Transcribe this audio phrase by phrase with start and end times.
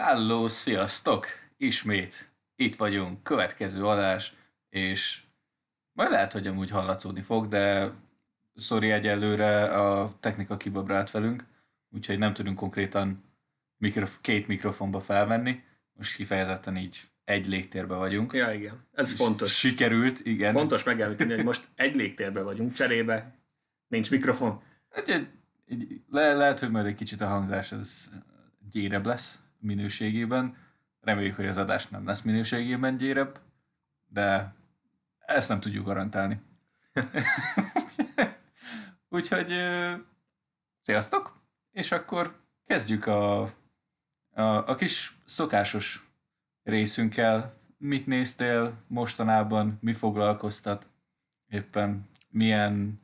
[0.00, 1.26] Halló, sziasztok!
[1.56, 4.34] Ismét itt vagyunk, következő adás,
[4.68, 5.22] és
[5.92, 7.90] majd lehet, hogy amúgy hallatszódni fog, de
[8.56, 11.44] sorry egyelőre a technika kibabrált velünk,
[11.90, 13.24] úgyhogy nem tudunk konkrétan
[13.76, 15.62] mikrof- két mikrofonba felvenni,
[15.92, 18.32] most kifejezetten így egy légtérbe vagyunk.
[18.32, 18.88] Ja, igen.
[18.92, 19.58] Ez fontos.
[19.58, 20.52] Sikerült, igen.
[20.52, 23.34] Fontos megemlíteni, hogy most egy légtérben vagyunk, cserébe
[23.88, 24.62] nincs mikrofon.
[24.88, 25.28] Egy, egy,
[25.66, 28.10] egy, le, lehet, hogy majd egy kicsit a hangzás az
[28.70, 30.56] gyérebb lesz minőségében.
[31.00, 33.40] Reméljük, hogy az adás nem lesz minőségében gyérebb,
[34.08, 34.54] de
[35.18, 36.40] ezt nem tudjuk garantálni.
[39.08, 39.52] Úgyhogy
[40.82, 41.40] sziasztok,
[41.72, 43.42] és akkor kezdjük a,
[44.30, 46.10] a, a kis szokásos
[46.62, 47.58] részünkkel.
[47.78, 50.88] Mit néztél mostanában, mi foglalkoztat,
[51.48, 53.00] éppen milyen,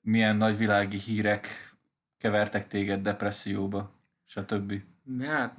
[0.00, 1.72] milyen nagyvilági hírek
[2.18, 3.92] kevertek téged depresszióba,
[4.24, 4.82] stb.
[5.20, 5.56] Hát,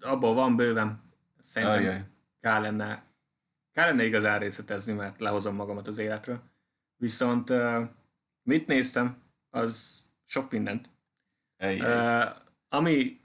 [0.00, 1.02] abból van bőven.
[1.38, 2.04] Szerintem Ajaj.
[2.40, 3.02] kár lenne,
[3.72, 6.42] kár lenne igazán részletezni, mert lehozom magamat az életről.
[6.96, 7.52] Viszont
[8.42, 10.90] mit néztem, az sok mindent.
[11.58, 12.24] Uh,
[12.68, 13.20] ami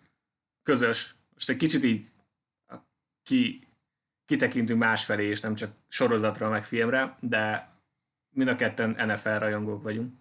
[0.63, 2.07] közös, most egy kicsit így
[3.23, 3.67] ki,
[4.25, 7.71] kitekintünk másfelé, és nem csak sorozatra, meg filmre, de
[8.29, 10.13] mind a ketten NFL rajongók vagyunk.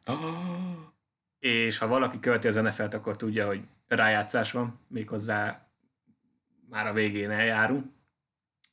[1.38, 5.71] És ha valaki követi az NFL-t, akkor tudja, hogy rájátszás van, méghozzá
[6.72, 7.86] már a végén eljárunk.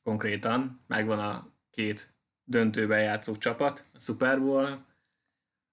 [0.02, 4.84] Konkrétan megvan a két döntőben játszó csapat, a Super Bowl,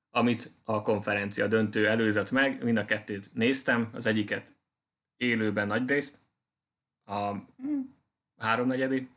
[0.09, 4.56] amit a konferencia döntő előzött meg, mind a kettőt néztem, az egyiket
[5.17, 6.19] élőben nagy részt,
[7.06, 7.36] a
[8.38, 9.09] háromnegyedét,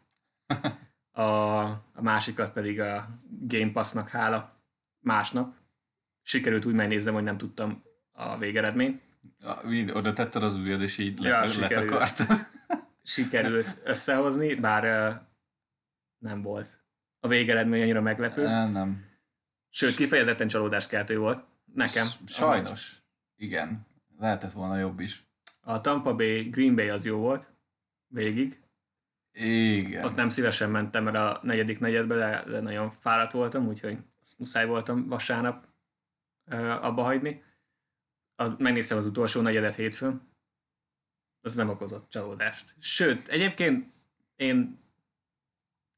[1.11, 3.09] a, a másikat pedig a
[3.41, 4.63] Game Pass-nak hála
[4.99, 5.55] másnap.
[6.23, 9.03] Sikerült úgy megnézem, hogy nem tudtam a végeredményt.
[9.63, 12.27] Mind- oda tetted az ujjad, és így Ja, let,
[13.03, 13.81] sikerült.
[13.85, 14.83] összehozni, bár
[16.19, 16.81] nem volt
[17.21, 18.43] a végeredmény annyira meglepő.
[18.47, 19.09] Nem.
[19.69, 21.45] Sőt, kifejezetten csalódáskeltő volt
[21.75, 22.07] nekem.
[22.27, 23.03] Sajnos.
[23.37, 23.87] Igen.
[24.19, 25.29] Lehetett volna jobb is.
[25.61, 27.53] A Tampa Bay, Green Bay az jó volt,
[28.07, 28.63] végig.
[29.33, 30.05] Igen.
[30.05, 33.99] Ott nem szívesen mentem el a negyedik negyedbe, de, de nagyon fáradt voltam, úgyhogy
[34.39, 35.69] muszáj voltam vasárnap
[36.47, 37.43] uh, abba hagyni.
[38.37, 40.30] A, megnéztem az utolsó negyedet hétfőn,
[41.41, 42.75] az nem okozott csalódást.
[42.79, 43.91] Sőt, egyébként
[44.37, 44.79] én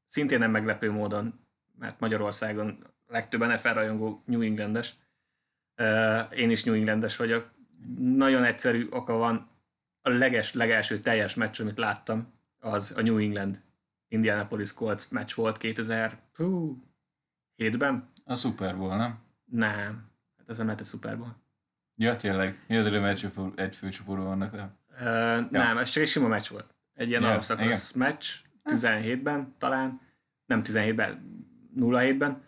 [0.05, 1.39] szintén nem meglepő módon,
[1.77, 4.93] mert Magyarországon legtöbb NFL rajongó New Englandes,
[6.35, 7.51] én is New Englandes vagyok.
[7.97, 9.51] Nagyon egyszerű oka van,
[10.01, 13.61] a leges, legelső teljes meccs, amit láttam, az a New England
[14.07, 18.09] Indianapolis Colts meccs volt 2007-ben?
[18.23, 19.19] A Super Bowl, nem?
[19.45, 20.11] Nem.
[20.37, 21.41] Hát ez nem lehet a Super Bowl.
[21.95, 22.63] Ja, tényleg.
[22.67, 24.75] Jöttem egy, fő- egy főcsoportban vannak, de...
[24.99, 26.75] Uh, Nem, ez csak egy sima meccs volt.
[26.93, 28.25] Egy ilyen Ja, ja, alapszakasz meccs,
[28.63, 30.01] 17-ben talán,
[30.45, 31.45] nem 17-ben,
[31.79, 32.31] 07-ben.
[32.31, 32.41] Uh,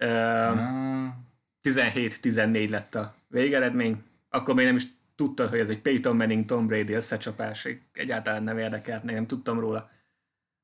[0.00, 1.14] Ah,
[1.62, 4.04] 17-14 lett a végeredmény.
[4.28, 8.58] Akkor még nem is tudta, hogy ez egy Peyton Manning Tom Brady összecsapás, egyáltalán nem
[8.58, 9.90] érdekelt, nem tudtam róla.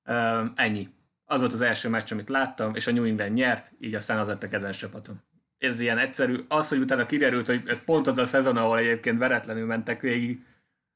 [0.08, 0.88] Uh, ennyi.
[1.24, 4.26] Az volt az első meccs, amit láttam, és a New England nyert, így aztán az
[4.26, 5.20] lett a kedvenc csapatom.
[5.58, 6.36] Ez ilyen egyszerű.
[6.48, 10.44] Az, hogy utána kiderült, hogy ez pont az a szezon, ahol egyébként veretlenül mentek végig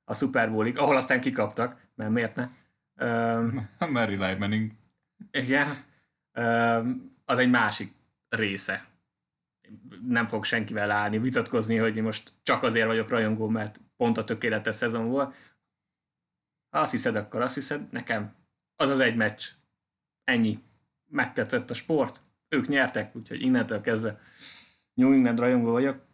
[0.08, 2.48] a Super Bowlig, ahol aztán kikaptak, mert miért ne?
[3.34, 4.70] Um, Mary Lymaning.
[5.30, 5.66] igen.
[6.38, 7.94] Um, az egy másik
[8.28, 8.86] része.
[10.02, 14.24] Nem fog senkivel állni, vitatkozni, hogy én most csak azért vagyok rajongó, mert pont a
[14.24, 15.34] tökéletes szezon volt.
[16.70, 18.34] Ha azt hiszed, akkor azt hiszed, nekem
[18.76, 19.44] az az egy meccs.
[20.24, 20.62] Ennyi.
[21.10, 24.20] Megtetszett a sport, ők nyertek, úgyhogy innentől kezdve
[24.94, 26.06] New England rajongó vagyok.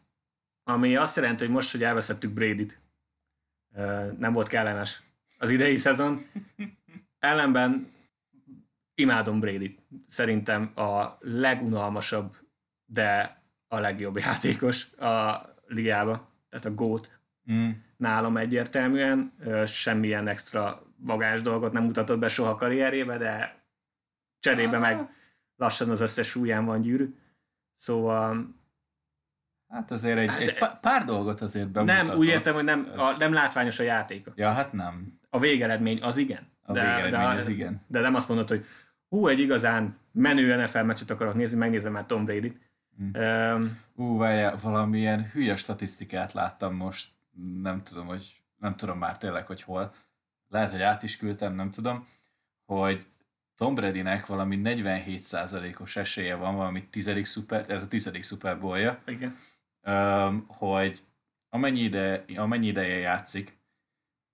[0.63, 2.84] Ami azt jelenti, hogy most, hogy elveszettük Brady-t,
[4.19, 5.03] nem volt kellemes
[5.39, 6.27] az idei szezon.
[7.19, 7.93] Ellenben
[8.95, 9.79] imádom Brady.
[10.07, 12.37] Szerintem a legunalmasabb,
[12.85, 16.31] de a legjobb játékos a ligába.
[16.49, 17.19] Tehát a GOAT
[17.53, 17.71] Mm.
[17.97, 19.33] nálam egyértelműen.
[19.67, 23.63] Semmilyen extra vagás dolgot nem mutatott be soha karrierjébe, de
[24.39, 25.09] cserébe meg
[25.57, 27.15] lassan az összes súlyán van gyűrű.
[27.75, 28.55] Szóval
[29.69, 32.07] Hát azért egy, Hát, egy pá- pár dolgot azért bemutatott.
[32.07, 34.33] nem, úgy értem, hogy nem, a, nem látványos a játéka.
[34.37, 35.19] Ja, hát nem.
[35.31, 36.53] A végeredmény az igen.
[36.63, 37.85] A végeredmény az igen.
[37.87, 38.65] De nem azt mondod, hogy
[39.09, 42.57] hú, egy igazán menő NFL meccset akarok nézni, megnézem már Tom Brady-t.
[43.03, 43.11] Mm.
[43.23, 47.09] Um, Ú, várjál, valamilyen hülye statisztikát láttam most,
[47.63, 49.95] nem tudom, hogy nem tudom már tényleg, hogy hol.
[50.49, 52.07] Lehet, hogy át is küldtem, nem tudom,
[52.67, 53.07] hogy
[53.57, 59.37] Tom Bradynek valami 47%-os esélye van, valami tizedik szuper, ez a tizedik Super Bowl-ja, igen.
[60.47, 61.03] Hogy
[61.49, 63.59] amennyi, ide, amennyi ideje játszik,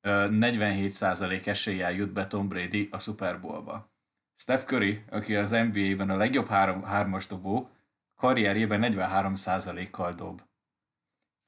[0.02, 3.93] 47% eséllyel jut be Tom Brady a Super Bowlba.
[4.35, 7.70] Steph Curry, aki az NBA-ben a legjobb három, hármas dobó,
[8.14, 10.43] karrierjében 43%-kal dob.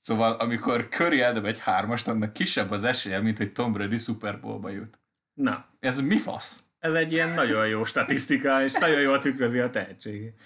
[0.01, 4.41] Szóval amikor Curry eldob egy hármast, annak kisebb az esélye, mint hogy Tom Brady Super
[4.41, 4.99] Bowlba jut.
[5.35, 6.63] Na, Ez mi fasz?
[6.79, 10.41] ez egy ilyen nagyon jó statisztika, és nagyon jól tükrözi a tehetségét.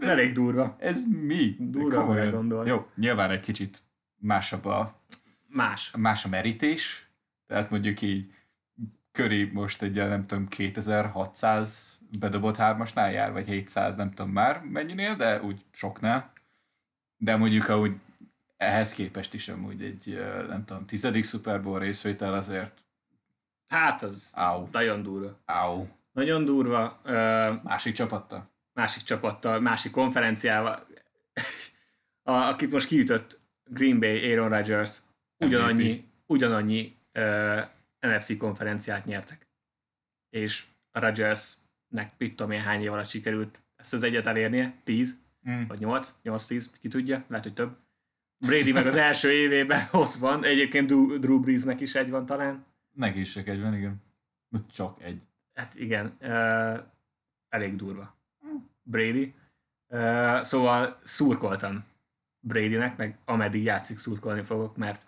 [0.00, 0.76] Elég durva.
[0.78, 1.56] Ez mi?
[1.58, 2.22] Durva Komolyan.
[2.22, 2.68] kell gondolni.
[2.68, 3.78] Jó, nyilván egy kicsit
[4.16, 5.00] másabb a,
[5.48, 5.90] Más.
[5.98, 7.06] más a merítés,
[7.46, 8.32] tehát mondjuk így
[9.12, 15.14] Curry most egy, nem tudom, 2600 bedobott hármasnál jár, vagy 700, nem tudom már mennyinél,
[15.14, 16.32] de úgy soknál.
[17.16, 17.92] De mondjuk ahogy
[18.56, 20.18] ehhez képest is amúgy egy,
[20.48, 22.84] nem tudom, tizedik Super Bowl részvétel azért,
[23.68, 25.38] Hát az áú, nagyon durva.
[25.44, 25.88] áú.
[26.12, 27.00] Nagyon durva.
[27.02, 28.50] Ö, Másik csapattal?
[28.72, 30.86] Másik csapattal, másik konferenciával.
[32.24, 34.98] A, akit most kiütött Green Bay, Aaron Rodgers,
[35.36, 37.60] ugyanannyi, ugyanannyi uh,
[38.00, 39.46] NFC konferenciát nyertek.
[40.30, 44.74] És a Rodgersnek mit tudom én hány év alatt sikerült ezt az egyet elérnie?
[44.84, 45.20] 10
[45.50, 45.66] Mm.
[45.66, 46.14] vagy 8?
[46.24, 47.76] 8-10, ki tudja, lehet, hogy több.
[48.38, 50.86] Brady meg az első évében ott van, egyébként
[51.20, 52.64] Drew, Breesnek is egy van talán.
[52.92, 54.02] Neki is csak egy van, igen.
[54.72, 55.22] Csak egy.
[55.54, 56.78] Hát igen, uh,
[57.48, 58.16] elég durva.
[58.82, 59.34] Brady.
[59.88, 61.84] Uh, szóval szurkoltam
[62.40, 65.06] Bradynek, meg ameddig játszik szurkolni fogok, mert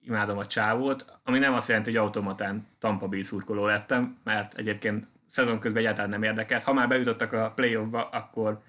[0.00, 5.10] imádom a csávót, ami nem azt jelenti, hogy automatán Tampa Bay szurkoló lettem, mert egyébként
[5.26, 6.62] szezon közben egyáltalán nem érdekelt.
[6.62, 8.62] Ha már bejutottak a playoffba, akkor,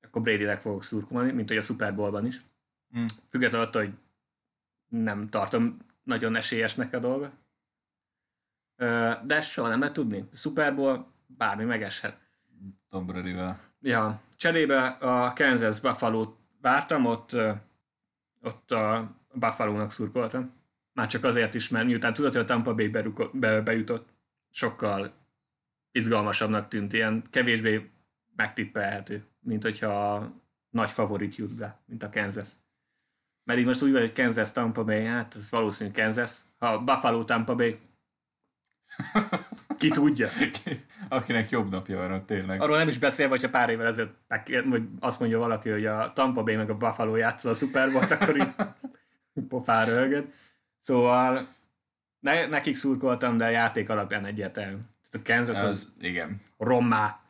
[0.00, 2.40] akkor Bradynek fogok szurkolni, mint hogy a Super Bowlban is.
[2.98, 3.04] Mm.
[3.28, 3.94] Függetlenül attól, hogy
[4.88, 7.32] nem tartom nagyon esélyesnek a dolgot.
[9.24, 10.28] De soha nem lehet tudni.
[10.32, 12.18] Super Bowl bármi megeshet.
[12.88, 13.60] Tom Bradyvel.
[13.80, 17.36] Ja, cserébe a Kansas buffalo vártam, ott,
[18.42, 20.52] ott a Buffalo-nak szurkoltam.
[20.92, 24.08] Már csak azért is, mert miután tudod, hogy a Tampa Bay beruko- be, bejutott,
[24.50, 25.12] sokkal
[25.92, 27.90] izgalmasabbnak tűnt, ilyen kevésbé
[28.36, 30.32] megtippelhető, mint hogyha a
[30.70, 32.52] nagy favorit jut be, mint a Kansas.
[33.44, 36.40] Mert így most úgy vagy, hogy Kansas Tampa Bay, hát ez valószínű Kansas.
[36.58, 37.78] Ha Buffalo Tampa Bay,
[39.78, 40.28] ki tudja.
[41.08, 42.60] Akinek jobb napja van, tényleg.
[42.60, 46.12] Arról nem is beszélve, hogyha pár évvel ezelőtt meg- vagy azt mondja valaki, hogy a
[46.12, 48.54] Tampa Bay meg a Buffalo játsza a Super Bowl-t, akkor így
[49.48, 50.32] pofára röhögöd.
[50.78, 51.48] Szóval
[52.20, 54.76] ne, nekik szurkoltam, de a játék alapján egyértelmű.
[55.10, 56.40] Tehát a Kansas az Ez, igen.
[56.58, 57.20] rommá,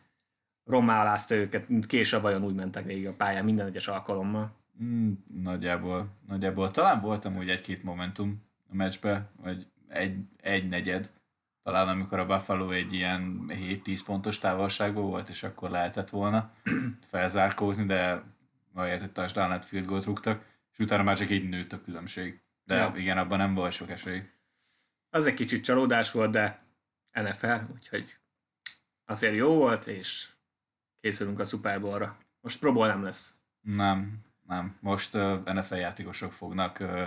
[0.64, 4.56] rommá alázta őket, mint kés a vajon úgy mentek végig a pályán minden egyes alkalommal.
[4.82, 5.12] Mm,
[5.42, 6.70] nagyjából, nagyjából.
[6.70, 11.10] Talán voltam úgy egy-két momentum a meccsbe, vagy egy, egy negyed,
[11.68, 16.50] talán amikor a Buffalo egy ilyen 7-10 pontos távolságban volt, és akkor lehetett volna
[17.10, 18.22] felzárkózni, de
[18.74, 22.40] ahelyett, hogy touchdown lett field goal rúgtak, és utána már csak így nőtt a különbség.
[22.64, 22.92] De Ja.
[22.96, 24.22] igen, abban nem volt sok esély.
[25.10, 26.62] Az egy kicsit csalódás volt, de
[27.12, 28.16] NFL, úgyhogy
[29.04, 30.28] azért jó volt, és
[31.00, 32.16] készülünk a Super Bowl-ra.
[32.40, 33.34] Most Pro Bowl nem lesz.
[33.60, 34.76] Nem, nem.
[34.80, 37.06] Most uh, NFL játékosok fognak uh,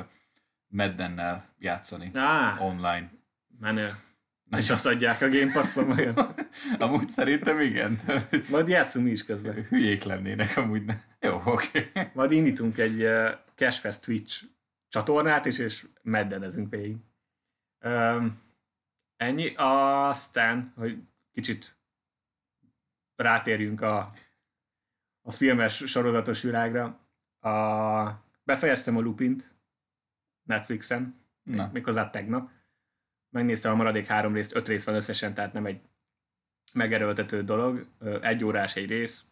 [0.68, 3.12] Maddennel játszani Á, online.
[3.60, 3.96] menő.
[4.58, 5.98] És azt adják a Game Pass-on.
[6.80, 8.00] Amúgy szerintem igen.
[8.50, 9.66] Majd játszunk mi is közben.
[9.70, 10.86] Hülyék lennének amúgy.
[10.86, 10.96] Ne.
[11.20, 11.90] Jó, oké.
[11.90, 12.08] Okay.
[12.14, 14.44] Majd indítunk egy uh, Cashfest Twitch
[14.88, 16.98] csatornát is, és meddenezünk végig.
[17.86, 18.42] Um,
[19.18, 19.54] ennyi.
[19.56, 20.98] Aztán, hogy
[21.32, 21.76] kicsit
[23.16, 24.14] rátérjünk a,
[25.22, 27.00] a filmes sorozatos világra.
[27.40, 27.50] A,
[28.44, 29.54] befejeztem a Lupint
[30.44, 32.50] Netflixen, Na, méghozzá tegnap.
[33.32, 35.82] Megnéztem a maradék három részt, öt rész van összesen, tehát nem egy
[36.74, 37.88] megerőltető dolog.
[38.22, 39.26] Egy órás egy rész.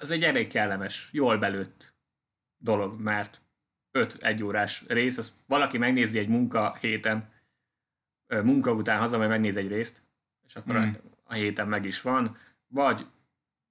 [0.00, 1.94] Ez egy elég kellemes, jól belőtt
[2.56, 3.40] dolog, mert
[3.90, 7.32] öt egyórás rész, az valaki megnézi egy munka héten,
[8.26, 10.02] munka után hazamegy, megnéz egy részt,
[10.46, 10.92] és akkor Mm.
[11.24, 12.36] a héten meg is van,
[12.66, 13.06] vagy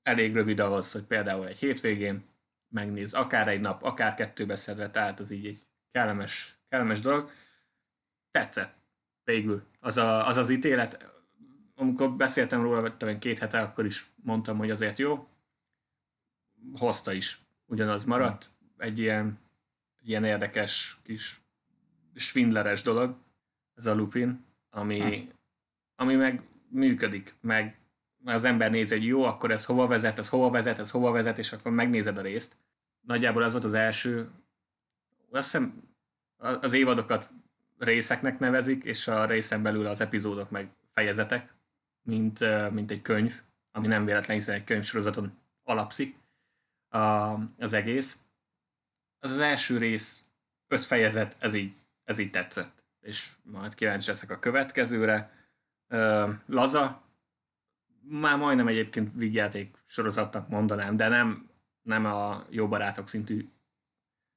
[0.01, 2.25] elég rövid ahhoz, hogy például egy hétvégén
[2.73, 5.59] megnéz akár egy nap, akár kettőbe szedve, tehát az így egy
[5.91, 7.31] kellemes, kellemes dolog.
[8.35, 8.75] Tetszett
[9.23, 11.13] végül az, a, az az ítélet.
[11.75, 15.27] Amikor beszéltem róla, talán két hete, akkor is mondtam, hogy azért jó.
[16.77, 17.39] Hozta is.
[17.65, 18.49] Ugyanaz maradt.
[18.77, 19.39] Egy ilyen,
[20.01, 21.41] egy ilyen érdekes kis
[22.15, 23.15] svindleres dolog,
[23.75, 25.31] ez a Lupin, ami,
[25.95, 27.79] ami meg működik, meg
[28.25, 31.37] az ember nézi, hogy jó, akkor ez hova vezet, ez hova vezet, ez hova vezet,
[31.37, 32.57] és akkor megnézed a részt.
[33.01, 34.29] Nagyjából az volt az első,
[35.31, 35.83] azt hiszem
[36.37, 37.29] az évadokat
[37.77, 41.53] részeknek nevezik, és a részen belül az epizódok meg fejezetek,
[42.01, 42.39] mint,
[42.71, 43.41] mint egy könyv,
[43.71, 46.15] ami nem véletlen, hiszen egy könyvsorozaton alapszik
[46.89, 46.97] a,
[47.57, 48.19] az egész.
[49.19, 50.23] Az az első rész,
[50.67, 52.83] öt fejezet, ez így, ez így tetszett.
[53.01, 55.31] és majd kíváncsi leszek a következőre.
[56.45, 57.03] Laza,
[58.01, 61.49] már majdnem egyébként vígjáték sorozatnak mondanám, de nem,
[61.81, 63.49] nem a jó barátok szintű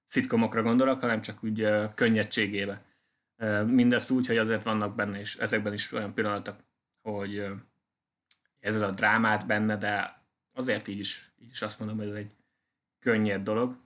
[0.04, 2.82] szitkomokra gondolok, hanem csak úgy könnyedségébe.
[3.66, 6.56] Mindezt úgy, hogy azért vannak benne, és ezekben is olyan pillanatok,
[7.02, 7.46] hogy
[8.60, 12.36] ez a drámát benne, de azért így is, így is azt mondom, hogy ez egy
[12.98, 13.76] könnyed dolog.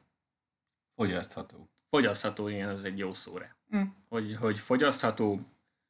[0.95, 1.69] Fogyasztható.
[1.91, 3.57] Fogyasztható, igen, ez egy jó szóra.
[3.77, 3.83] Mm.
[4.09, 5.41] Hogy, hogy fogyasztható.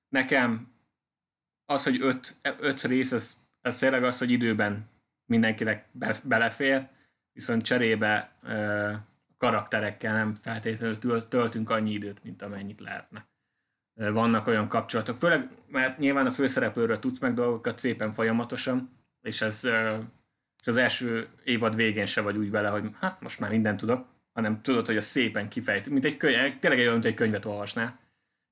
[0.08, 0.72] Nekem
[1.64, 4.88] az, hogy öt, öt rész, ez, ez tényleg az, hogy időben
[5.26, 6.88] mindenkinek be, belefér,
[7.32, 8.94] viszont cserébe uh,
[9.36, 13.26] karakterekkel nem feltétlenül töltünk annyi időt, mint amennyit lehetne.
[13.94, 19.68] Vannak olyan kapcsolatok, főleg, mert nyilván a főszereplőről tudsz meg dolgokat szépen folyamatosan, és ez
[20.62, 24.06] és az első évad végén se vagy úgy vele, hogy hát most már mindent tudok,
[24.32, 28.00] hanem tudod, hogy a szépen kifejt, mint egy könyv, tényleg olyan, mint egy könyvet olvasnál,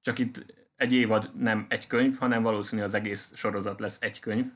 [0.01, 0.45] csak itt
[0.77, 4.47] egy évad nem egy könyv, hanem valószínű az egész sorozat lesz egy könyv,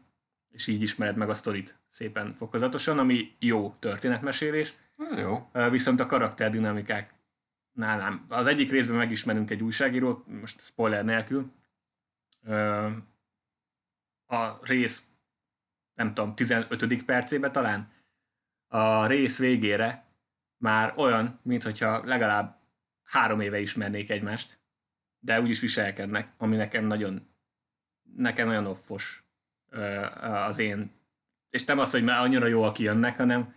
[0.48, 5.50] és így ismered meg a sztorit szépen fokozatosan, ami jó történetmesélés, Ez jó.
[5.70, 7.13] Viszont a karakterdinamikák
[7.74, 8.24] nálam.
[8.28, 11.52] Az egyik részben megismerünk egy újságírót, most spoiler nélkül.
[14.26, 15.06] A rész,
[15.94, 17.04] nem tudom, 15.
[17.04, 17.92] percébe talán,
[18.66, 20.06] a rész végére
[20.56, 22.60] már olyan, mintha legalább
[23.02, 24.58] három éve ismernék egymást,
[25.18, 27.28] de úgy is viselkednek, ami nekem nagyon,
[28.16, 29.24] nekem nagyon offos
[30.20, 30.92] az én,
[31.50, 33.54] és nem az, hogy már annyira jó, aki jönnek, hanem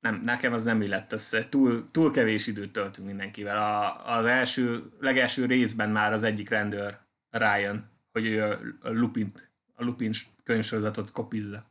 [0.00, 1.48] nem, nekem az nem illett össze.
[1.48, 3.56] Túl, túl kevés időt töltünk mindenkivel.
[3.56, 6.98] A, az első, legelső részben már az egyik rendőr
[7.30, 9.32] rájön, hogy ő a, a Lupin,
[9.74, 10.12] a Lupin
[10.42, 11.70] könyvsorozatot kopizza.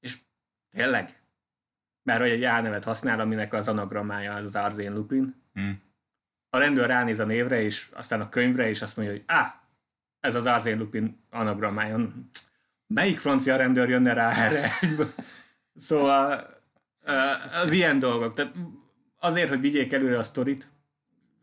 [0.00, 0.18] És
[0.70, 1.22] tényleg?
[2.02, 5.34] Mert hogy egy álnevet használ, aminek az anagrammája az Arzén Lupin.
[5.52, 5.82] Hmm.
[6.50, 9.46] A rendőr ránéz a névre, és aztán a könyvre, és azt mondja, hogy ah,
[10.20, 12.12] ez az Arzén Lupin anagrammája.
[12.86, 14.70] Melyik francia rendőr jönne rá erre?
[15.74, 16.57] Szóval
[17.52, 18.34] az ilyen dolgok.
[18.34, 18.54] Tehát
[19.18, 20.70] azért, hogy vigyék előre a sztorit,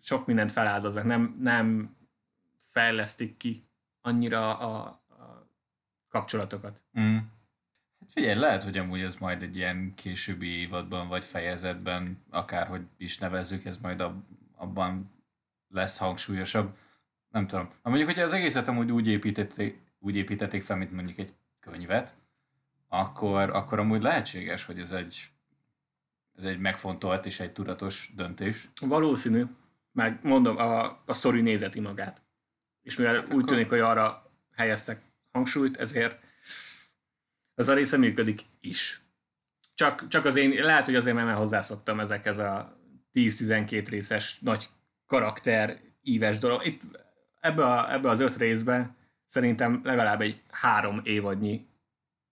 [0.02, 1.96] sok mindent feláldoznak, nem, nem
[2.70, 3.68] fejlesztik ki
[4.02, 5.50] annyira a, a
[6.10, 6.84] kapcsolatokat.
[7.00, 7.16] Mm.
[8.00, 13.18] Hát figyelj, lehet, hogy amúgy ez majd egy ilyen későbbi évadban, vagy fejezetben, akárhogy is
[13.18, 14.04] nevezzük, ez majd
[14.56, 15.12] abban
[15.70, 16.78] lesz hangsúlyosabb.
[17.30, 17.70] Nem tudom.
[17.82, 22.16] Ha mondjuk, hogy az egészet amúgy úgy építették, úgy építették fel, mint mondjuk egy könyvet,
[22.88, 25.32] akkor, akkor amúgy lehetséges, hogy ez egy,
[26.38, 28.70] ez egy megfontolt és egy tudatos döntés.
[28.82, 29.44] Valószínű,
[29.92, 32.22] meg mondom, a, a sztori nézeti magát.
[32.82, 33.46] És mivel hát úgy akkor...
[33.46, 35.02] tűnik, hogy arra helyeztek
[35.32, 36.24] hangsúlyt, ezért
[37.56, 39.02] ez a része működik is.
[39.74, 42.78] Csak, csak az én, lehet, hogy azért mert hozzászoktam ezekhez a
[43.14, 44.70] 10-12 részes nagy
[45.06, 46.66] karakter íves dolog.
[46.66, 46.82] Itt
[47.40, 51.68] ebbe, a, ebbe az öt részben szerintem legalább egy három évadnyi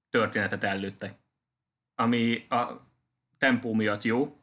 [0.09, 1.15] történetet előttek.
[1.95, 2.91] Ami a
[3.43, 4.37] tempó miatt jó,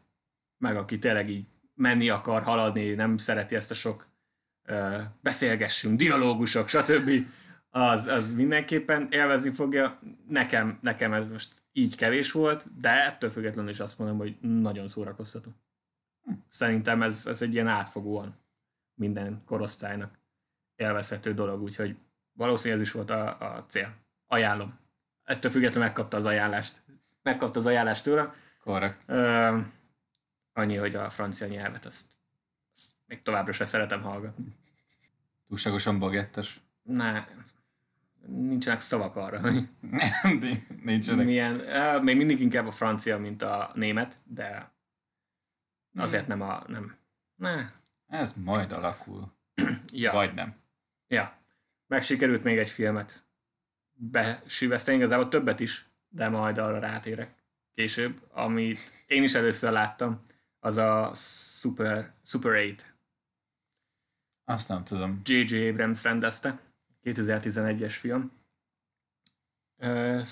[0.59, 4.07] meg aki tényleg így menni akar, haladni, nem szereti ezt a sok
[4.69, 7.11] uh, beszélgessünk, dialógusok, stb.
[7.71, 10.01] Az, az mindenképpen élvezni fogja.
[10.29, 14.89] Nekem, nekem ez most így kevés volt, de ettől függetlenül is azt mondom, hogy nagyon
[14.89, 15.51] szórakoztató.
[16.47, 18.39] Szerintem ez, ez egy ilyen átfogóan
[18.95, 20.19] minden korosztálynak
[20.77, 21.97] élvezhető dolog, úgyhogy
[22.33, 23.95] valószínűleg ez is volt a, a cél.
[24.27, 24.79] Ajánlom
[25.25, 26.83] ettől függetlenül megkapta az ajánlást.
[27.23, 28.33] Megkapta az ajánlást tőlem.
[28.61, 29.01] Korrekt.
[29.09, 29.67] Uh,
[30.53, 32.07] annyi, hogy a francia nyelvet, azt,
[32.75, 34.57] azt még továbbra se szeretem hallgatni.
[35.49, 36.61] Túlságosan bagettes?
[36.83, 37.25] Ne,
[38.27, 39.41] nincsenek szavak arra.
[40.83, 41.27] nincsenek.
[41.27, 44.73] Milyen, uh, még mindig inkább a francia, mint a német, de
[45.95, 46.63] azért nem a...
[46.67, 46.97] Nem.
[47.35, 47.71] Ne.
[48.07, 49.33] Ez majd alakul.
[49.93, 50.13] ja.
[50.13, 50.55] Vagy nem.
[51.09, 51.39] Ja.
[51.87, 53.25] Meg sikerült még egy filmet
[53.93, 57.40] besüveszteni, igazából többet is, de majd arra rátérek
[57.81, 60.23] később, amit én is először láttam,
[60.59, 62.87] az a Super, Super 8.
[64.45, 65.21] Azt nem tudom.
[65.25, 65.69] J.J.
[65.69, 66.59] Abrams rendezte,
[67.05, 68.33] 2011-es film.
[69.77, 70.23] Uh,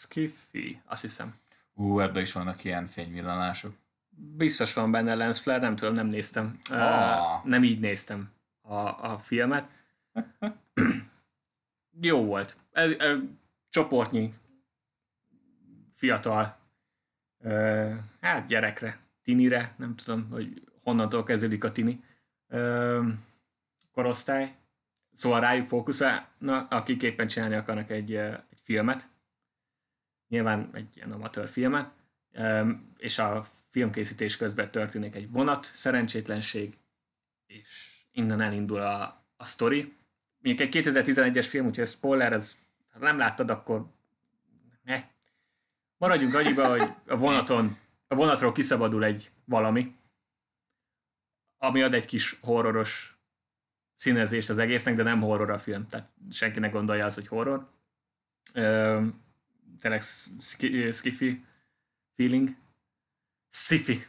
[0.00, 1.34] Skiffy, azt hiszem.
[1.74, 3.74] Ú, ebben is vannak ilyen fényvillanások.
[4.36, 6.60] Biztos van benne Lens Flare, nem tudom, nem néztem.
[6.70, 8.76] Uh, nem így néztem a,
[9.12, 9.68] a filmet.
[12.10, 12.56] jó volt.
[12.70, 13.16] Ez, ez,
[13.68, 14.34] csoportnyi
[16.02, 16.58] fiatal
[18.20, 22.04] hát gyerekre, tinire, nem tudom, hogy honnantól kezdődik a tini
[22.48, 23.08] ö,
[23.92, 24.56] korosztály.
[25.14, 29.10] Szóval rájuk fókuszálnak, akik éppen csinálni akarnak egy, egy filmet.
[30.28, 31.90] Nyilván egy ilyen amatőr filmet.
[32.96, 36.78] És a filmkészítés közben történik egy vonat, szerencsétlenség,
[37.46, 39.96] és innen elindul a, a sztori.
[40.38, 42.56] Mondjuk egy 2011-es film, úgyhogy spoiler, ez,
[42.92, 43.86] ha nem láttad, akkor
[44.82, 45.11] ne.
[46.02, 49.96] Maradjunk annyiba, hogy a vonaton, a vonatról kiszabadul egy valami,
[51.56, 53.18] ami ad egy kis horroros
[53.94, 57.68] színezést az egésznek, de nem horror a film, tehát senki ne gondolja az, hogy horror.
[58.52, 59.06] Ö,
[59.80, 60.02] tényleg
[60.90, 61.44] skiffy
[62.14, 62.56] feeling.
[63.48, 64.06] Sci-fi.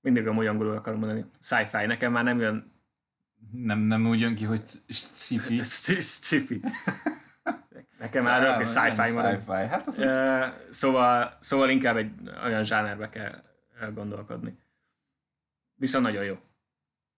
[0.00, 1.24] Mindig a olyan angolul akarom mondani.
[1.40, 1.86] Sci-fi.
[1.86, 2.72] Nekem már nem jön...
[3.52, 5.62] Nem, nem úgy jön ki, hogy sci-fi.
[5.62, 6.60] Sci-fi.
[8.06, 9.40] Nekem már olyan, hogy sci-fi marad.
[9.40, 9.52] Sci-fi.
[9.52, 12.10] Hát az Uh, szóval, szóval inkább egy
[12.44, 13.42] olyan zsánerbe kell
[13.94, 14.58] gondolkodni.
[15.74, 16.38] Viszont nagyon jó.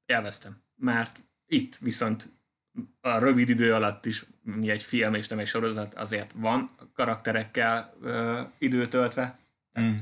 [0.07, 0.63] Élveztem.
[0.75, 2.29] Mert itt viszont
[3.01, 7.95] a rövid idő alatt is, mi egy film és nem egy sorozat, azért van karakterekkel
[8.01, 9.39] uh, időtöltve.
[9.81, 9.95] Mm.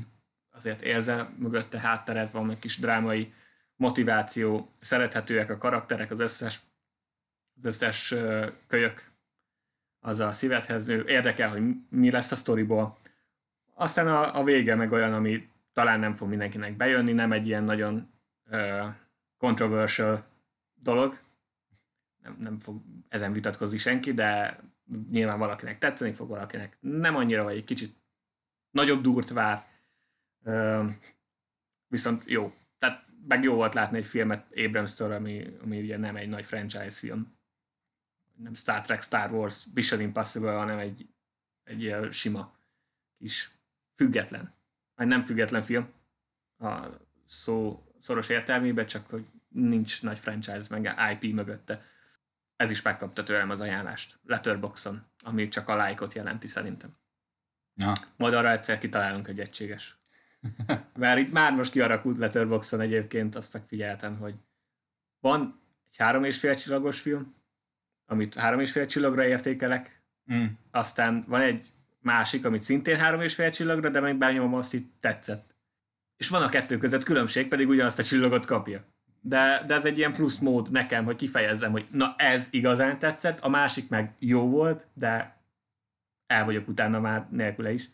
[0.51, 3.33] Azért érzel mögötte hátteret, van egy kis drámai
[3.75, 6.59] motiváció, szerethetőek a karakterek, az összes,
[7.57, 9.11] az összes uh, kölyök
[10.07, 12.97] az a szívedhez érdekel, hogy mi lesz a sztoriból.
[13.73, 17.63] Aztán a, a vége meg olyan, ami talán nem fog mindenkinek bejönni, nem egy ilyen
[17.63, 18.09] nagyon
[18.51, 18.85] uh,
[19.37, 20.25] controversial
[20.75, 21.19] dolog,
[22.23, 24.59] nem, nem fog ezen vitatkozni senki, de
[25.09, 27.95] nyilván valakinek tetszeni fog, valakinek nem annyira, vagy egy kicsit
[28.71, 29.65] nagyobb dúrt vár.
[30.43, 30.89] Uh,
[31.87, 32.53] viszont jó.
[32.77, 36.99] Tehát meg jó volt látni egy filmet Abrams-től, ami, ami ugye nem egy nagy franchise
[36.99, 37.36] film.
[38.37, 41.09] Nem Star Trek, Star Wars, Mission Impossible, hanem egy,
[41.63, 42.55] egy ilyen sima
[43.17, 43.51] kis
[43.95, 44.53] független,
[44.95, 45.89] vagy nem független film
[46.57, 46.87] a
[47.25, 51.81] szó szoros értelmében, csak hogy nincs nagy franchise meg IP mögötte.
[52.55, 56.97] Ez is megkapta tőlem az ajánlást Letterboxon, ami csak a lájkot jelenti szerintem.
[57.73, 57.93] Ja.
[58.17, 59.97] Majd arra egyszer kitalálunk egy egységes.
[60.93, 64.35] Mert itt már most kiarakult Letterboxon egyébként, azt megfigyeltem, hogy
[65.19, 67.35] van egy három és fél csillagos film,
[68.07, 69.95] amit három és fél csillagra értékelek,
[70.33, 70.45] Mm.
[70.71, 71.65] aztán van egy
[72.01, 75.55] másik, amit szintén három és fél csillagra, de még benyomom azt, hogy tetszett.
[76.17, 78.83] És van a kettő között különbség, pedig ugyanazt a csillagot kapja.
[79.21, 83.39] De, de ez egy ilyen plusz mód nekem, hogy kifejezzem, hogy na ez igazán tetszett,
[83.39, 85.37] a másik meg jó volt, de
[86.27, 87.89] el vagyok utána már nélküle is.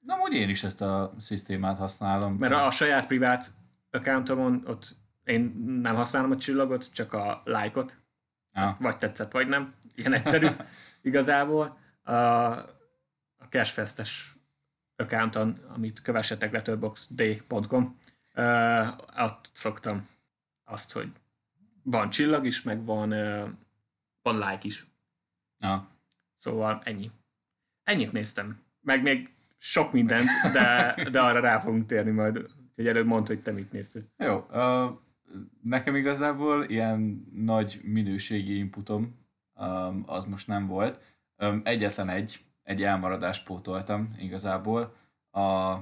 [0.00, 2.34] Na, úgy én is ezt a szisztémát használom.
[2.34, 3.46] Mert a, a saját privát
[3.90, 7.96] accountomon ott én nem használom a csillagot, csak a lájkot.
[8.54, 8.76] Ja.
[8.80, 9.74] Vagy tetszett, vagy nem.
[9.94, 10.46] Ilyen egyszerű
[11.02, 11.78] igazából.
[12.02, 14.36] A, a Cashfestes
[14.96, 17.98] accounton, amit kövessetek letterboxd.com,
[18.34, 18.88] uh,
[19.18, 20.08] ott szoktam
[20.64, 21.12] azt, hogy
[21.82, 23.48] van csillag is, meg van, uh,
[24.22, 24.86] van like is.
[25.58, 25.88] Ja.
[26.36, 27.10] Szóval ennyi.
[27.82, 28.62] Ennyit néztem.
[28.80, 32.36] Meg még sok mindent, de, de arra rá fogunk térni majd.
[32.68, 34.02] Úgyhogy előbb mondd, hogy te mit néztél.
[34.16, 34.98] Jó, uh,
[35.62, 39.18] nekem igazából ilyen nagy minőségi inputom
[39.54, 41.00] um, az most nem volt.
[41.36, 44.96] Um, egyetlen egy, egy elmaradást pótoltam igazából.
[45.30, 45.76] A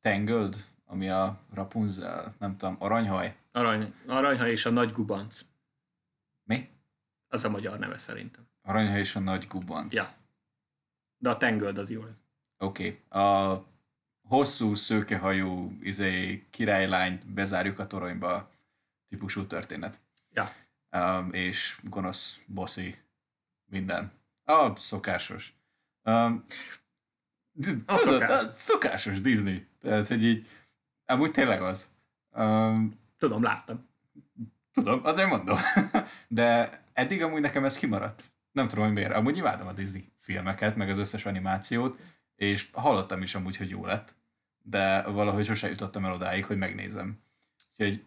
[0.00, 3.36] Tangled, ami a Rapunzel, nem tudom, aranyhaj.
[3.52, 5.40] Arany, aranyha és a nagy gubanc.
[6.44, 6.68] Mi?
[7.28, 8.48] Az a magyar neve szerintem.
[8.62, 9.94] Aranyhaj és a nagy gubanc.
[9.94, 10.04] Ja.
[11.16, 12.02] De a Tangled az jó.
[12.58, 12.98] Oké.
[13.08, 13.22] Okay.
[13.22, 13.64] A
[14.28, 18.50] hosszú, szőkehajú izé, királylányt bezárjuk a toronyba
[19.08, 20.00] típusú történet.
[20.32, 20.48] Ja.
[20.90, 22.96] Um, és gonosz, bosszi,
[23.64, 24.12] minden.
[24.44, 25.54] A szokásos.
[26.04, 26.44] Um,
[27.86, 28.46] A szokásos.
[28.46, 29.66] a szokásos Disney.
[29.80, 30.46] Tehát, hogy így,
[31.06, 31.88] amúgy tényleg az.
[32.30, 33.86] Um, Tudom, láttam.
[34.72, 35.58] tudom, azért mondom.
[36.28, 38.30] De eddig amúgy nekem ez kimaradt.
[38.52, 39.12] Nem tudom, hogy miért.
[39.12, 41.98] Amúgy imádom a Disney filmeket, meg az összes animációt,
[42.36, 44.14] és hallottam is amúgy, hogy jó lett,
[44.70, 47.22] de valahogy sose jutottam el odáig, hogy megnézem.
[47.70, 48.04] Úgyhogy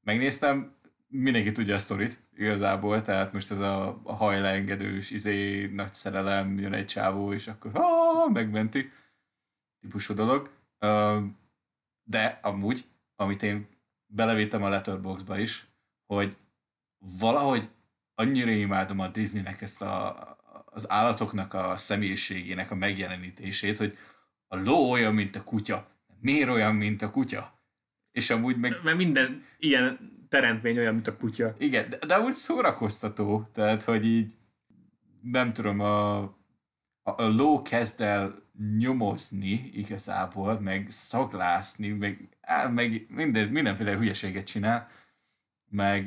[0.00, 0.76] megnéztem,
[1.08, 6.72] mindenki tudja a sztorit igazából, tehát most ez a, a hajleengedős, izé, nagy szerelem, jön
[6.72, 8.90] egy csávó, és akkor ha, megmenti
[9.80, 10.50] típusú dolog.
[12.02, 12.84] De amúgy,
[13.16, 13.66] amit én
[14.06, 15.66] belevittem a Letterboxdba is,
[16.06, 16.36] hogy
[17.18, 17.68] valahogy
[18.14, 20.16] annyira imádom a Disneynek ezt a,
[20.64, 23.98] az állatoknak a személyiségének a megjelenítését, hogy
[24.52, 25.90] a ló olyan, mint a kutya.
[26.20, 27.60] Miért olyan, mint a kutya?
[28.10, 31.54] És amúgy meg Mert minden ilyen teremtmény olyan, mint a kutya.
[31.58, 34.32] igen, de, de úgy szórakoztató, tehát, hogy így
[35.22, 36.32] nem tudom, a, a,
[37.02, 38.42] a ló kezd el
[38.78, 44.88] nyomozni igazából, meg szaglászni, meg, á, meg minden, mindenféle hülyeséget csinál,
[45.70, 46.06] meg,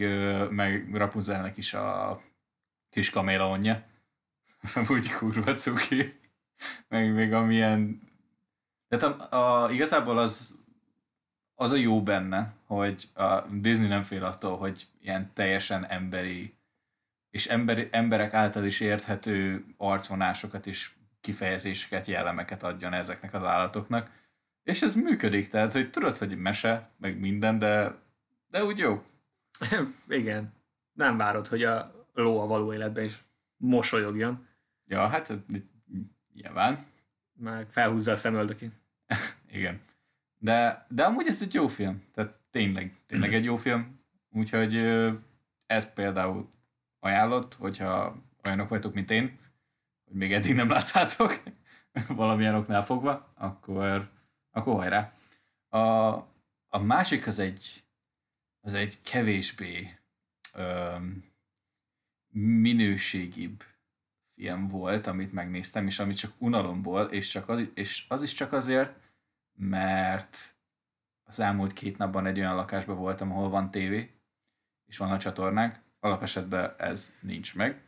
[0.51, 2.21] meg Rapunzelnek is a
[2.89, 3.86] kis kaméleonja.
[4.62, 6.19] Az amúgy kurva cuki.
[6.88, 8.13] Meg még amilyen...
[8.97, 10.63] Tehát a, a, igazából az
[11.55, 16.53] az a jó benne, hogy a Disney nem fél attól, hogy ilyen teljesen emberi
[17.29, 24.10] és emberi, emberek által is érthető arcvonásokat és kifejezéseket, jellemeket adjon ezeknek az állatoknak.
[24.63, 27.95] És ez működik, tehát, hogy tudod, hogy mese, meg minden, de,
[28.47, 29.03] de úgy jó.
[30.08, 30.53] Igen.
[30.93, 33.23] Nem várod, hogy a ló a való életben is
[33.58, 34.47] mosolyogjon.
[34.86, 35.34] Ja, hát
[36.34, 36.86] nyilván.
[37.34, 38.71] Meg felhúzza a szemöldökét.
[39.52, 39.82] Igen.
[40.39, 42.04] De, de amúgy ez egy jó film.
[42.13, 44.00] Tehát tényleg, tényleg egy jó film.
[44.32, 44.76] Úgyhogy
[45.65, 46.50] ez például
[47.00, 49.39] ajánlott, hogyha olyanok vagytok, mint én,
[50.06, 51.44] hogy még eddig nem láttátok,
[52.08, 54.10] valamilyen oknál fogva, akkor,
[54.52, 55.13] akkor hajrá.
[55.70, 55.80] A,
[56.68, 57.84] a másik az egy,
[58.62, 60.00] az egy kevésbé
[60.54, 61.34] öm,
[62.32, 63.63] minőségibb
[64.36, 68.54] film volt, amit megnéztem, és amit csak unalomból, és, csak az, és az is csak
[68.54, 69.13] azért,
[69.54, 70.56] mert
[71.24, 74.19] az elmúlt két napban egy olyan lakásban voltam, ahol van tévé,
[74.86, 77.84] és van a csatornák, alapesetben ez nincs meg,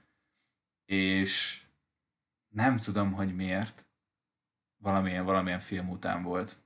[0.85, 1.61] és
[2.47, 3.85] nem tudom, hogy miért
[4.77, 6.57] valamilyen, valamilyen film után volt.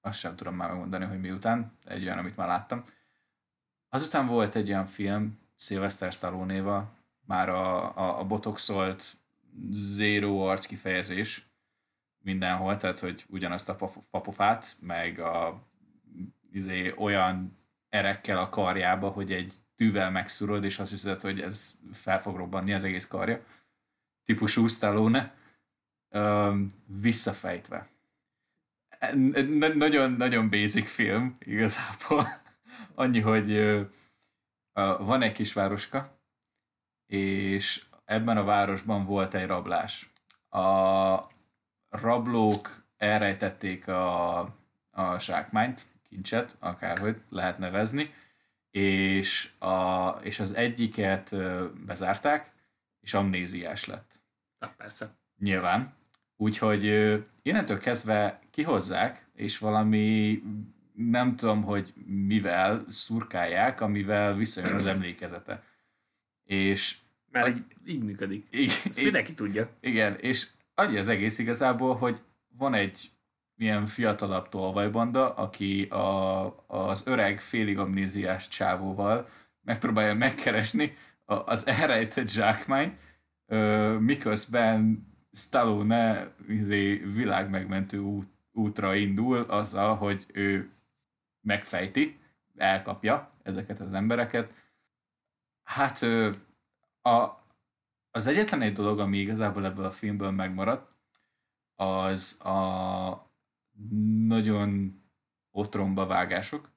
[0.00, 2.84] Azt sem tudom már megmondani, hogy miután, egy olyan, amit már láttam.
[3.88, 6.54] Azután volt egy olyan film, Sylvester stallone
[7.26, 9.16] már a, a, a botoxolt
[9.70, 11.46] zero arc kifejezés
[12.18, 15.62] mindenhol, tehát hogy ugyanazt a papofát, meg a
[16.52, 17.58] izé, olyan
[17.88, 22.72] erekkel a karjába, hogy egy tűvel megszurod, és azt hiszed, hogy ez fel fog robbanni
[22.72, 23.44] az egész karja.
[24.24, 25.34] Típusú Stallone.
[26.86, 27.88] visszafejtve.
[29.74, 32.26] Nagyon-nagyon basic film igazából.
[32.94, 33.78] Annyi, hogy
[34.98, 36.21] van egy kis városka,
[37.12, 40.12] és ebben a városban volt egy rablás.
[40.48, 41.30] A
[41.88, 44.38] rablók elrejtették a,
[44.90, 48.14] a sákmányt, kincset, akárhogy lehet nevezni,
[48.70, 51.36] és, a, és az egyiket
[51.86, 52.52] bezárták,
[53.00, 54.20] és amnéziás lett.
[54.58, 55.10] Na, persze.
[55.38, 55.94] Nyilván.
[56.36, 56.84] Úgyhogy
[57.42, 60.42] innentől kezdve kihozzák, és valami
[60.94, 65.62] nem tudom, hogy mivel szurkálják, amivel visszajön az emlékezete.
[66.44, 67.00] És
[67.32, 68.46] mert így, így működik.
[68.88, 69.70] Ezt mindenki tudja.
[69.80, 72.22] Igen, és annyi az egész igazából, hogy
[72.58, 73.10] van egy
[73.54, 79.28] milyen fiatalabb tolvajbanda, aki a, az öreg félig amnéziás csávóval
[79.64, 83.00] megpróbálja megkeresni az elrejtett zsákmányt,
[83.98, 90.70] miközben Stallone izé, világmegmentő út, útra indul azzal, hogy ő
[91.40, 92.18] megfejti,
[92.56, 94.54] elkapja ezeket az embereket.
[95.62, 96.06] Hát
[97.02, 97.44] a,
[98.10, 100.90] az egyetlen egy dolog, ami igazából ebből a filmből megmaradt,
[101.74, 103.30] az a
[104.26, 105.02] nagyon
[105.50, 106.70] otromba vágások,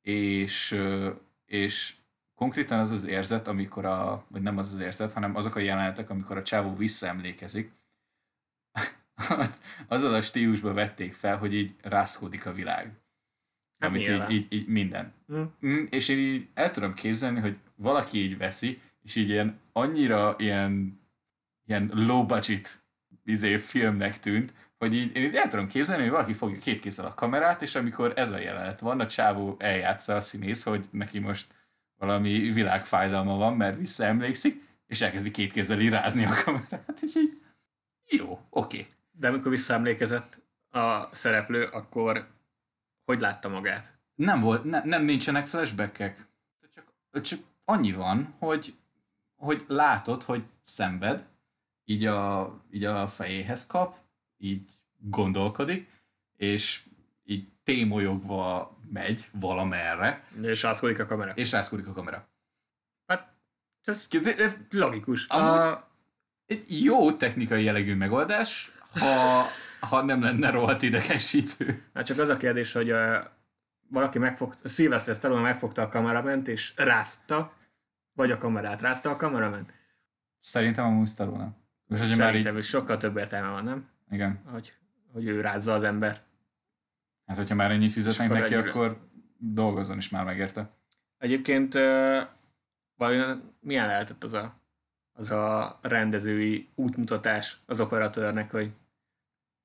[0.00, 0.80] és,
[1.44, 1.96] és
[2.34, 6.10] konkrétan az az érzet, amikor a, vagy nem az az érzet, hanem azok a jelenetek,
[6.10, 7.72] amikor a csávó visszaemlékezik,
[9.88, 12.98] azzal a stílusba vették fel, hogy így rászkódik a világ.
[13.80, 15.12] Hát amit így, így, így, minden.
[15.26, 15.84] Hm.
[15.90, 21.00] És én így el tudom képzelni, hogy valaki így veszi, és így ilyen annyira ilyen,
[21.66, 22.82] ilyen low budget
[23.24, 27.06] izé, filmnek tűnt, hogy így, én így el tudom képzelni, hogy valaki fogja két kézzel
[27.06, 31.18] a kamerát, és amikor ez a jelenet van, a csávó eljátsza a színész, hogy neki
[31.18, 31.54] most
[31.96, 37.40] valami világfájdalma van, mert visszaemlékszik, és elkezdi két kézzel irázni a kamerát, és így
[38.06, 38.78] jó, oké.
[38.78, 38.86] Okay.
[39.10, 42.28] De amikor visszaemlékezett a szereplő, akkor
[43.04, 43.98] hogy látta magát?
[44.14, 46.26] Nem volt, ne, nem nincsenek flashbackek.
[46.74, 48.74] Csak, csak annyi van, hogy,
[49.40, 51.26] hogy látod, hogy szenved,
[51.84, 53.96] így a, így a fejéhez kap,
[54.36, 55.88] így gondolkodik,
[56.36, 56.82] és
[57.24, 60.24] így témolyogva megy valamerre.
[60.42, 61.32] És rászkodik a kamera.
[61.32, 62.28] És rászkodik a kamera.
[63.06, 63.32] Hát,
[63.84, 64.08] ez
[64.70, 65.26] logikus.
[65.26, 65.88] Amúgy a...
[66.46, 69.44] egy jó technikai jellegű megoldás, ha,
[69.80, 71.84] ha nem lenne rohadt idegesítő.
[71.94, 73.16] Hát csak az a kérdés, hogy uh,
[73.88, 77.52] valaki megfogta, Sylvester Stallone megfogta a kamerament, és rázta,
[78.20, 79.72] vagy a kamerát rázta a kamerament?
[80.40, 81.52] Szerintem a Stallone.
[81.86, 82.62] Most Szerintem már így...
[82.62, 83.88] sokkal több értelme van, nem?
[84.10, 84.40] Igen.
[84.44, 84.74] Hogy,
[85.12, 86.24] hogy ő rázza az embert.
[87.26, 88.68] Hát, hogyha már ennyit fizetnek neki, egyre...
[88.68, 90.70] akkor dolgozzon is már megérte.
[91.18, 91.74] Egyébként
[92.96, 94.60] vajon milyen lehetett az a,
[95.12, 98.72] az a rendezői útmutatás az operatőrnek, hogy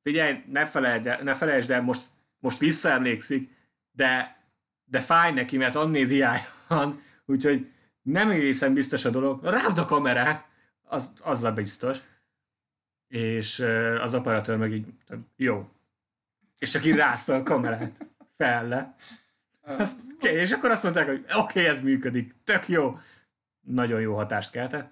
[0.02, 2.08] figyelj, ne felejtsd el, ne felejtsd el most,
[2.40, 3.52] most visszaemlékszik,
[3.92, 4.38] de,
[4.86, 7.74] de fáj neki, mert amnéziája van, úgyhogy
[8.06, 10.48] nem egészen biztos a dolog, rázd a kamerát,
[10.84, 11.98] az, azzal biztos.
[13.08, 13.66] És
[14.02, 14.86] az operatőr meg így,
[15.36, 15.70] jó.
[16.60, 18.06] És csak így rázta a kamerát.
[18.38, 18.96] fel le.
[19.62, 23.00] Azt, és akkor azt mondták, hogy oké, okay, ez működik, tök jó.
[23.62, 24.92] Nagyon jó hatást keltett.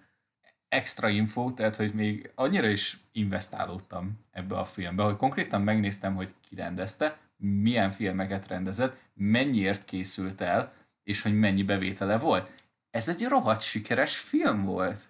[0.67, 6.33] Extra info, tehát hogy még annyira is investálódtam ebbe a filmbe, hogy konkrétan megnéztem, hogy
[6.47, 10.73] ki rendezte, milyen filmeket rendezett, mennyiért készült el,
[11.03, 12.62] és hogy mennyi bevétele volt.
[12.93, 15.07] Ez egy rohadt sikeres film volt.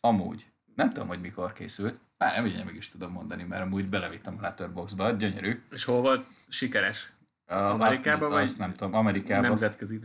[0.00, 0.52] Amúgy.
[0.74, 2.00] Nem tudom, hogy mikor készült.
[2.16, 5.62] Már nem így meg is tudom mondani, mert amúgy belevittem a Letterboxdba, gyönyörű.
[5.70, 7.12] És hol volt sikeres?
[7.46, 8.42] Amerikában vagy?
[8.42, 9.48] Azt nem tudom, Amerikában.
[9.48, 10.00] Nemzetközi.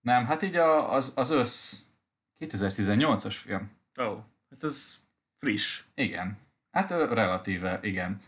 [0.00, 1.80] Nem, hát így a, az, az össz
[2.38, 3.70] 2018-as film.
[4.00, 4.18] Ó, oh,
[4.50, 4.98] hát az
[5.38, 5.82] friss.
[5.94, 6.38] Igen.
[6.70, 8.20] Hát relatíve, igen.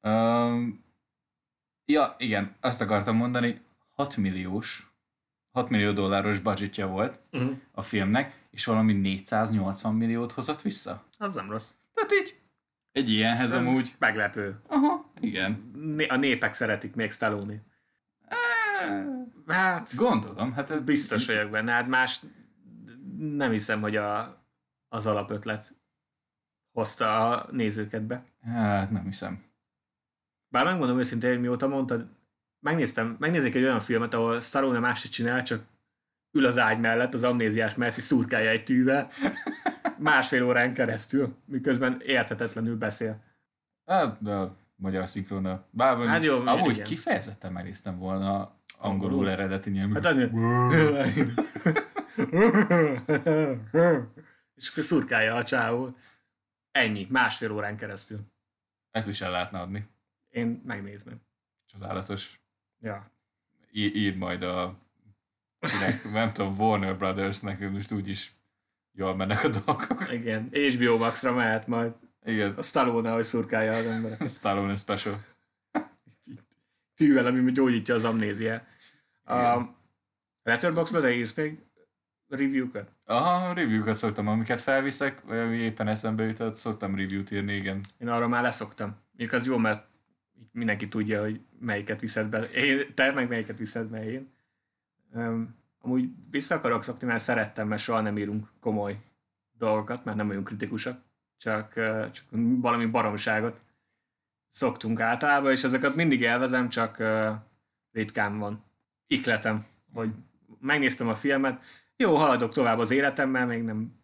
[0.00, 0.84] Um,
[1.84, 3.60] ja, igen, azt akartam mondani,
[3.94, 4.91] 6 milliós,
[5.52, 7.52] 6 millió dolláros budgetja volt uh-huh.
[7.72, 11.04] a filmnek, és valami 480 milliót hozott vissza.
[11.18, 11.68] Az nem rossz.
[11.94, 12.40] Tehát így
[12.92, 13.94] egy ilyenhez Ez amúgy.
[13.98, 14.60] meglepő.
[14.68, 15.70] Aha, igen.
[16.08, 17.62] A népek szeretik még Stallone.
[19.46, 20.52] Hát, gondolom.
[20.52, 21.72] Hát biztos vagyok benne.
[21.72, 22.20] Hát más
[23.18, 24.42] nem hiszem, hogy a,
[24.88, 25.74] az alapötlet
[26.72, 28.22] hozta a nézőket be.
[28.40, 29.44] Hát nem hiszem.
[30.48, 32.08] Bár megmondom őszintén, hogy mióta mondtad,
[32.62, 35.64] megnéztem, megnézik egy olyan filmet, ahol Stallone más csinál, csak
[36.32, 39.10] ül az ágy mellett, az amnéziás mellett, és szurkálja egy tűvel
[39.98, 43.22] másfél órán keresztül, miközben érthetetlenül beszél.
[43.84, 45.64] Hát, de a magyar szinkrona.
[45.70, 46.84] Bár hát jó, amúgy igen.
[46.84, 49.92] kifejezetten merésztem volna angolul eredeti nyelvű.
[49.92, 50.16] Hát az...
[54.54, 55.96] és akkor szurkálja a csávó.
[56.70, 58.20] Ennyi, másfél órán keresztül.
[58.90, 59.88] Ezt is el lehetne adni.
[60.28, 61.20] Én megnézném.
[61.66, 62.41] Csodálatos.
[62.82, 63.10] Ja.
[63.70, 64.78] Í- ír majd a
[65.58, 68.32] kinek, nem tudom, Warner Brothers-nek most úgyis
[68.92, 70.12] jól mennek a dolgok.
[70.12, 71.92] Igen, HBO Max-ra mehet majd.
[72.24, 72.54] Igen.
[72.54, 74.20] A Stallone, hogy szurkálja az.
[74.20, 75.24] A Stallone special.
[76.94, 78.66] Tűvel, ami gyógyítja az amnéziát.
[79.24, 79.60] A
[80.42, 81.58] Letterboxdba te írsz még
[82.28, 82.92] review-kat?
[83.04, 87.84] Aha, review-kat szoktam, amiket felviszek, vagy ami éppen eszembe jutott, szoktam review-t írni, igen.
[87.98, 88.96] Én arra már leszoktam.
[89.16, 89.86] Még az jó, mert
[90.52, 92.50] mindenki tudja, hogy melyiket viszed be.
[92.50, 94.32] Én, te meg melyiket viszed be én.
[95.12, 98.98] Um, amúgy vissza akarok szokni, mert szerettem, mert soha nem írunk komoly
[99.58, 101.00] dolgokat, mert nem vagyunk kritikusak,
[101.36, 101.72] csak,
[102.10, 102.24] csak
[102.60, 103.62] valami baromságot
[104.48, 107.34] szoktunk általában, és ezeket mindig élvezem, csak uh,
[107.92, 108.64] ritkán van
[109.06, 110.10] ikletem, hogy
[110.60, 111.62] megnéztem a filmet,
[111.96, 114.00] jó, haladok tovább az életemmel, még nem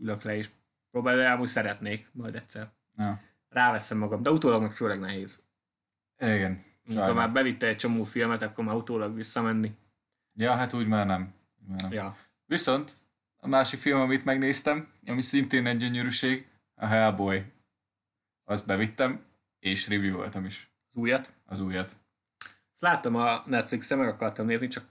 [0.00, 0.50] ülök le és
[0.90, 2.70] próbálom, de amúgy szeretnék majd egyszer.
[2.96, 3.20] Ja.
[3.48, 5.43] Ráveszem magam, de utólag meg főleg nehéz.
[6.24, 6.64] Igen.
[6.88, 9.76] Amikor már bevitte egy csomó filmet, akkor már utólag visszamenni.
[10.34, 11.34] Ja, hát úgy már nem.
[11.68, 11.92] Már nem.
[11.92, 12.16] Ja.
[12.44, 12.96] Viszont
[13.36, 17.44] a másik film, amit megnéztem, ami szintén egy gyönyörűség, a Hellboy.
[18.44, 19.24] Azt bevittem,
[19.58, 20.70] és review voltam is.
[20.92, 21.32] Az újat?
[21.44, 21.96] Az újat.
[22.72, 24.84] Ezt láttam a Netflixen, meg akartam nézni, csak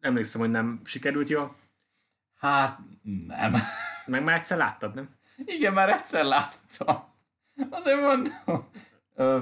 [0.00, 1.56] emlékszem, hogy nem sikerült jól.
[2.34, 2.78] Hát,
[3.26, 3.54] nem.
[4.06, 5.08] Meg már egyszer láttad, nem?
[5.36, 7.04] Igen, már egyszer láttam.
[7.70, 8.68] Azért mondom.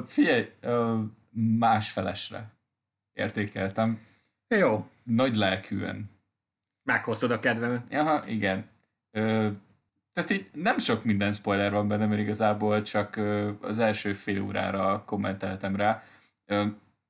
[0.07, 1.01] Figyelj, ö,
[1.59, 2.51] másfelesre
[3.13, 4.01] értékeltem.
[4.49, 4.89] Jó.
[5.03, 6.11] Nagy lelkűen.
[6.83, 7.93] Meghoztad a kedvemet.
[7.95, 8.69] Aha, igen.
[9.11, 9.49] Ö,
[10.13, 14.43] tehát így nem sok minden spoiler van benne, mert igazából csak ö, az első fél
[14.43, 16.03] órára kommenteltem rá.
[16.45, 16.65] Ö,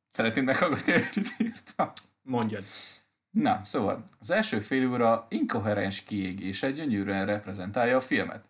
[0.09, 1.91] szeretném meghallgatni, hogy írtam.
[2.23, 2.65] Mondjad.
[3.31, 8.49] Na, szóval az első fél óra inkoherens kiégése gyönyörűen reprezentálja a filmet.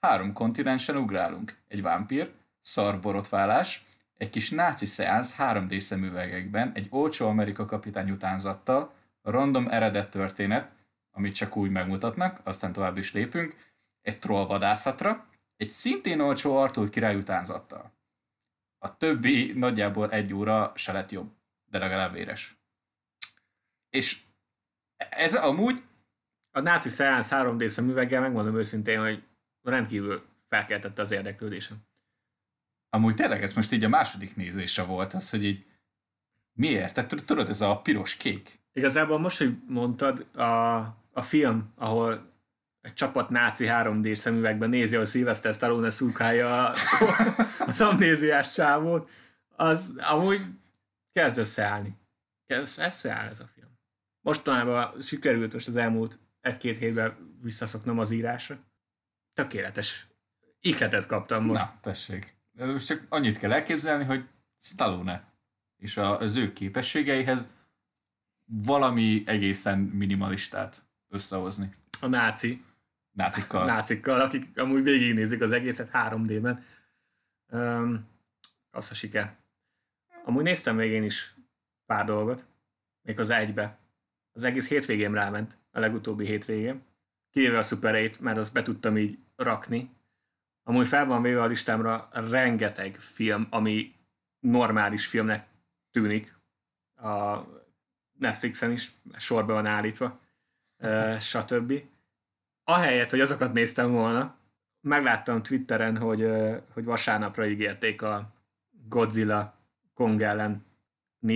[0.00, 1.56] Három kontinensen ugrálunk.
[1.68, 2.32] Egy vámpír,
[2.66, 3.84] szarborotválás,
[4.16, 10.70] egy kis náci szeánsz 3D szemüvegekben, egy olcsó Amerika kapitány utánzattal, random eredet történet,
[11.10, 13.56] amit csak úgy megmutatnak, aztán tovább is lépünk,
[14.02, 15.26] egy troll vadászatra,
[15.56, 17.92] egy szintén olcsó Arthur király utánzattal.
[18.78, 21.32] A többi nagyjából egy óra se lett jobb,
[21.70, 22.58] de legalább véres.
[23.90, 24.22] És
[24.96, 25.82] ez amúgy...
[26.50, 29.22] A náci szeánsz 3D szemüveggel megmondom őszintén, hogy
[29.62, 31.76] rendkívül felkeltette az érdeklődésem.
[32.96, 35.64] Amúgy tényleg ez most így a második nézése volt az, hogy így
[36.52, 36.94] miért?
[36.94, 38.60] Tehát tudod, ez a piros-kék.
[38.72, 40.76] Igazából most, hogy mondtad, a,
[41.12, 42.32] a film, ahol
[42.80, 46.70] egy csapat náci 3D szemüvegben nézi, hogy Sylvester Stallone szurkálja
[47.70, 49.10] az amnéziás csávót,
[49.48, 50.40] az amúgy
[51.12, 51.98] kezd összeállni.
[52.46, 53.70] Kezd összeáll ez a film.
[54.20, 58.58] Mostanában sikerült most az elmúlt egy-két hétben visszaszoknom az írásra.
[59.34, 60.06] Tökéletes
[60.60, 61.60] ikletet kaptam most.
[61.60, 62.34] Na, tessék.
[62.56, 65.34] Most csak annyit kell elképzelni, hogy Stallone
[65.76, 67.54] és az ő képességeihez
[68.44, 71.70] valami egészen minimalistát összehozni.
[72.00, 72.64] A náci.
[73.12, 73.66] Nácikkal.
[73.66, 76.64] Nácikkal, akik amúgy végignézik az egészet 3D-ben.
[77.48, 78.08] Um,
[78.70, 79.36] az a siker.
[80.24, 81.34] Amúgy néztem még én is
[81.86, 82.46] pár dolgot,
[83.02, 83.78] még az egybe.
[84.32, 86.82] Az egész hétvégén ráment, a legutóbbi hétvégén.
[87.30, 89.95] Kivéve a Super 8, mert azt be tudtam így rakni.
[90.68, 93.94] Amúgy fel van véve a listámra rengeteg film, ami
[94.40, 95.48] normális filmnek
[95.90, 96.36] tűnik.
[96.96, 97.38] A
[98.18, 100.20] Netflixen is sorba van állítva,
[101.18, 101.82] stb.
[102.64, 104.38] Ahelyett, hogy azokat néztem volna,
[104.80, 106.30] megláttam Twitteren, hogy,
[106.72, 108.34] hogy vasárnapra ígérték a
[108.88, 109.58] Godzilla
[109.94, 110.64] Kong ellen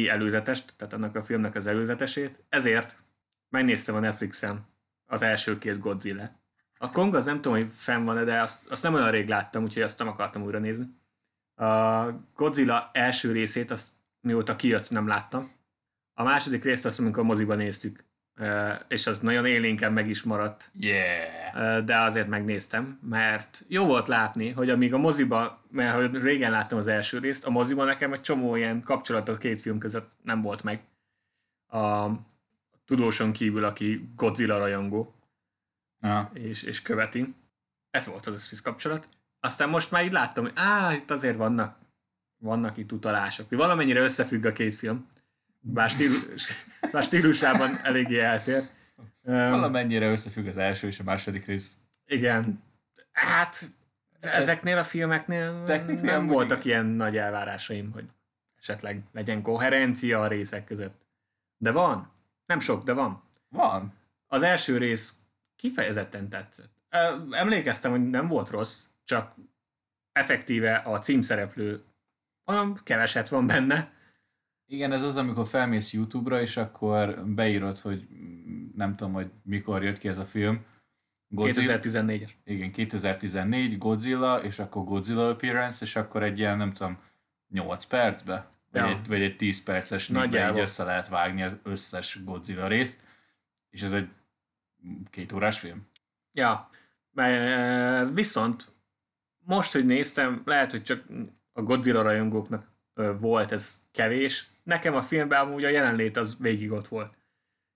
[0.06, 3.02] előzetest, tehát annak a filmnek az előzetesét, ezért
[3.48, 4.66] megnéztem a Netflixen
[5.06, 6.39] az első két Godzilla.
[6.82, 9.62] A Kong az nem tudom, hogy fenn van de azt, azt nem olyan rég láttam,
[9.62, 10.98] úgyhogy azt nem akartam újra nézni.
[11.54, 13.88] A Godzilla első részét, azt
[14.20, 15.52] mióta kijött, nem láttam.
[16.14, 18.04] A második részt azt, amikor moziban néztük,
[18.88, 20.70] és az nagyon élénken meg is maradt.
[20.78, 21.84] Yeah.
[21.84, 26.86] De azért megnéztem, mert jó volt látni, hogy amíg a moziba, mert régen láttam az
[26.86, 30.62] első részt, a moziban nekem egy csomó ilyen kapcsolat a két film között nem volt
[30.62, 30.82] meg.
[31.66, 32.08] A
[32.84, 35.14] tudóson kívül, aki Godzilla rajongó,
[36.00, 36.30] Aha.
[36.32, 37.34] és, és követi.
[37.90, 39.08] Ez volt az összvisz kapcsolat.
[39.40, 41.78] Aztán most már így láttam, hogy á, itt azért vannak,
[42.38, 43.50] vannak itt utalások.
[43.50, 45.08] Valamennyire összefügg a két film
[45.60, 48.68] bár, stílus, bár stílusában eléggé eltér.
[49.22, 51.78] Valamennyire összefügg az első és a második rész.
[52.06, 52.62] Igen.
[53.12, 53.70] Hát
[54.20, 55.62] ezeknél a filmeknél
[56.02, 58.04] nem voltak ilyen nagy elvárásaim, hogy
[58.58, 61.06] esetleg legyen koherencia a részek között.
[61.56, 62.12] De van.
[62.46, 63.22] Nem sok, de van.
[63.48, 63.92] Van.
[64.26, 65.14] Az első rész
[65.60, 66.72] kifejezetten tetszett.
[67.30, 69.34] Emlékeztem, hogy nem volt rossz, csak
[70.12, 71.84] effektíve a címszereplő
[72.46, 73.92] olyan keveset van benne,
[74.70, 78.06] igen, ez az, amikor felmész YouTube-ra, és akkor beírod, hogy
[78.76, 80.64] nem tudom, hogy mikor jött ki ez a film.
[81.28, 82.30] Godzilla, 2014-es.
[82.44, 86.98] Igen, 2014, Godzilla, és akkor Godzilla Appearance, és akkor egy ilyen, nem tudom,
[87.48, 88.88] 8 percbe, vagy, ja.
[88.88, 93.02] egy, vagy egy 10 perces így össze lehet vágni az összes Godzilla részt,
[93.70, 94.08] és ez egy
[95.10, 95.88] két órás film.
[96.32, 96.70] Ja,
[98.14, 98.72] viszont
[99.38, 101.04] most, hogy néztem, lehet, hogy csak
[101.52, 102.68] a Godzilla rajongóknak
[103.18, 107.18] volt ez kevés, nekem a filmben amúgy a jelenlét az végig ott volt.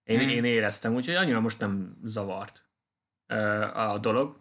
[0.05, 0.29] Én, hmm.
[0.29, 2.65] én éreztem, úgyhogy annyira most nem zavart
[3.75, 4.37] a dolog.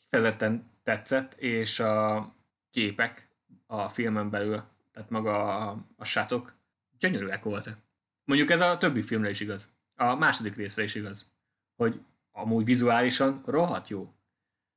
[0.00, 2.28] Kifejezetten tetszett, és a
[2.70, 3.28] képek
[3.66, 6.54] a filmen belül, tehát maga a, a sátok,
[6.98, 7.78] gyönyörűek voltak.
[8.24, 9.68] Mondjuk ez a többi filmre is igaz.
[9.96, 11.32] A második részre is igaz.
[11.80, 12.00] Hogy
[12.32, 14.12] amúgy vizuálisan rohadt jó.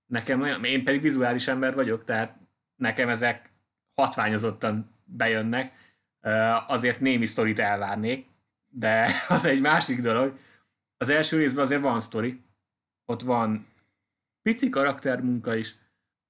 [0.05, 2.37] Nekem olyan, én pedig vizuális ember vagyok, tehát
[2.75, 3.49] nekem ezek
[3.93, 5.73] hatványozottan bejönnek,
[6.67, 8.27] azért némi sztorit elvárnék,
[8.69, 10.37] de az egy másik dolog.
[10.97, 12.41] Az első részben azért van sztori,
[13.05, 13.67] ott van
[14.41, 15.75] pici karaktermunka is,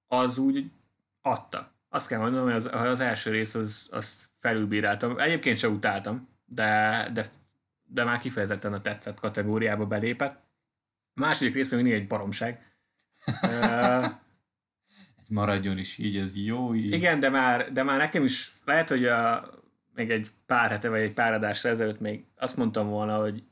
[0.08, 0.72] az úgy
[1.22, 1.72] adta.
[1.90, 5.20] Azt kell mondanom, hogy az, az első rész az, az felülbíráltam.
[5.20, 7.26] Egyébként sem utáltam, de, de,
[7.84, 10.43] de már kifejezetten a tetszett kategóriába belépett.
[11.16, 12.76] A második rész még egy baromság.
[15.20, 16.92] ez maradjon is így, ez jó így.
[16.92, 19.50] Igen, de már, de már nekem is lehet, hogy a,
[19.94, 23.44] még egy pár hete vagy egy pár adásra ezelőtt még azt mondtam volna, hogy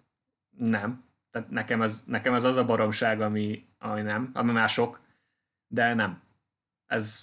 [0.58, 1.04] nem.
[1.32, 5.00] Tehát nekem ez, nekem ez az a baromság, ami, ami nem, ami már sok,
[5.67, 6.21] de nem.
[6.86, 7.21] Ez,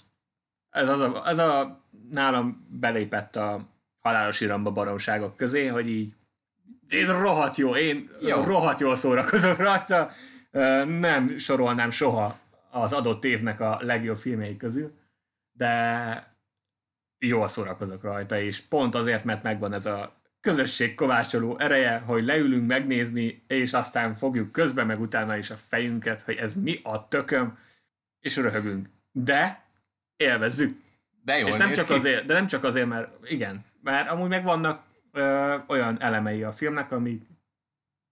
[0.69, 6.13] ez, az a, ez a nálam belépett a halálos iramba baromságok közé, hogy így
[6.89, 8.43] én rohadt jó, én jó.
[8.43, 10.11] rohadt jól szórakozok rajta,
[10.85, 14.97] nem sorolnám soha az adott évnek a legjobb filmjei közül,
[15.51, 16.33] de
[17.17, 22.67] jól szórakozok rajta, és pont azért, mert megvan ez a közösség kovácsoló ereje, hogy leülünk
[22.67, 27.57] megnézni, és aztán fogjuk közben meg utána is a fejünket, hogy ez mi a tököm,
[28.19, 28.89] és röhögünk.
[29.11, 29.63] De
[30.15, 30.81] élvezzük.
[31.23, 31.93] De jó, és nem csak ki.
[31.93, 36.51] azért, de nem csak azért, mert igen, mert amúgy meg vannak ö, olyan elemei a
[36.51, 37.27] filmnek, amik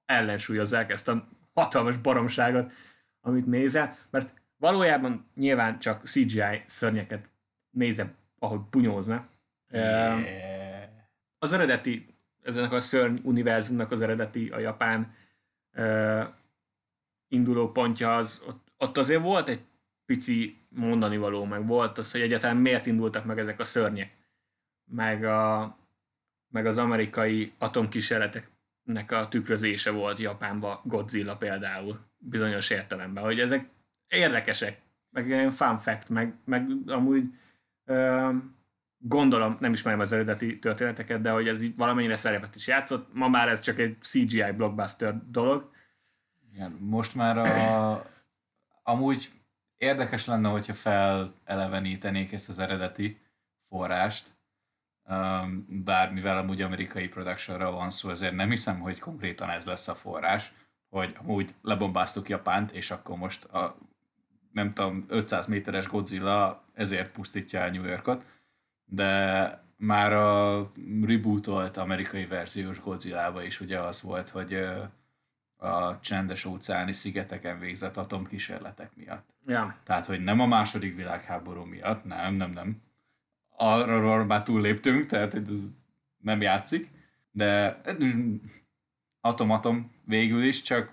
[0.05, 1.27] ellensúlyozzák ezt a
[1.61, 2.71] hatalmas baromságot,
[3.21, 7.29] amit nézel, mert valójában nyilván csak CGI szörnyeket
[7.69, 9.27] nézem ahogy bunyózna.
[9.69, 10.23] Yeah.
[11.39, 12.05] Az eredeti,
[12.43, 15.15] ezenek a szörny univerzumnak az eredeti, a japán
[15.73, 16.23] uh,
[17.27, 19.61] induló pontja az, ott, ott azért volt egy
[20.05, 24.15] pici mondani való, meg volt az, hogy egyáltalán miért indultak meg ezek a szörnyek.
[24.85, 25.75] Meg, a,
[26.47, 27.53] meg az amerikai
[28.87, 33.69] atomkísérleteknek a tükrözése volt Japánban, Godzilla például, bizonyos értelemben, hogy ezek
[34.07, 37.23] érdekesek, meg ilyen fun fact, meg, meg amúgy
[38.99, 43.13] Gondolom, nem ismerem az eredeti történeteket, de hogy ez így valamennyire szerepet is játszott.
[43.13, 45.71] Ma már ez csak egy CGI blockbuster dolog.
[46.51, 48.01] Igen, most már a,
[48.83, 49.29] amúgy
[49.77, 53.21] érdekes lenne, hogyha felelevenítenék ezt az eredeti
[53.69, 54.36] forrást.
[55.67, 59.95] Bár mivel amúgy amerikai productionra van szó, ezért nem hiszem, hogy konkrétan ez lesz a
[59.95, 60.53] forrás,
[60.89, 63.77] hogy amúgy lebombáztuk Japánt, és akkor most a
[64.51, 68.25] nem tudom, 500 méteres Godzilla ezért pusztítja el New Yorkot,
[68.85, 74.53] de már a rebootolt amerikai verziós Godzilla is ugye az volt, hogy
[75.57, 79.25] a csendes óceáni szigeteken végzett atomkísérletek miatt.
[79.45, 79.77] Ja.
[79.83, 82.81] Tehát, hogy nem a második világháború miatt, nem, nem, nem.
[83.59, 85.67] Arra már túlléptünk, tehát hogy ez
[86.17, 86.91] nem játszik,
[87.31, 87.81] de
[89.21, 90.91] atom-atom végül is, csak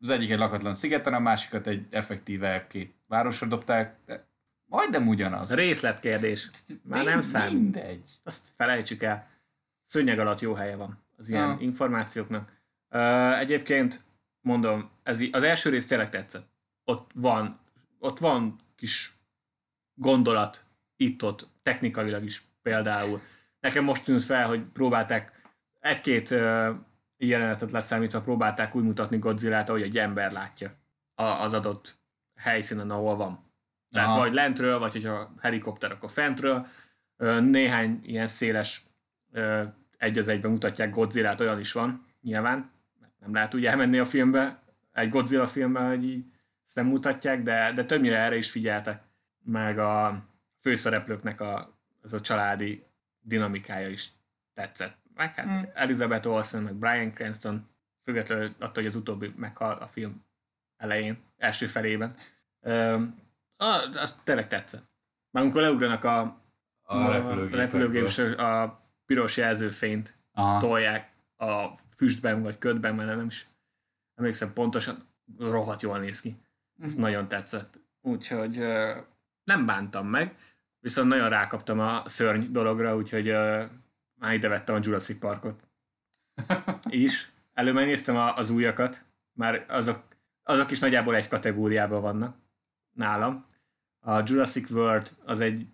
[0.00, 3.96] az egyik egy lakatlan szigeten, a másikat egy effektíve két városra dobták,
[4.64, 5.54] majdnem ugyanaz.
[5.54, 6.50] Részletkérdés.
[6.82, 7.52] Már nem számít.
[7.52, 8.08] Mindegy.
[8.22, 9.28] Azt felejtsük el.
[9.84, 11.56] Szőnyeg alatt jó helye van az ilyen ja.
[11.60, 12.56] információknak.
[12.90, 14.04] Uh, egyébként
[14.40, 16.48] mondom, ez az első rész tényleg tetszett.
[16.84, 17.60] Ott van,
[17.98, 19.16] ott van kis
[19.94, 20.67] gondolat
[20.98, 23.20] itt-ott, technikailag is például.
[23.60, 25.32] Nekem most tűnt fel, hogy próbálták
[25.80, 26.68] egy-két uh,
[27.16, 30.74] jelenetet leszámítva próbálták úgy mutatni Godzilla-t, ahogy egy ember látja
[31.14, 31.98] az adott
[32.34, 33.46] helyszínen, ahol van.
[33.90, 34.18] Tehát Aha.
[34.18, 36.66] vagy lentről, vagy hogyha helikopter, akkor fentről.
[37.40, 38.86] Néhány ilyen széles
[39.96, 42.70] egy az egyben mutatják godzilla olyan is van, nyilván.
[43.20, 44.62] Nem lehet úgy elmenni a filmbe,
[44.98, 46.24] egy Godzilla filmben, hogy így
[46.66, 49.02] ezt nem mutatják, de, de többnyire erre is figyeltek.
[49.44, 50.24] Meg a
[50.68, 52.86] főszereplőknek a, az a családi
[53.20, 54.08] dinamikája is
[54.54, 54.96] tetszett.
[55.14, 55.70] Meg hát mm.
[55.74, 57.68] Elizabeth Olsen, meg Brian Cranston,
[58.02, 60.24] függetlenül attól, hogy az utóbbi meghal a film
[60.76, 62.12] elején, első felében.
[63.56, 64.84] Ah, az tényleg tetszett.
[65.30, 66.20] Már amikor leugranak a,
[66.82, 67.10] a, a
[67.50, 70.58] repülőgép, a piros jelzőfényt Aha.
[70.58, 71.66] tolják a
[71.96, 73.48] füstben vagy ködben, mert nem is
[74.14, 75.08] emlékszem pontosan,
[75.38, 76.36] rohadt jól néz ki.
[76.82, 77.00] Ez mm.
[77.00, 77.78] nagyon tetszett.
[78.00, 78.58] Úgyhogy
[79.44, 80.36] nem bántam meg,
[80.80, 83.62] viszont nagyon rákaptam a szörny dologra, úgyhogy uh,
[84.14, 85.60] már ide vettem a Jurassic Parkot
[86.88, 87.32] is.
[87.54, 90.02] Előbb megnéztem az újakat, már azok,
[90.42, 92.36] azok is nagyjából egy kategóriában vannak
[92.92, 93.46] nálam.
[94.00, 95.66] A Jurassic World az egy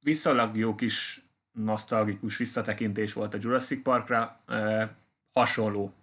[0.00, 4.88] viszonylag jó kis nosztalgikus visszatekintés volt a Jurassic Parkra, eh,
[5.32, 5.94] hasonló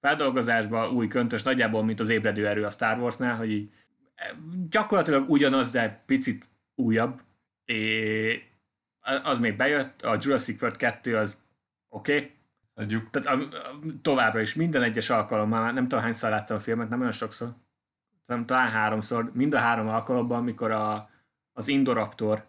[0.00, 3.72] feldolgozásban, új köntös, nagyjából, mint az ébredő erő a Star Warsnál, hogy így,
[4.70, 7.20] gyakorlatilag ugyanaz, de picit újabb,
[7.70, 8.42] és
[9.22, 11.38] az még bejött, a Jurassic World 2 az
[11.88, 12.38] oké, okay.
[12.74, 13.10] Adjuk.
[13.10, 17.00] Tehát a, a, továbbra is minden egyes alkalommal, nem tudom hányszor láttam a filmet, nem
[17.00, 17.54] olyan sokszor,
[18.26, 21.10] nem talán háromszor, mind a három alkalommal, amikor a,
[21.52, 22.46] az Indoraptor,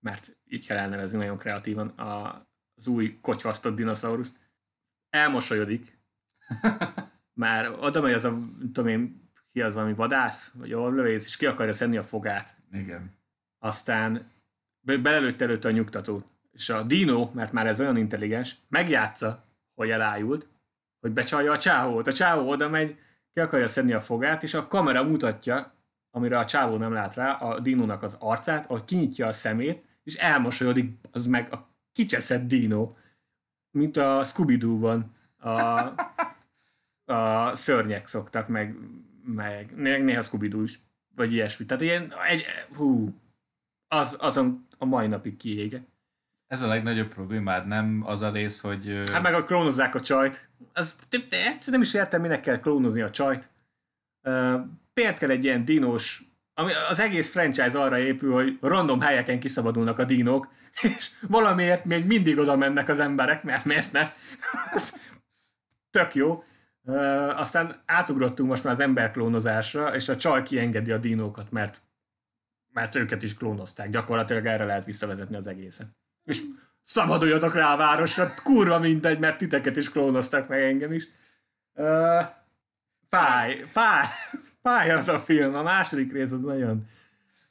[0.00, 4.38] mert így kell elnevezni nagyon kreatívan, a, az új kocsvasztott dinoszaurusz,
[5.10, 5.98] elmosolyodik,
[7.32, 8.38] már oda megy az a,
[8.72, 12.56] tudom én, ki az valami vadász, vagy lövész, és ki akarja szedni a fogát.
[12.72, 13.16] Igen.
[13.58, 14.30] Aztán
[14.80, 16.24] belelőtt előtte a nyugtatót.
[16.52, 19.44] És a Dino, mert már ez olyan intelligens, megjátsza,
[19.74, 20.48] hogy elájult,
[21.00, 22.06] hogy becsalja a csávót.
[22.06, 22.98] A csávó oda megy,
[23.32, 25.74] ki akarja szedni a fogát, és a kamera mutatja,
[26.10, 30.14] amire a csávó nem lát rá, a Dinónak az arcát, ahogy kinyitja a szemét, és
[30.14, 32.94] elmosolyodik az meg a kicseszett Dino,
[33.70, 35.50] mint a Scooby-Doo-ban a,
[37.12, 38.76] a szörnyek szoktak, meg,
[39.24, 40.80] meg néha Scooby-Doo is,
[41.14, 41.64] vagy ilyesmi.
[41.64, 42.44] Tehát ilyen, egy,
[42.76, 43.14] hú,
[43.88, 45.86] az, azon a mai napig kiége.
[46.46, 49.02] Ez a legnagyobb problémád, nem az a rész, hogy...
[49.12, 50.48] Hát meg a klónozzák a csajt.
[50.72, 53.50] Az, de egyszerűen nem is értem, minek kell klónozni a csajt.
[54.94, 56.24] Miért kell egy ilyen dinós,
[56.54, 60.48] ami az egész franchise arra épül, hogy random helyeken kiszabadulnak a dinók,
[60.96, 64.12] és valamiért még mindig oda mennek az emberek, mert miért ne?
[65.96, 66.44] tök jó.
[67.36, 71.82] Aztán átugrottunk most már az emberklónozásra, és a csaj kiengedi a dinókat, mert,
[72.76, 73.90] mert őket is klónozták.
[73.90, 75.86] Gyakorlatilag erre lehet visszavezetni az egészet.
[76.24, 76.42] És
[76.82, 81.06] szabaduljatok rá a városra, kurva mindegy, mert titeket is klónoztak meg engem is.
[81.74, 82.24] Uh,
[83.08, 84.06] fáj, fáj,
[84.62, 85.54] fáj az a film.
[85.54, 86.86] A második rész az nagyon,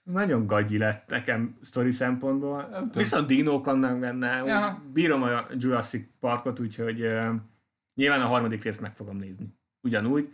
[0.03, 2.89] nagyon gagyi lett nekem sztori szempontból.
[2.93, 4.43] Viszont dinók vannak benne.
[4.45, 4.83] Ja.
[4.93, 7.35] Bírom a Jurassic Parkot, úgyhogy uh,
[7.95, 9.57] nyilván a harmadik részt meg fogom nézni.
[9.81, 10.33] Ugyanúgy.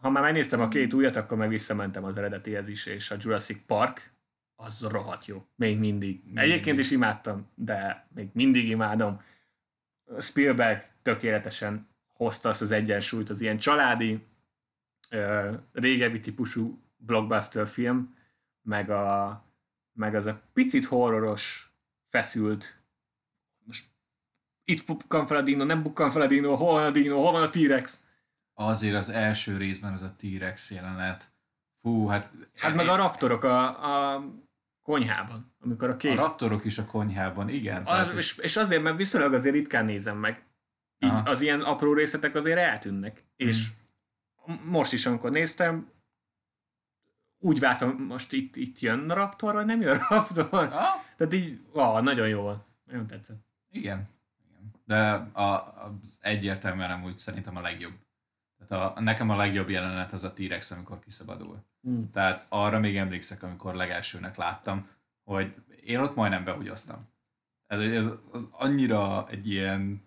[0.00, 3.66] Ha már megnéztem a két újat, akkor meg visszamentem az eredetihez is, és a Jurassic
[3.66, 4.12] Park
[4.56, 5.46] az rohadt jó.
[5.56, 6.20] Még mindig.
[6.24, 6.84] Még Egyébként mindig.
[6.84, 9.22] is imádtam, de még mindig imádom.
[10.18, 14.26] Spielberg tökéletesen hozta azt az egyensúlyt, az ilyen családi,
[15.72, 18.14] régebbi típusú blockbuster film,
[18.62, 19.44] meg, a,
[19.92, 21.72] meg az a picit horroros,
[22.08, 22.82] feszült,
[23.64, 23.84] most
[24.64, 27.32] itt bukkan fel a dino, nem bukkan fel a dino, hol van a dino, hol
[27.32, 28.06] van a T-rex?
[28.60, 31.32] Azért az első részben az a T-rex jelenet.
[31.82, 32.32] Fú, hát...
[32.56, 34.24] Hát meg a raptorok a, a
[34.82, 35.54] konyhában.
[35.60, 36.18] amikor a két...
[36.18, 37.82] A raptorok is a konyhában, igen.
[37.86, 40.46] Az, és, és azért, mert viszonylag azért ritkán nézem meg.
[40.98, 41.30] Így Aha.
[41.30, 43.24] az ilyen apró részletek azért eltűnnek.
[43.36, 43.48] Mhm.
[43.48, 43.68] És
[44.64, 45.90] most is, amikor néztem,
[47.38, 50.48] úgy vártam, most itt, itt jön a Raptor, vagy nem jön a Raptor?
[50.52, 52.64] ah, Tehát így, ah, nagyon jó volt.
[52.84, 53.46] Nagyon tetszett.
[53.70, 54.08] igen.
[54.48, 54.70] igen.
[54.84, 57.94] De a, az egyértelműen amúgy szerintem a legjobb.
[58.68, 61.64] Tehát a, nekem a legjobb jelenet az a T-Rex, amikor kiszabadul.
[61.80, 62.10] Hmm.
[62.10, 64.82] Tehát arra még emlékszek, amikor legelsőnek láttam,
[65.24, 65.54] hogy
[65.84, 67.08] én ott majdnem behugyoztam.
[67.66, 70.02] Ez, ez az annyira egy ilyen,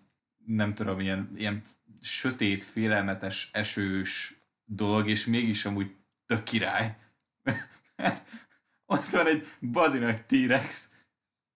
[0.46, 1.62] nem tudom, ilyen, ilyen
[2.00, 4.34] sötét, félelmetes, esős
[4.64, 5.96] dolog, és mégis amúgy
[6.26, 6.96] tök király.
[8.94, 10.90] ott van egy bazinak T-Rex,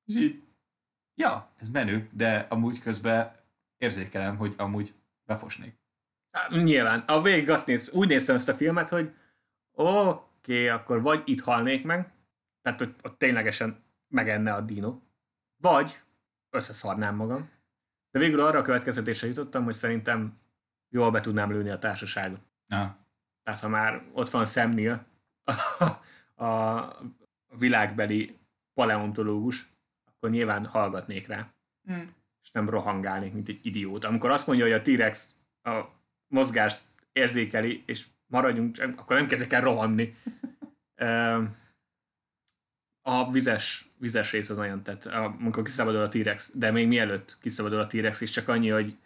[0.05, 0.43] és így,
[1.15, 3.37] ja, ez menő, de amúgy közben
[3.77, 4.95] érzékelem, hogy amúgy
[5.25, 5.85] befosnék.
[6.51, 7.01] Nyilván.
[7.07, 9.15] A végig azt néz, úgy néztem ezt a filmet, hogy
[9.73, 10.19] oké,
[10.53, 12.13] okay, akkor vagy itt halnék meg,
[12.63, 14.99] tehát hogy ott ténylegesen megenne a dino,
[15.57, 16.01] vagy
[16.51, 17.51] összeszarnám magam.
[18.11, 20.39] De végül arra a következtetésre jutottam, hogy szerintem
[20.89, 22.41] jól be tudnám lőni a társaságot.
[22.69, 22.91] Ah,
[23.43, 24.75] Tehát ha már ott van Sam
[25.45, 26.97] a, a
[27.59, 28.39] világbeli
[28.75, 29.71] paleontológus,
[30.05, 31.53] akkor nyilván hallgatnék rá,
[31.93, 32.03] mm.
[32.43, 34.09] és nem rohangálnék, mint egy idióta.
[34.09, 35.85] Amikor azt mondja, hogy a T-Rex a
[36.29, 36.81] mozgást
[37.13, 40.15] érzékeli, és maradjunk, akkor nem kezdek el rohanni.
[43.03, 47.79] A vizes, vizes rész az nagyon tett, amikor kiszabadul a T-Rex, de még mielőtt kiszabadul
[47.79, 48.97] a T-Rex, és csak annyi, hogy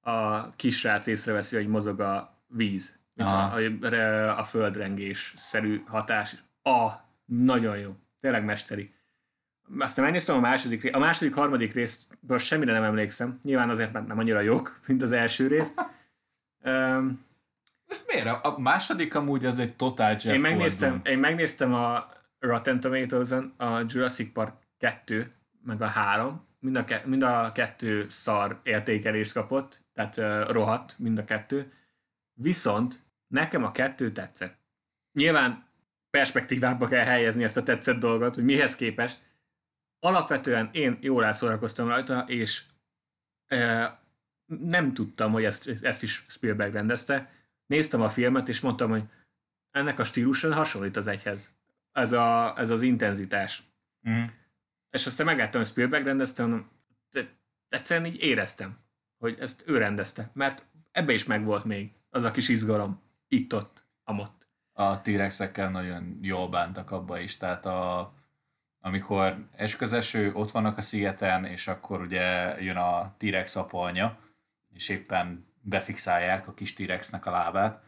[0.00, 6.36] a kisrác észreveszi, hogy mozog a víz, a, a, a földrengés-szerű hatás.
[6.62, 6.92] A,
[7.24, 7.96] nagyon jó.
[8.20, 8.94] Tényleg mesteri.
[9.78, 13.40] Aztán megnéztem a második, a második, harmadik részből semmire nem emlékszem.
[13.42, 15.74] Nyilván azért, mert nem annyira jók, mint az első rész.
[16.62, 17.26] Öm,
[17.86, 18.26] Most miért?
[18.26, 21.14] A a második amúgy az egy totál Jeff én, megnéztem, Goldblum.
[21.14, 22.06] én megnéztem a
[22.38, 25.32] Rotten tomatoes a Jurassic Park 2,
[25.62, 30.98] meg a 3, mind a, ke- mind a kettő szar értékelést kapott, tehát uh, rohadt
[30.98, 31.72] mind a kettő.
[32.34, 34.58] Viszont nekem a kettő tetszett.
[35.12, 35.66] Nyilván
[36.10, 39.18] perspektívába kell helyezni ezt a tetszett dolgot, hogy mihez képest.
[40.00, 42.62] Alapvetően én jól elszórakoztam rajta, és
[43.46, 43.98] e,
[44.48, 47.30] nem tudtam, hogy ezt, ezt is Spielberg rendezte.
[47.66, 49.04] Néztem a filmet, és mondtam, hogy
[49.70, 51.56] ennek a stílusa hasonlít az egyhez.
[51.92, 53.62] Ez, a, ez az intenzitás.
[54.08, 54.24] Mm.
[54.90, 56.68] És aztán megláttam, hogy Spielberg rendezte, mondom,
[57.68, 58.78] egyszerűen így éreztem,
[59.18, 60.30] hogy ezt ő rendezte.
[60.32, 63.00] Mert ebbe is megvolt még az a kis izgalom.
[63.28, 64.48] Itt-ott, amott.
[64.72, 68.12] a T-rexekkel nagyon jól bántak abba is, tehát a,
[68.80, 74.18] amikor esközeső, ott vannak a szigeten, és akkor ugye jön a T-rex apanya,
[74.74, 77.82] és éppen befixálják a kis T-rexnek a lábát,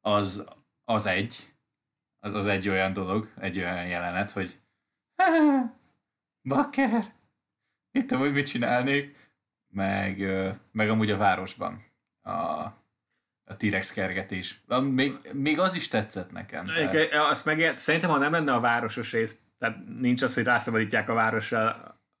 [0.00, 0.44] az,
[0.84, 1.54] az egy,
[2.18, 4.60] az, az egy olyan dolog, egy olyan jelenet, hogy
[6.48, 7.14] bakker,
[7.90, 9.16] itt amúgy mit csinálnék,
[9.68, 10.18] meg,
[10.72, 11.84] meg amúgy a városban
[12.22, 12.30] a,
[13.44, 14.60] a T-rex kergetés.
[14.82, 16.64] Még, még az is tetszett nekem.
[16.64, 20.44] tehát- Igen, Azt megért, szerintem, ha nem lenne a városos rész, tehát nincs az, hogy
[20.44, 21.70] rászabadítják a városra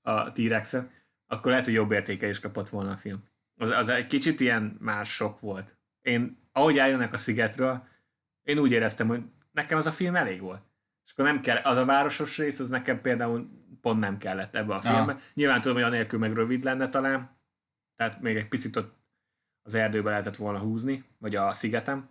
[0.02, 0.90] a T-Rexet,
[1.26, 3.24] akkor lehet, hogy jobb értékelést kapott volna a film.
[3.56, 5.76] Az, az egy kicsit ilyen már sok volt.
[6.00, 7.86] Én, ahogy eljönnek a szigetről,
[8.42, 10.62] én úgy éreztem, hogy nekem az a film elég volt.
[11.04, 13.48] És akkor nem kell, az a városos rész, az nekem például
[13.80, 15.20] pont nem kellett ebbe a filmbe.
[15.34, 17.36] Nyilván tudom, hogy anélkül meg rövid lenne talán,
[17.96, 18.94] tehát még egy picit ott
[19.62, 22.08] az erdőbe lehetett volna húzni, vagy a szigetem,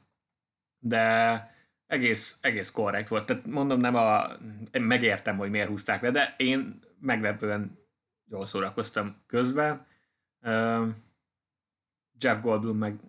[0.79, 3.25] de egész, egész korrekt volt.
[3.25, 4.27] Tehát mondom, nem a,
[4.71, 7.77] megértem, hogy miért húzták le, de én meglepően
[8.29, 9.85] jól szórakoztam közben.
[12.20, 12.99] Jeff Goldblum meg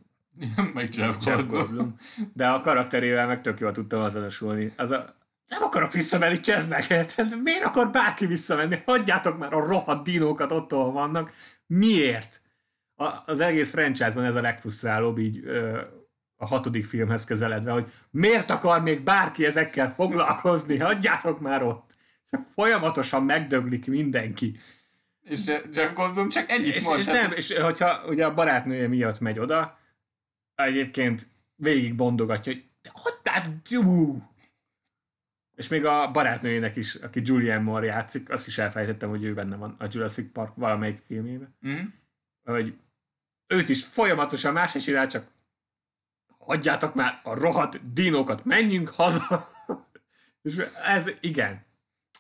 [0.75, 1.97] meg Jeff Jeff Goldblum.
[2.33, 4.73] De a karakterével meg tök jól tudtam azonosulni.
[4.77, 6.41] Az a, nem akarok visszamenni!
[6.41, 8.83] Tehát Miért akar bárki visszamenni?
[8.85, 11.33] Hagyjátok már a rohadt dinókat ott, ahol vannak.
[11.67, 12.41] Miért?
[12.95, 15.81] A, az egész franchise-ban ez a legfrusztrálóbb így ö,
[16.37, 20.79] a hatodik filmhez közeledve, hogy miért akar még bárki ezekkel foglalkozni?
[20.79, 21.97] Hagyjátok már ott!
[22.55, 24.59] Folyamatosan megdöglik mindenki.
[25.29, 26.99] És Je- Jeff Goldblum csak ennyit És, mond.
[26.99, 29.79] és, nem, és hogyha ugye a barátnője miatt megy oda,
[30.55, 34.23] egyébként végig bondogatja, hogy hagyjál, jú!
[35.55, 39.57] És még a barátnőjének is, aki Julianne Moore játszik, azt is elfelejtettem, hogy ő benne
[39.57, 41.85] van a Jurassic Park valamelyik filmében, Mm.
[42.45, 42.77] hogy
[43.47, 45.27] őt is folyamatosan más is csinál, csak
[46.39, 49.55] hagyjátok már a rohadt dinókat, menjünk haza!
[50.43, 51.65] És ez, igen,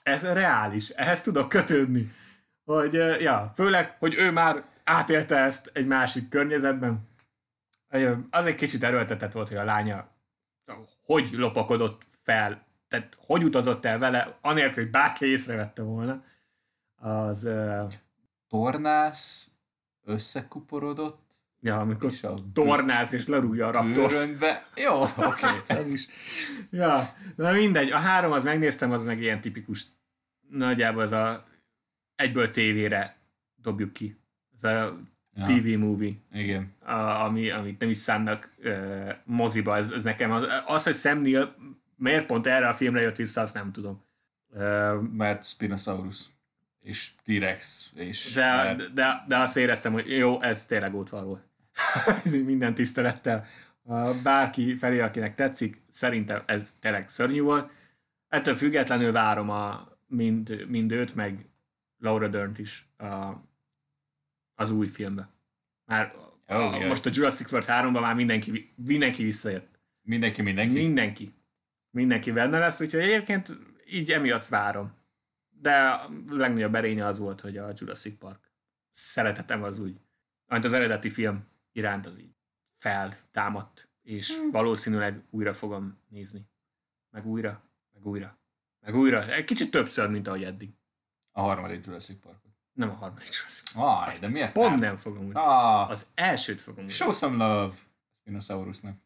[0.02, 2.12] ez reális, ehhez tudok kötődni.
[2.66, 7.08] Hogy, ja, főleg, hogy ő már átélte ezt egy másik környezetben.
[8.30, 10.14] Az egy kicsit erőltetett volt, hogy a lánya
[11.04, 16.24] hogy lopakodott fel, tehát hogy utazott el vele, anélkül, hogy bárki észrevette volna.
[16.96, 17.44] az...
[17.44, 17.92] Uh,
[18.48, 19.50] Tornász
[20.04, 24.12] összekuporodott, ja, amikor és a tornász és lerúgja a raptort.
[24.12, 24.66] bőrönbe.
[24.76, 26.06] Jó, oké, okay, ez is.
[26.70, 29.86] Ja, na mindegy, a három az megnéztem, az meg ilyen tipikus,
[30.48, 31.44] nagyjából ez a
[32.16, 33.16] egyből tévére
[33.56, 34.16] dobjuk ki.
[34.54, 34.98] Ez a
[35.38, 35.44] Ja.
[35.44, 36.72] TV movie, Igen.
[36.84, 39.76] a, ami, amit nem is szánnak uh, moziba.
[39.76, 41.54] Ez, ez nekem az, az, hogy Sam Neill
[41.96, 44.02] miért pont erre a filmre jött vissza, azt nem tudom.
[44.48, 46.24] Uh, Mert Spinosaurus
[46.86, 51.40] és T-Rex és de, mert, de, de azt éreztem, hogy jó, ez tényleg ótvarul.
[52.44, 53.46] Minden tisztelettel.
[54.22, 57.70] Bárki felé, akinek tetszik, szerintem ez tényleg szörnyű volt.
[58.28, 61.46] Ettől függetlenül várom a mind, mind őt, meg
[61.98, 63.32] Laura Dern-t is a,
[64.54, 65.30] az új filmbe.
[65.84, 66.88] Már Oh, a, yeah.
[66.88, 69.78] most a Jurassic World 3-ban már mindenki, mindenki visszajött.
[70.02, 70.76] mindenki, mindenki.
[70.76, 71.34] Mindenki.
[71.90, 74.94] Mindenki benne lesz, úgyhogy egyébként így emiatt várom.
[75.48, 78.52] De a legnagyobb erénye az volt, hogy a Jurassic Park
[78.90, 80.00] szeretetem az úgy,
[80.46, 82.34] amit az eredeti film iránt az így
[82.72, 86.48] feltámadt, és valószínűleg újra fogom nézni.
[87.10, 88.38] Meg újra, meg újra,
[88.80, 89.32] meg újra.
[89.32, 90.75] Egy kicsit többször, mint ahogy eddig.
[91.36, 92.50] A harmadik Jurassic Parkot.
[92.72, 94.78] Nem a harmadik Jurassic Aj, de miért Pont nem?
[94.78, 95.40] nem fogom újra.
[95.42, 96.94] Ah, Az elsőt fogom újra.
[96.94, 97.74] show some love
[98.20, 98.96] Spinosaurusnak.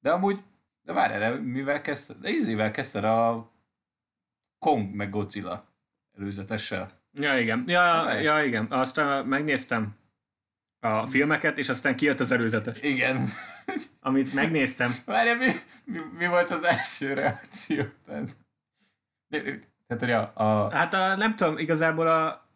[0.00, 0.42] De amúgy,
[0.82, 2.16] de várjál, de mivel kezdted?
[2.16, 3.50] De izével kezdted a
[4.58, 5.64] Kong meg Godzilla
[6.16, 6.90] előzetessel.
[7.12, 7.64] Ja, igen.
[7.66, 8.64] Ja, ja, igen.
[8.66, 9.96] Aztán megnéztem
[10.80, 12.80] a filmeket, és aztán kijött az előzetes.
[12.82, 13.28] Igen.
[14.00, 15.52] Amit megnéztem, Várjál, mi,
[15.84, 17.84] mi, mi volt az első reakció?
[18.06, 18.36] Tehát,
[19.88, 22.48] tehát hogy a, a, Hát a, nem tudom, igazából a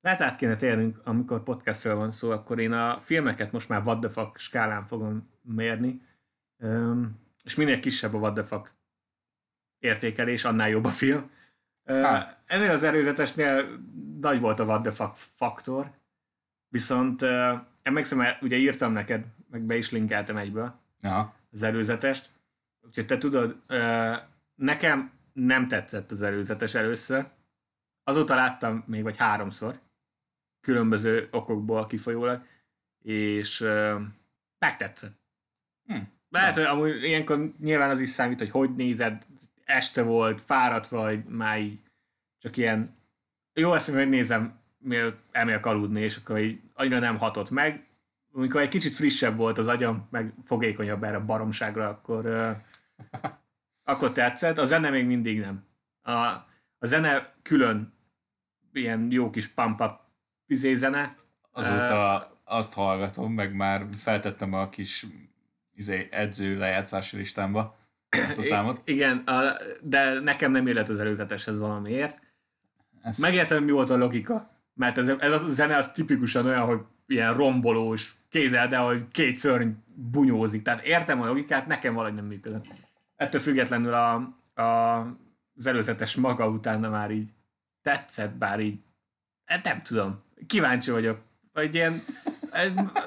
[0.00, 4.00] lehet át kéne térnünk, amikor podcastről van szó, akkor én a filmeket most már what
[4.00, 6.02] the fuck skálán fogom mérni,
[6.58, 8.70] Öm, és minél kisebb a what the fuck
[9.78, 11.30] értékelés, annál jobb a film.
[11.84, 12.42] Hát.
[12.46, 13.64] Ennél az előzetesnél
[14.20, 15.90] nagy volt a what the fuck faktor,
[16.68, 21.34] viszont ö, emlékszem, mert ugye írtam neked, meg be is linkeltem egyből, Aha.
[21.52, 22.30] az előzetest.
[22.80, 23.62] Úgyhogy te tudod,
[24.54, 27.26] nekem nem tetszett az előzetes először.
[28.04, 29.80] Azóta láttam még vagy háromszor,
[30.60, 32.46] különböző okokból kifolyólag,
[33.02, 34.00] és ö,
[34.58, 35.20] megtetszett.
[35.84, 35.98] Hm.
[36.28, 39.26] Lehet, hogy amúgy ilyenkor nyilván az is számít, hogy hogy nézed,
[39.64, 41.80] este volt, fáradt vagy, már így
[42.38, 42.88] csak ilyen
[43.52, 47.86] jó ezt, hogy megnézem, mielőtt elmegyek aludni, és akkor így annyira nem hatott meg.
[48.32, 52.56] Amikor egy kicsit frissebb volt az agyam, meg fogékonyabb erre a baromságra, akkor, uh,
[53.86, 54.58] akkor tetszett.
[54.58, 55.64] A zene még mindig nem.
[56.02, 56.12] A,
[56.78, 57.94] a zene külön
[58.72, 60.00] ilyen jó kis pump-up
[60.46, 61.10] izé zene.
[61.52, 65.06] Azóta azt hallgatom, meg már feltettem a kis
[65.74, 67.76] izé, edző lejátszási listámba
[68.08, 68.80] ezt a számot.
[68.84, 72.22] Igen, a, de nekem nem élet az előzeteshez valamiért.
[73.02, 76.80] Ezt, Megértem, mi volt a logika, mert ez, ez a zene az tipikusan olyan, hogy
[77.06, 80.62] ilyen rombolós, kézel, de hogy két szörny bunyózik.
[80.62, 82.66] Tehát értem a logikát, nekem valahogy nem működött.
[83.16, 84.14] Ettől függetlenül a,
[84.62, 85.00] a,
[85.56, 87.28] az előzetes maga utána már így
[87.82, 88.80] tetszett, bár így,
[89.44, 91.20] hát nem tudom, kíváncsi vagyok.
[91.52, 92.00] Vagy ilyen,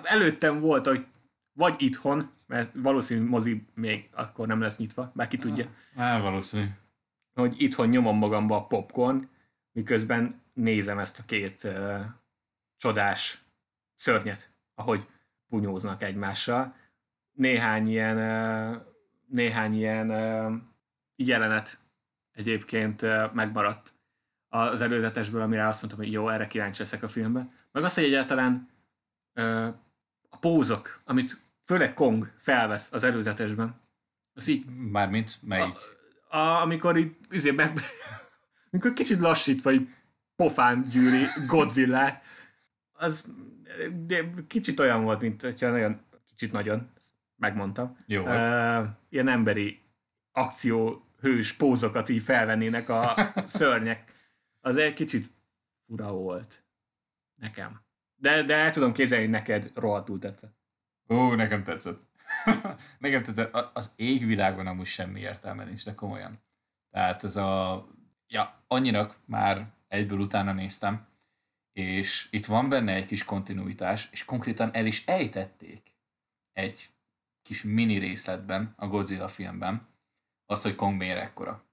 [0.04, 1.06] előttem volt, hogy
[1.54, 6.66] vagy itthon, mert valószínű mozi még akkor nem lesz nyitva, bár ki tudja Á, valószínű.
[7.34, 9.30] hogy itthon nyomom magamba a popcorn,
[9.72, 12.00] miközben nézem ezt a két uh,
[12.78, 13.44] csodás
[13.96, 15.08] szörnyet, ahogy
[15.50, 16.76] punyóznak egymással.
[17.32, 18.82] Néhány ilyen, uh,
[19.30, 20.08] néhány ilyen
[21.16, 21.80] jelenet
[22.32, 23.02] egyébként
[23.34, 23.94] megmaradt
[24.48, 27.52] az előzetesből, amire azt mondtam, hogy jó, erre kíváncsi leszek a filmben.
[27.72, 28.70] Meg azt, hogy egyáltalán
[30.30, 33.82] a pózok, amit főleg Kong felvesz az előzetesben,
[34.34, 35.78] az így Mármint melyik?
[36.30, 37.80] a, amikor így, izé, meg,
[38.72, 39.90] amikor kicsit lassítva így
[40.36, 42.22] pofán gyűri Godzilla,
[42.92, 43.26] az
[44.06, 46.92] de kicsit olyan volt, mint hogyha nagyon, kicsit nagyon,
[47.40, 48.24] megmondtam, Jó.
[48.24, 49.82] uh, ilyen emberi
[50.32, 53.14] akció hős pózokat így felvennének a
[53.46, 54.14] szörnyek.
[54.60, 55.34] Az egy kicsit
[55.86, 56.64] fura volt
[57.36, 57.80] nekem.
[58.16, 60.58] De, de el tudom képzelni, hogy neked rohadtul tetszett.
[61.10, 62.02] Ó, nekem tetszett.
[63.00, 63.70] nekem tetszett.
[63.74, 66.42] Az égvilágon amúgy semmi értelme nincs, de komolyan.
[66.90, 67.86] Tehát ez a...
[68.28, 71.08] Ja, annyinak már egyből utána néztem,
[71.74, 75.96] és itt van benne egy kis kontinuitás, és konkrétan el is ejtették
[76.54, 76.90] egy
[77.50, 79.88] kis mini részletben a Godzilla filmben
[80.46, 81.64] azt, hogy Kong miért ekkora.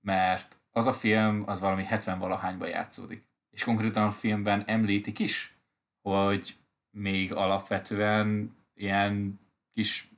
[0.00, 3.24] Mert az a film az valami 70 valahányban játszódik.
[3.50, 5.56] És konkrétan a filmben említik is,
[6.02, 6.56] hogy
[6.90, 9.40] még alapvetően ilyen
[9.72, 10.08] kis,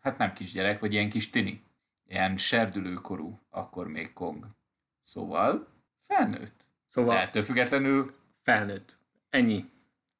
[0.00, 1.62] hát nem kisgyerek, vagy ilyen kis tini.
[2.06, 4.46] Ilyen serdülőkorú, akkor még Kong.
[5.00, 5.68] Szóval
[6.00, 6.68] felnőtt.
[6.86, 8.98] Szóval De ettől függetlenül felnőtt.
[9.30, 9.70] Ennyi.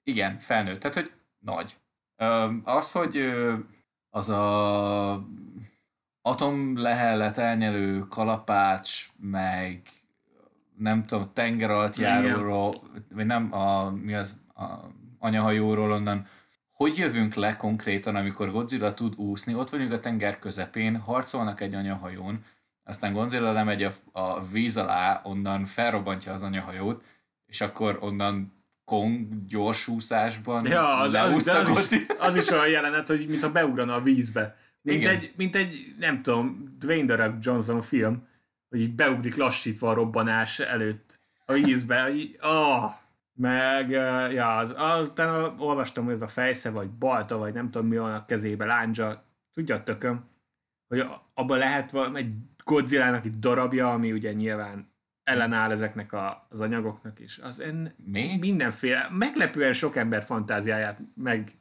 [0.02, 0.80] Igen, felnőtt.
[0.80, 1.76] Tehát, hogy nagy.
[2.64, 3.32] Az, hogy
[4.10, 5.26] az a
[6.22, 9.82] atomlehellet elnyelő kalapács, meg
[10.76, 12.74] nem tudom, tenger alatt járóról,
[13.14, 14.64] vagy nem, a, mi az, a
[15.18, 16.26] anyahajóról onnan,
[16.72, 21.74] hogy jövünk le konkrétan, amikor Godzilla tud úszni, ott vagyunk a tenger közepén, harcolnak egy
[21.74, 22.44] anyahajón,
[22.84, 27.04] aztán Godzilla lemegy a, a víz alá, onnan felrobbantja az anyahajót,
[27.46, 28.57] és akkor onnan
[28.88, 33.94] Kong gyorsúszásban Ja, az, az, leúszta az, is, az is olyan jelenet, hogy mintha beugrana
[33.94, 34.56] a vízbe.
[34.82, 35.14] Mint Igen.
[35.14, 38.26] egy, mint egy, nem tudom, Dwayne The Rock Johnson film,
[38.68, 42.90] hogy így beugrik lassítva a robbanás előtt a vízbe, hogy oh.
[43.34, 43.90] Meg,
[44.32, 44.74] ja, az,
[45.08, 48.64] utána olvastam, hogy ez a fejsze, vagy balta, vagy nem tudom mi van a kezébe,
[48.64, 50.28] lándzsa, tudja a tököm,
[50.88, 52.32] hogy abban lehet valami, egy
[52.64, 54.92] Godzilla-nak egy darabja, ami ugye nyilván
[55.28, 57.38] ellenáll ezeknek a, az anyagoknak is.
[57.38, 58.36] Az en, Mi?
[58.40, 61.52] mindenféle, meglepően sok ember fantáziáját meg,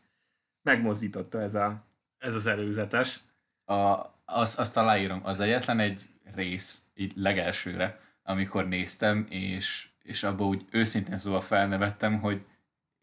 [0.61, 1.86] megmozdította ez, a,
[2.18, 3.20] ez az előzetes.
[3.65, 10.47] a, az, azt aláírom, az egyetlen egy rész, így legelsőre, amikor néztem, és, és abban
[10.47, 12.45] úgy őszintén szóval felnevettem, hogy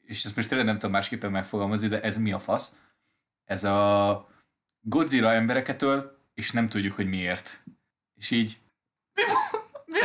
[0.00, 2.80] és ezt most tényleg nem tudom másképpen megfogalmazni, de ez mi a fasz?
[3.44, 4.28] Ez a
[4.80, 7.62] Godzilla embereket öl, és nem tudjuk, hogy miért.
[8.14, 8.58] És így
[9.14, 9.22] mi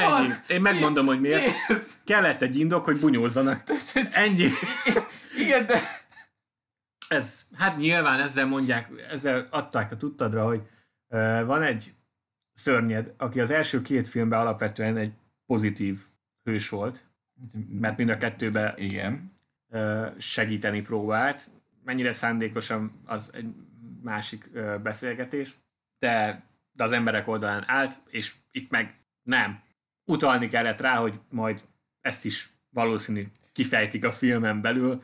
[0.02, 0.34] Ennyi.
[0.48, 1.42] Én megmondom, hogy miért.
[1.68, 1.86] Miért?
[2.04, 3.64] Kellett egy indok, hogy bunyózzanak.
[4.12, 4.48] Ennyi.
[5.38, 5.82] Igen, de...
[7.08, 10.62] Ez, hát nyilván ezzel mondják, ezzel adták a tudtadra, hogy
[11.08, 11.94] uh, van egy
[12.54, 15.12] szörnyed, aki az első két filmben alapvetően egy
[15.46, 16.00] pozitív
[16.44, 17.06] hős volt,
[17.70, 19.34] mert mind a kettőben Igen.
[20.18, 21.50] segíteni próbált.
[21.84, 23.54] Mennyire szándékosan az egy
[24.02, 24.50] másik
[24.84, 25.56] beszélgetés,
[26.00, 29.62] de, de az emberek oldalán állt, és itt meg nem.
[30.10, 31.64] Utalni kellett rá, hogy majd
[32.02, 35.04] ezt is valószínű kifejtik a filmen belül.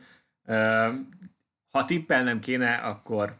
[1.70, 3.36] Ha tippelnem kéne, akkor,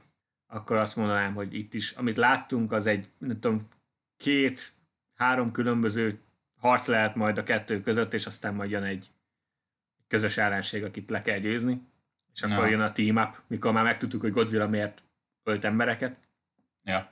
[0.46, 3.68] akkor azt mondanám, hogy itt is, amit láttunk, az egy, nem tudom,
[4.16, 4.72] két,
[5.14, 6.20] három különböző
[6.58, 9.10] harc lehet majd a kettő között, és aztán majd jön egy
[10.08, 11.82] közös ellenség, akit le kell győzni,
[12.32, 12.70] és akkor Ja.
[12.70, 15.02] jön a team up, mikor már megtudtuk, hogy Godzilla miért
[15.42, 16.18] ölt embereket.
[16.82, 17.10] Ja.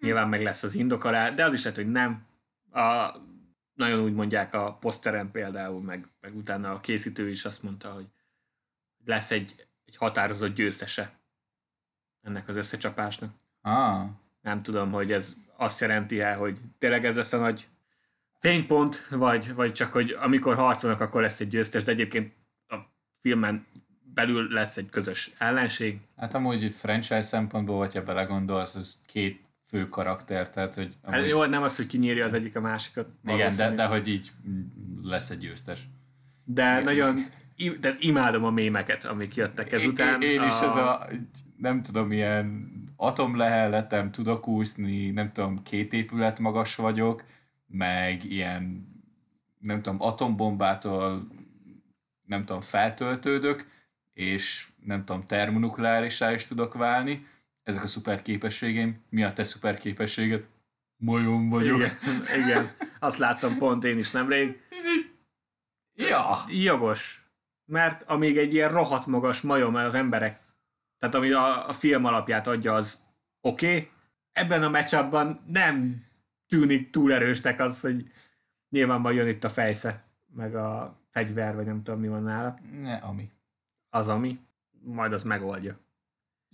[0.00, 2.26] Nyilván meg lesz az indok alá, de az is lehet, hogy nem.
[2.70, 3.12] A,
[3.80, 8.06] nagyon úgy mondják a poszteren például, meg, meg utána a készítő is azt mondta, hogy
[9.04, 11.18] lesz egy, egy határozott győztese
[12.22, 13.34] ennek az összecsapásnak.
[13.60, 14.08] Ah,
[14.40, 17.68] Nem tudom, hogy ez azt jelenti-e, hogy tényleg ez lesz a nagy
[18.38, 22.32] fénypont, vagy, vagy csak, hogy amikor harcolnak, akkor lesz egy győztes, de egyébként
[22.66, 22.76] a
[23.18, 23.66] filmen
[24.14, 26.00] belül lesz egy közös ellenség.
[26.16, 31.44] hát amúgy franchise szempontból, hogyha belegondolsz, ez két fő karakter, tehát hogy Hát amúgy, jó,
[31.44, 33.08] nem az, hogy kinyírja az egyik a másikat.
[33.26, 34.30] igen, de, de hogy így
[35.02, 35.88] lesz egy győztes.
[36.44, 40.22] de nagyon im, de imádom a mémeket, amik jöttek ezután.
[40.22, 41.08] Én, én is ez a,
[41.56, 47.24] nem tudom, ilyen atomlehelletem, tudok úszni, nem tudom, két épület magas vagyok,
[47.66, 48.88] meg ilyen,
[49.58, 51.28] nem tudom, atombombától,
[52.26, 53.66] nem tudom, feltöltődök,
[54.12, 57.26] és nem tudom, termonukleárisá is tudok válni.
[57.62, 59.02] Ezek a szuper képességeim.
[59.08, 60.46] Mi a te szuper képességed?
[60.96, 61.76] Majom vagyok.
[61.76, 61.90] Igen,
[62.42, 64.60] igen, azt láttam pont én is nemrég.
[65.94, 66.36] Ja.
[66.48, 67.24] Jogos.
[67.64, 70.40] Mert amíg egy ilyen rohadt magas majom az emberek,
[70.98, 73.04] tehát ami a, a film alapját adja, az
[73.40, 73.66] oké.
[73.66, 73.90] Okay.
[74.32, 76.04] Ebben a matchupban nem
[76.46, 78.12] tűnik túl erősnek az, hogy
[78.68, 80.04] nyilván majd jön itt a fejsze,
[80.34, 82.58] meg a fegyver, vagy nem tudom mi van nála.
[82.80, 83.30] Ne, ami.
[83.88, 84.38] Az, ami
[84.70, 85.78] majd az megoldja.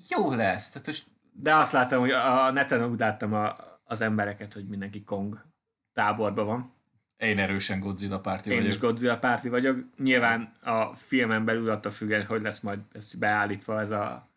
[0.09, 0.69] Jó lesz.
[0.71, 5.05] Tehát most De azt láttam, hogy a neten úgy láttam a, az embereket, hogy mindenki
[5.05, 5.45] Kong
[5.93, 6.75] táborban van.
[7.17, 8.73] én erősen Godzilla párti Én vagyok.
[8.73, 9.79] is Godzilla párti vagyok.
[9.99, 14.29] Nyilván a filmen belül attól függően, hogy lesz majd ez beállítva ez a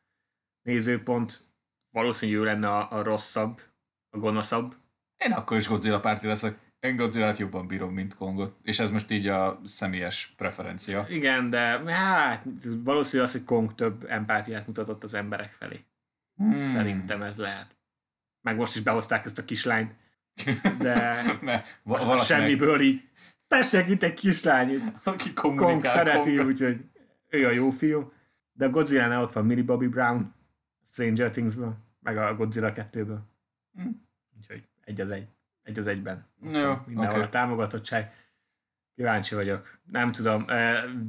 [0.61, 1.39] nézőpont,
[1.91, 3.61] valószínű jó lenne a, a rosszabb,
[4.09, 4.75] a gonoszabb.
[5.17, 6.57] Én akkor is Godzilla párti leszek.
[6.79, 8.57] Én Godzilla-t jobban bírom, mint Kongot.
[8.63, 11.05] És ez most így a személyes preferencia.
[11.09, 11.59] Igen, de
[11.93, 12.45] hát
[12.83, 15.79] valószínű az, hogy Kong több empátiát mutatott az emberek felé.
[16.35, 16.55] Hmm.
[16.55, 17.77] Szerintem ez lehet.
[18.41, 19.93] Meg most is behozták ezt a kislányt,
[20.79, 21.21] de
[21.83, 23.09] most valakinek, semmiből így
[23.47, 26.45] tessék itt egy kislány, aki Kong szereti, Konggal.
[26.45, 26.85] úgyhogy
[27.29, 28.11] ő a jó fiú.
[28.53, 30.33] De a Godzilla-nál ott van Millie Bobby Brown,
[30.85, 33.19] Stranger Things-ből, meg a Godzilla 2-ből.
[33.73, 33.87] Hm.
[34.37, 35.27] Úgyhogy egy az egy.
[35.69, 36.25] Egy az egyben.
[36.51, 37.27] Jó, Mindenhol oké.
[37.27, 38.13] a támogatottság.
[38.95, 39.79] Kíváncsi vagyok.
[39.91, 40.45] Nem tudom,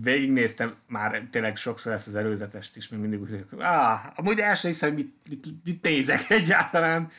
[0.02, 4.54] végignéztem már tényleg sokszor ezt az előzetest is, még mindig úgy vagyok, ah, amúgy el
[4.54, 7.10] sem hiszem, hogy mit, mit, mit nézek egyáltalán.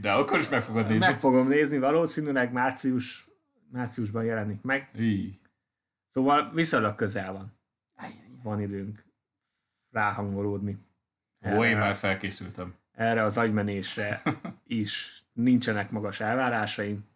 [0.00, 1.06] De akkor is meg fogod nézni.
[1.06, 3.28] Meg fogom nézni, valószínűleg március,
[3.72, 4.90] márciusban jelenik meg.
[4.98, 5.38] Í.
[6.10, 7.58] Szóval viszonylag közel van.
[8.42, 9.04] Van időnk
[9.90, 10.78] ráhangolódni.
[11.44, 12.74] Ó, én már felkészültem.
[12.94, 14.22] Erre az agymenésre
[14.66, 17.06] is nincsenek magas elvárásaim.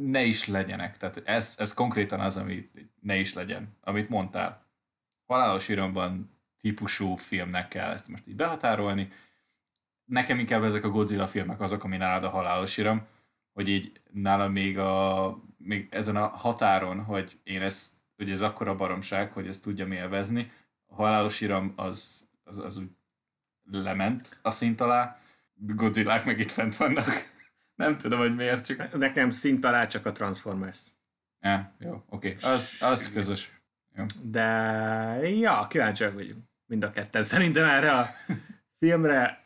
[0.00, 0.96] Ne is legyenek.
[0.96, 4.66] Tehát ez, ez konkrétan az, ami ne is legyen, amit mondtál.
[5.26, 9.08] Halálos iramban típusú filmnek kell ezt most így behatárolni.
[10.04, 13.06] Nekem inkább ezek a Godzilla filmek azok, ami nálad a halálos iram,
[13.52, 18.76] hogy így nálam még, a, még ezen a határon, hogy én ezt, hogy ez akkora
[18.76, 20.50] baromság, hogy ezt tudja élvezni,
[20.86, 22.90] a halálos iram az, az, az úgy
[23.70, 25.18] lement a szint alá,
[25.54, 27.36] Godzillák meg itt fent vannak.
[27.78, 28.98] Nem tudom, hogy miért, csak...
[28.98, 30.90] Nekem szint alá csak a Transformers.
[31.40, 32.36] Ja, jó, oké.
[32.36, 32.52] Okay.
[32.52, 33.60] Az, az közös.
[33.94, 34.04] Jó.
[34.22, 34.42] De
[35.28, 38.06] ja, kíváncsiak vagyunk mind a ketten szerintem erre a
[38.78, 39.44] filmre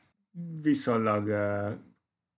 [0.60, 1.78] viszonylag uh,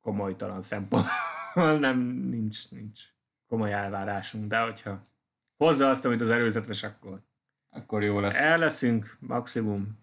[0.01, 1.07] komolytalan szempont.
[1.55, 3.01] Nem, nincs, nincs
[3.49, 5.07] komoly elvárásunk, de hogyha
[5.57, 7.21] hozza azt, amit az előzetes, akkor
[7.75, 8.37] akkor jó lesz.
[8.37, 9.99] El leszünk, maximum,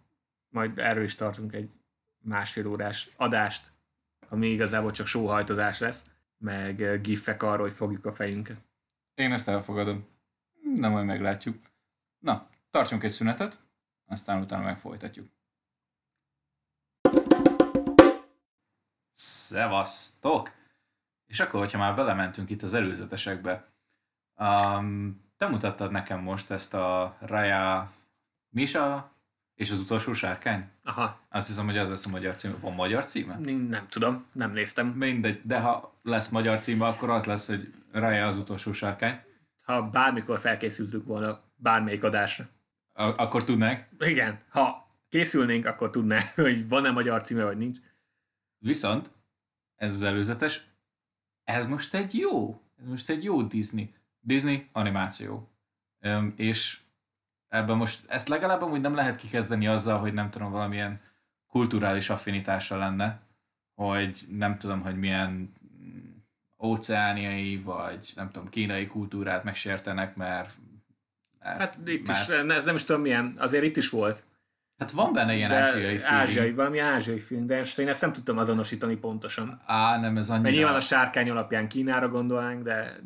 [0.49, 1.71] majd erről is tartunk egy
[2.19, 3.71] másfél órás adást,
[4.31, 6.05] ami igazából csak sóhajtozás lesz,
[6.37, 8.61] meg gifek arról, hogy fogjuk a fejünket.
[9.13, 10.07] Én ezt elfogadom.
[10.75, 11.57] Na, majd meglátjuk.
[12.19, 13.59] Na, tartsunk egy szünetet,
[14.05, 15.29] aztán utána megfolytatjuk.
[19.13, 20.51] Szevasztok!
[21.25, 23.71] És akkor, hogyha már belementünk itt az előzetesekbe,
[24.35, 27.93] um, te mutattad nekem most ezt a Raya
[28.49, 29.10] Misa
[29.61, 30.69] és az utolsó sárkány?
[30.83, 31.19] Aha.
[31.29, 32.55] Azt hiszem, hogy az lesz a magyar cím.
[32.59, 33.37] Van magyar címe?
[33.69, 34.87] Nem tudom, nem néztem.
[34.87, 39.21] Mindegy, de ha lesz magyar címe, akkor az lesz, hogy Raya az utolsó sárkány.
[39.63, 42.49] Ha bármikor felkészültünk volna bármelyik adásra.
[42.93, 43.85] A- akkor tudnánk.
[43.99, 47.77] Igen, ha készülnénk, akkor tudná, hogy van-e magyar címe, vagy nincs.
[48.57, 49.11] Viszont
[49.75, 50.65] ez az előzetes,
[51.43, 53.93] ez most egy jó, ez most egy jó Disney.
[54.19, 55.49] Disney animáció.
[56.05, 56.79] Üm, és
[57.51, 61.01] ebben most ezt legalább amúgy nem lehet kikezdeni azzal, hogy nem tudom, valamilyen
[61.47, 63.19] kulturális affinitása lenne,
[63.75, 65.53] hogy nem tudom, hogy milyen
[66.63, 70.57] óceániai, vagy nem tudom, kínai kultúrát megsértenek, mert...
[71.39, 74.23] mert hát itt mert, is, ez nem is tudom milyen, azért itt is volt.
[74.77, 76.13] Hát van benne ilyen ázsiai film.
[76.13, 79.61] Ázsiai, valami ázsiai film, de most én ezt nem tudtam azonosítani pontosan.
[79.65, 80.43] Á, nem, ez annyira...
[80.43, 82.99] Mert nyilván a sárkány alapján Kínára gondolnánk, de...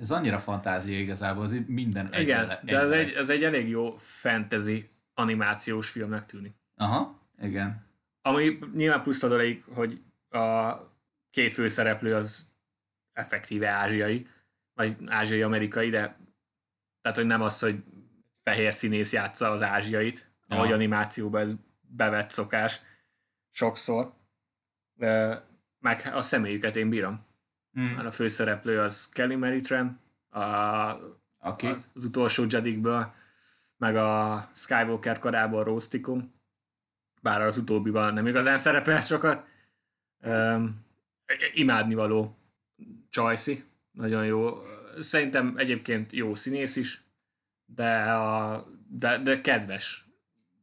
[0.00, 4.88] Ez annyira fantázia igazából, minden Igen, egy, de ez egy, ez egy elég jó fantasy
[5.14, 6.54] animációs filmnek tűnik.
[6.76, 7.86] Aha, igen.
[8.22, 10.74] Ami nyilván plusz adolék, hogy a
[11.30, 12.48] két főszereplő az
[13.12, 14.26] effektíve ázsiai,
[14.74, 16.18] vagy ázsiai-amerikai, de
[17.02, 17.84] tehát, hogy nem az, hogy
[18.42, 20.56] fehér színész játsza az ázsiait, ja.
[20.56, 22.80] ahogy animációban ez bevett szokás
[23.50, 24.12] sokszor.
[24.94, 25.42] De
[25.78, 27.26] meg a személyüket én bírom.
[27.78, 28.06] Mm.
[28.06, 30.00] A főszereplő az Kelly Maritran,
[30.30, 30.40] a,
[31.40, 31.72] okay.
[31.94, 33.12] az utolsó Jedikből,
[33.76, 36.34] meg a Skywalker karából Rostikum,
[37.22, 39.44] bár az utóbbiban nem igazán szerepel sokat.
[40.22, 40.84] Um,
[41.54, 42.36] imádnivaló
[43.08, 44.62] Csajci, nagyon jó.
[44.98, 47.02] Szerintem egyébként jó színész is,
[47.64, 50.04] de, a, de, de kedves,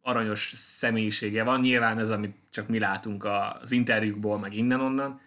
[0.02, 1.60] aranyos személyisége van.
[1.60, 5.22] Nyilván ez, amit csak mi látunk az interjúkból, meg innen-onnan.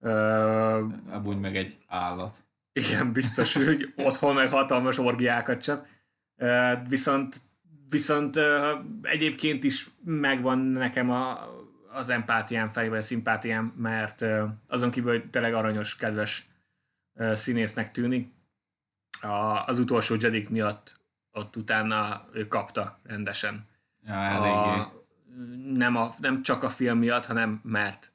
[0.00, 2.44] Uh, Amúgy meg egy állat.
[2.72, 5.86] Igen, biztos, hogy otthon meg hatalmas orgiákat csak.
[6.36, 7.36] Uh, viszont
[7.88, 8.70] viszont uh,
[9.02, 11.38] egyébként is megvan nekem a,
[11.92, 16.48] az empátiám felé, vagy a szimpátiám, mert uh, azon kívül, hogy tényleg aranyos, kedves
[17.14, 18.32] uh, színésznek tűnik,
[19.20, 21.00] a, az utolsó Jedik miatt
[21.32, 23.66] ott utána ő kapta rendesen.
[24.04, 24.80] Ja, eléggé.
[24.80, 24.92] A,
[25.74, 28.12] nem, a, nem csak a film miatt, hanem mert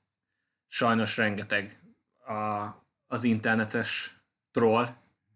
[0.74, 1.80] sajnos rengeteg
[2.26, 2.68] a,
[3.08, 4.20] az internetes
[4.52, 4.88] troll,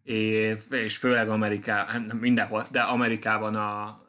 [0.04, 4.00] és, főleg Amerikában, nem mindenhol, de Amerikában a,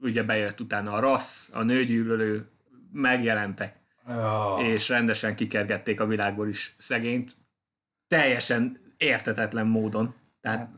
[0.00, 2.50] ugye bejött utána a rassz, a nőgyűlölő,
[2.92, 3.76] megjelentek,
[4.08, 4.64] oh.
[4.64, 7.36] és rendesen kikergették a világból is szegényt,
[8.08, 10.14] teljesen értetetlen módon.
[10.40, 10.70] Tehát hát,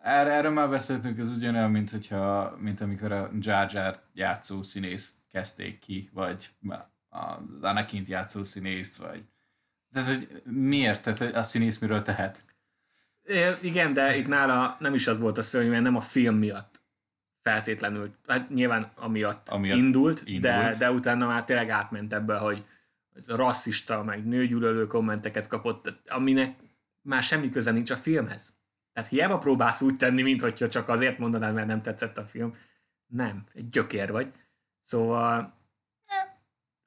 [0.00, 5.14] erre, erről már beszéltünk, ez ugyanolyan, mint, hogyha, mint amikor a Jar Jar játszó színészt
[5.30, 6.50] kezdték ki, vagy
[7.08, 9.24] az Anakin játszó színészt, vagy
[9.92, 11.02] tehát, hogy miért?
[11.02, 12.44] Tehát a színész miről tehet?
[13.22, 16.36] É, igen, de itt nála nem is az volt a szörnyű, mert nem a film
[16.36, 16.82] miatt
[17.42, 20.42] feltétlenül, hát nyilván amiatt, amiatt indult, indult.
[20.42, 22.64] De, de utána már tényleg átment ebbe, hogy
[23.26, 26.56] rasszista, meg nőgyűlölő kommenteket kapott, aminek
[27.02, 28.54] már semmi köze nincs a filmhez.
[28.92, 32.56] Tehát hiába próbálsz úgy tenni, mintha csak azért mondanád, mert nem tetszett a film.
[33.06, 34.32] Nem, egy gyökér vagy.
[34.82, 35.52] Szóval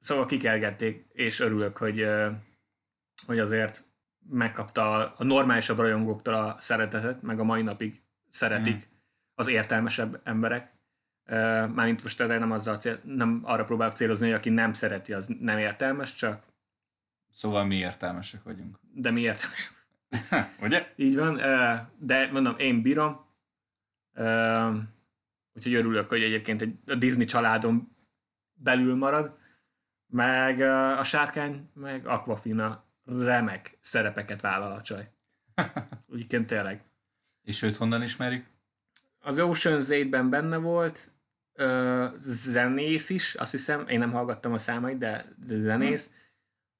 [0.00, 2.06] szóval kikergették, és örülök, hogy,
[3.26, 3.84] hogy azért
[4.28, 8.74] megkapta a normálisabb rajongóktól a szeretetet, meg a mai napig szeretik.
[8.74, 8.94] Hmm
[9.36, 10.74] az értelmesebb emberek.
[11.74, 15.58] Mármint most nem, azzal cél, nem arra próbálok célozni, hogy aki nem szereti, az nem
[15.58, 16.42] értelmes, csak
[17.30, 18.78] Szóval mi értelmesek vagyunk.
[18.92, 19.72] de mi értelmes.
[20.64, 20.92] Ugye?
[20.96, 21.36] Így van,
[21.98, 23.24] de mondom, én bírom,
[25.54, 27.96] úgyhogy örülök, hogy egyébként egy a Disney családon
[28.54, 29.38] belül marad,
[30.06, 30.60] meg
[30.98, 35.10] a sárkány, meg Aquafina remek szerepeket vállal a csaj.
[36.12, 36.84] Úgyhogy tényleg.
[37.42, 38.46] És őt honnan ismerjük?
[39.18, 41.10] Az Ocean's 8-ben benne volt,
[41.52, 46.14] ö, zenész is, azt hiszem, én nem hallgattam a számait, de, de zenész,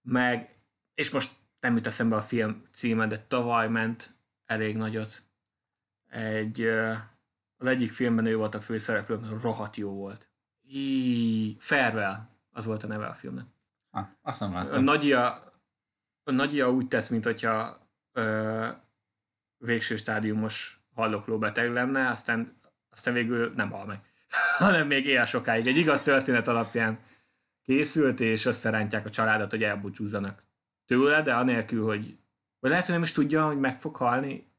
[0.03, 0.59] meg,
[0.95, 4.15] és most nem jut eszembe a film címe, de tavaly ment
[4.45, 5.23] elég nagyot.
[6.11, 6.93] Egy, ö,
[7.57, 10.31] az egyik filmben ő volt a főszereplő, rohadt jó volt.
[10.63, 13.47] Í, Farewell, az volt a neve a filmnek.
[13.91, 14.85] Ha, azt nem láttam.
[14.85, 15.53] Nagyja,
[16.29, 17.77] a Nagyja úgy tesz, mint hogyha
[18.13, 18.69] ö,
[19.59, 22.61] végső stádiumos hallokló beteg lenne, aztán,
[22.91, 24.01] aztán végül nem hal meg,
[24.59, 25.67] hanem még él sokáig.
[25.67, 26.99] Egy igaz történet alapján
[27.63, 30.45] készült, és összerántják a családot, hogy elbúcsúzzanak
[30.87, 32.19] tőle, de anélkül, hogy
[32.61, 34.53] vagy lehet, hogy nem is tudja, hogy meg fog halni,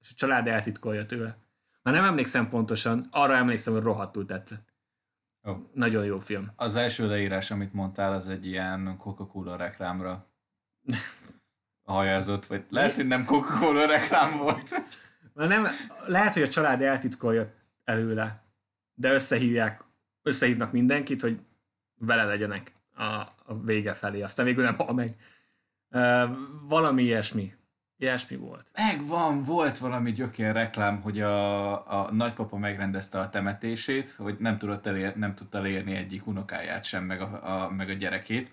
[0.00, 1.36] és a család eltitkolja tőle.
[1.82, 4.74] Már nem emlékszem pontosan, arra emlékszem, hogy rohadtul tetszett.
[5.48, 5.52] Ó.
[5.74, 6.50] Nagyon jó film.
[6.56, 10.29] Az első leírás, amit mondtál, az egy ilyen Coca-Cola reklámra
[11.84, 14.74] hajázott, vagy lehet, hogy nem Coca-Cola reklám volt.
[15.34, 15.66] Már nem,
[16.06, 17.52] lehet, hogy a család eltitkolja
[17.84, 18.42] előle,
[18.94, 19.84] de összehívják,
[20.22, 21.40] összehívnak mindenkit, hogy
[21.94, 23.04] vele legyenek a,
[23.44, 25.08] a vége felé, aztán végül nem hal meg.
[25.90, 26.36] Uh,
[26.68, 27.52] valami ilyesmi.
[27.96, 28.70] Ilyesmi volt.
[28.76, 34.86] Megvan, volt valami gyökér reklám, hogy a, a nagypapa megrendezte a temetését, hogy nem, tudott
[34.86, 38.50] elér, nem tudta elérni egyik unokáját sem, meg a, a, meg a gyerekét.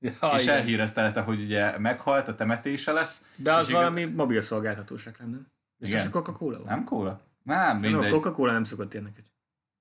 [0.00, 0.54] Ja, és igen.
[0.56, 3.26] elhíreztelte, hogy ugye meghalt, a temetése lesz.
[3.36, 5.46] De az és igaz- valami mobil szolgáltatós reklám, nem?
[5.76, 6.12] Biztos Igen.
[6.12, 6.58] a Coca-Cola?
[6.58, 7.20] Nem kóla?
[7.42, 8.12] Nem, Szerintem a mindegy.
[8.12, 9.24] Oké, Coca-Cola nem szokott ilyeneket.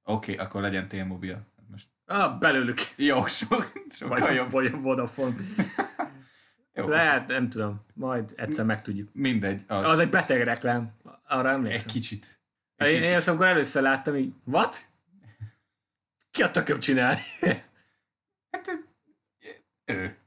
[0.03, 1.39] okay, akkor legyen T-Mobile.
[1.71, 2.77] Most Ah, belőlük.
[2.95, 4.51] jó, sok, sokkal Vagy, jobb.
[4.51, 5.35] vagy a Vodafone.
[6.73, 7.85] Jó, Lehet, nem tudom.
[7.93, 9.09] Majd egyszer megtudjuk.
[9.13, 9.63] mindegy.
[9.67, 10.91] Az, Az egy beteg reklám.
[11.27, 11.87] Arra egy emlékszem.
[11.87, 12.39] kicsit.
[12.75, 13.09] Egy Én, kicsit.
[13.09, 14.85] én azt amikor először láttam, így, what?
[16.31, 17.21] Ki a tököm csinálni?
[19.87, 20.17] Ő-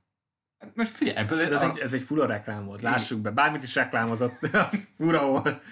[0.74, 3.30] Most figyelj, ebből Ez a, egy, ez egy fura reklám volt, lássuk be.
[3.30, 5.62] Bármit is reklámozott, az fura volt.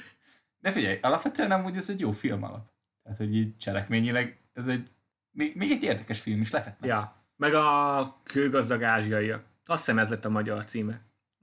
[0.60, 2.66] De figyelj, alapvetően amúgy ez egy jó film alap.
[3.02, 4.90] Tehát, hogy így cselekményileg ez egy,
[5.30, 6.86] még, még egy érdekes film is lehetne.
[6.86, 7.16] Ja.
[7.36, 9.44] Meg a kőgazdag ázsiaiak.
[9.66, 11.00] Azt hiszem ez lett a magyar címe.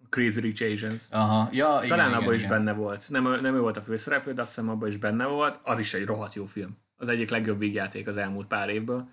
[0.09, 1.11] Crazy Rich Asians.
[1.11, 2.51] Aha, ja, igen, Talán igen, abban is igen.
[2.51, 3.09] benne volt.
[3.09, 5.59] Nem, nem ő volt a főszereplő, de azt hiszem abban is benne volt.
[5.63, 6.77] Az is egy rohadt jó film.
[6.95, 9.09] Az egyik legjobb vígjáték az elmúlt pár évből.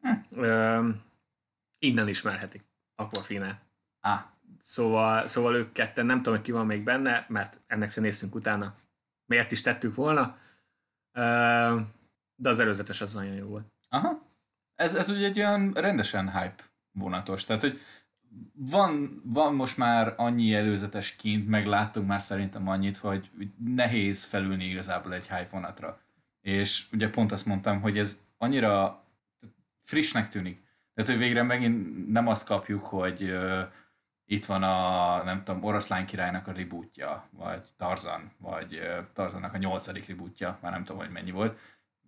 [0.00, 0.40] Hm.
[0.40, 1.02] Öm,
[1.78, 2.64] innen ismerhetik
[2.96, 3.58] Aquafina.
[4.00, 8.02] Á, Szóval, szóval ők ketten, nem tudom, hogy ki van még benne, mert ennek sem
[8.02, 8.74] néztünk utána.
[9.26, 10.38] Miért is tettük volna.
[12.36, 13.66] De az előzetes az nagyon jó volt.
[13.88, 14.24] aha.
[14.74, 17.44] Ez, ez ugye egy olyan rendesen hype vonatos.
[17.44, 17.80] Tehát, hogy
[18.52, 23.30] van, van most már annyi előzetes kint, meg láttunk már szerintem annyit, hogy
[23.64, 26.00] nehéz felülni igazából egy hype vonatra.
[26.40, 29.04] És ugye pont azt mondtam, hogy ez annyira
[29.82, 30.64] frissnek tűnik.
[30.96, 33.60] Tehát, hogy végre megint nem azt kapjuk, hogy uh,
[34.24, 39.58] itt van a, nem tudom, oroszlán királynak a rebootja, vagy Tarzan, vagy uh, Tarzannak a
[39.58, 41.58] nyolcadik rebootja, már nem tudom, hogy mennyi volt.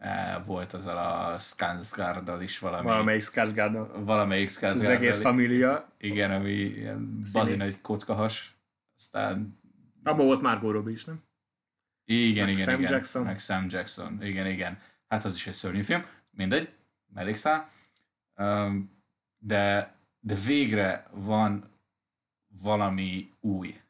[0.00, 4.04] Uh, volt azzal a Skarsgårddal is valami, Valamelyik Skarsgård.
[4.04, 4.96] valamelyik Az Skarsgårddal.
[4.96, 5.92] egész família.
[5.98, 8.56] Igen, ami ilyen bazin egy kockahas.
[8.96, 9.60] Aztán
[10.04, 11.22] Abban volt Margot Robbie is, nem?
[12.04, 12.92] igen, Meg igen, Sam igen.
[12.92, 13.22] Jackson.
[13.24, 14.18] Meg Sam Jackson.
[14.22, 14.78] Igen, igen.
[15.08, 16.02] Hát az is egy szörnyű film.
[16.30, 16.68] Mindegy,
[17.14, 17.68] mellékszál.
[19.38, 21.64] De, de végre van
[22.62, 23.80] valami új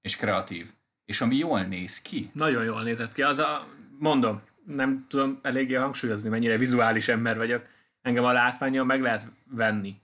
[0.00, 0.72] és kreatív.
[1.04, 2.30] És ami jól néz ki.
[2.32, 3.22] Nagyon jól nézett ki.
[3.22, 3.66] Az a,
[3.98, 7.66] mondom, nem tudom eléggé hangsúlyozni, mennyire vizuális ember vagyok.
[8.02, 10.00] Engem a látványjal meg lehet venni.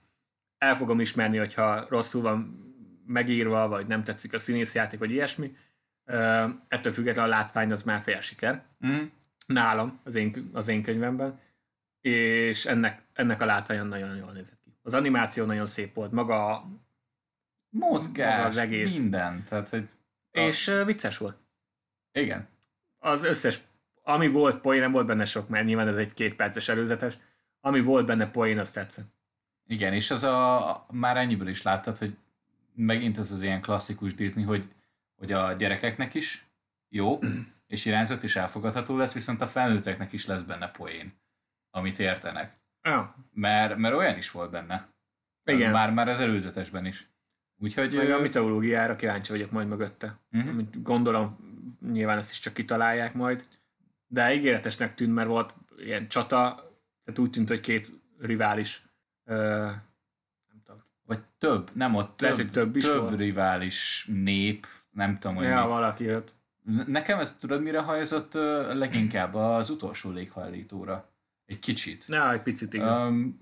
[0.59, 2.64] El fogom ismerni, hogyha rosszul van
[3.07, 5.57] megírva, vagy nem tetszik a színészjáték, vagy ilyesmi.
[6.05, 8.64] Ö, Ettől függetlenül a látvány az már fél siker.
[8.86, 9.05] Mm.
[9.47, 11.40] nálam, az én, az én könyvemben,
[12.01, 14.79] és ennek, ennek a látványa nagyon jól nézett ki.
[14.83, 16.67] Az animáció nagyon szép volt, maga, a-
[17.69, 18.99] Mozgás, Maga az egész.
[19.01, 19.45] minden.
[19.45, 19.89] Tehát, hogy
[20.31, 21.37] és uh, vicces volt.
[22.12, 22.49] igen.
[22.99, 23.61] Az összes,
[24.03, 27.19] ami volt poén, nem volt benne sok, mert nyilván ez egy két perces előzetes,
[27.61, 29.07] ami volt benne poén, azt tetszett.
[29.67, 32.17] Igen, és az a, már ennyiből is láttad, hogy
[32.75, 34.69] megint ez az ilyen klasszikus Disney, hogy,
[35.17, 36.47] hogy a gyerekeknek is
[36.89, 37.19] jó,
[37.67, 41.12] és irányzott és elfogadható lesz, viszont a felnőtteknek is lesz benne poén,
[41.71, 42.55] amit értenek.
[42.87, 44.89] Ah, Mert, mert olyan is volt benne.
[45.45, 45.72] Igen.
[45.72, 47.09] Már, már az előzetesben is.
[47.59, 47.95] Úgyhogy...
[47.95, 50.18] meg a ö, mitológiára kíváncsi vagyok majd mögötte.
[50.30, 50.49] Mhm.
[50.49, 51.37] Amit gondolom,
[51.91, 53.47] nyilván ezt is csak kitalálják majd.
[54.07, 56.55] de ígéretesnek tűnt, mert volt ilyen csata,
[57.05, 58.82] tehát úgy tűnt, hogy két rivális
[59.24, 59.34] ö,
[60.49, 60.80] nem tudom.
[61.05, 63.16] Vagy több, nem ott Lehet, több, hogy több is több volt.
[63.16, 65.68] rivális nép, nem tudom, hogy Ja, mi.
[65.68, 66.34] valaki jött.
[66.87, 68.34] Nekem ez tudod mire hajzott
[68.74, 71.11] leginkább az utolsó léghajlítóra.
[71.47, 72.09] Egy kicsit.
[72.09, 73.07] Na, egy picit igen.
[73.07, 73.40] Um,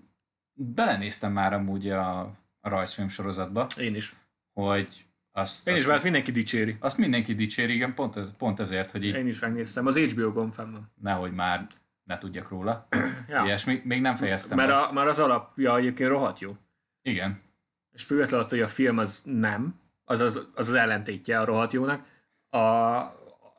[0.53, 2.21] belenéztem már amúgy a,
[2.61, 4.17] a rajzfilm sorozatba, Én is.
[4.53, 6.77] hogy azt, Én is, azt, mert ezt mindenki dicséri.
[6.81, 9.87] azt mindenki dicséri, igen, pont, ez, pont ezért, hogy így Én is megnéztem.
[9.87, 10.93] Az HBO-gon fenn van.
[11.01, 11.67] nehogy már
[12.05, 12.89] ne tudjak róla.
[13.29, 13.45] Ja.
[13.45, 16.57] Ilyesmi, még nem fejeztem Mert, a, mert az alapja egyébként rohadt jó.
[17.03, 17.41] Igen,
[17.91, 19.75] És függetlenül attól, hogy a film az nem,
[20.05, 22.07] az az, az, az ellentétje a rohadt jónak,
[22.49, 22.59] a,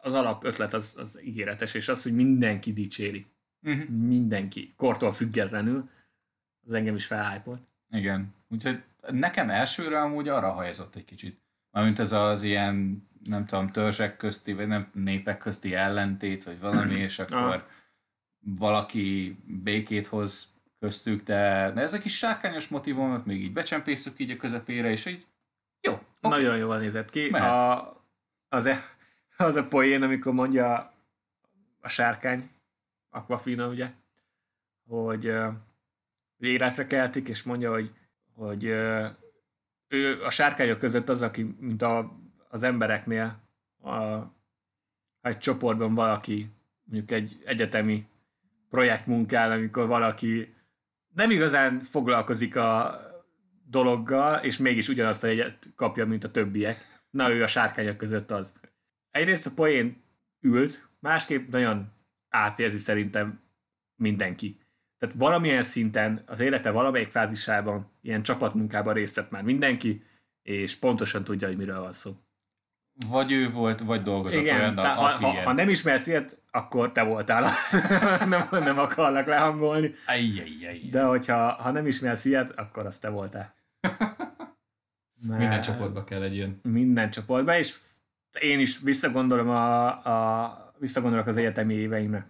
[0.01, 3.25] az alap ötlet az, az ígéretes, és az, hogy mindenki dicséri.
[3.65, 3.89] Uh-huh.
[3.89, 4.73] Mindenki.
[4.77, 5.89] Kortól függetlenül.
[6.65, 7.61] Az engem is felhájpolt.
[7.89, 8.33] igen.
[8.49, 11.39] Úgyhogy nekem elsőre amúgy arra hajazott egy kicsit.
[11.71, 16.95] Mármint ez az ilyen, nem tudom, törzsek közti, vagy nem népek közti ellentét, vagy valami,
[17.07, 17.67] és akkor
[18.39, 24.31] valaki békét hoz köztük, de, de ez a kis sárkányos motivumot még így becsempészük így
[24.31, 25.25] a közepére, és így
[25.81, 25.93] jó.
[25.93, 26.39] Okay.
[26.39, 27.29] Nagyon jól nézett ki.
[27.29, 27.51] Mehet.
[27.51, 27.95] A,
[28.49, 28.83] az, e,
[29.37, 30.93] az a poén, amikor mondja
[31.81, 32.49] a sárkány,
[33.15, 33.91] Aquafina, ugye,
[34.87, 35.33] hogy,
[36.37, 37.91] hogy életre keltik, és mondja, hogy,
[38.33, 39.05] hogy ö,
[39.87, 43.41] ő a sárkányok között az, aki, mint a, az embereknél,
[43.81, 44.21] a,
[45.21, 46.49] egy csoportban valaki,
[46.83, 48.07] mondjuk egy egyetemi
[48.69, 50.53] projektmunkál, amikor valaki
[51.13, 52.99] nem igazán foglalkozik a
[53.69, 57.03] dologgal, és mégis ugyanazt a jegyet kapja, mint a többiek.
[57.09, 58.53] Na, ő a sárkányok között az.
[59.11, 60.03] Egyrészt a poén
[60.41, 61.94] ült, másképp nagyon
[62.35, 63.39] átérzi szerintem
[63.95, 64.59] mindenki.
[64.97, 70.03] Tehát valamilyen szinten az élete valamelyik fázisában ilyen csapatmunkában részt vett már mindenki,
[70.41, 72.11] és pontosan tudja, hogy miről van szó.
[73.07, 75.45] Vagy ő volt, vagy dolgozott Igen, olyan, ha, aki ha, ilyen.
[75.45, 77.81] ha, nem ismersz ilyet, akkor te voltál az.
[78.29, 79.93] nem, nem akarlak lehangolni.
[80.07, 80.79] Ajjajjaj.
[80.91, 83.55] De hogyha ha nem ismersz ilyet, akkor az te voltál.
[85.27, 86.59] Mert Minden csoportba kell egy ilyen.
[86.63, 87.77] Minden csoportba, és
[88.39, 92.29] én is visszagondolom a, a visszagondolok az egyetemi éveimre.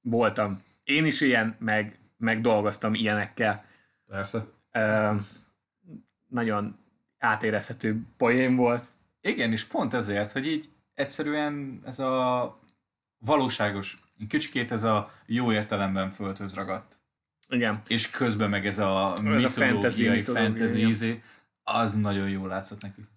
[0.00, 0.62] Voltam.
[0.84, 3.64] Én is ilyen, meg, meg dolgoztam ilyenekkel.
[4.06, 4.44] Persze.
[4.72, 5.14] Ö,
[6.28, 6.78] nagyon
[7.18, 8.90] átérezhető poén volt.
[9.20, 12.60] Igen, és pont ezért, hogy így egyszerűen ez a
[13.18, 16.98] valóságos, kicsikét ez a jó értelemben földhöz ragadt.
[17.48, 17.80] Igen.
[17.88, 21.22] És közben meg ez a a mitológiai, fantasy, fantasy, fantasy izé,
[21.62, 23.08] az nagyon jól látszott nekünk.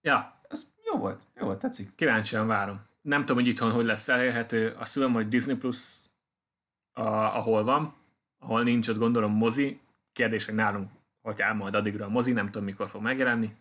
[0.00, 1.94] Ja, Az jó volt, jó volt, tetszik.
[1.94, 2.88] kíváncsian várom.
[3.10, 4.74] Nem tudom, hogy itthon hogy lesz elérhető.
[4.78, 5.98] Azt tudom, hogy Disney Plus
[6.92, 7.94] a, ahol van,
[8.38, 9.80] ahol nincs ott gondolom mozi.
[10.12, 10.90] Kérdés, hogy nálunk
[11.22, 13.54] hogy áll majd addigra a mozi, nem tudom mikor fog megjelenni.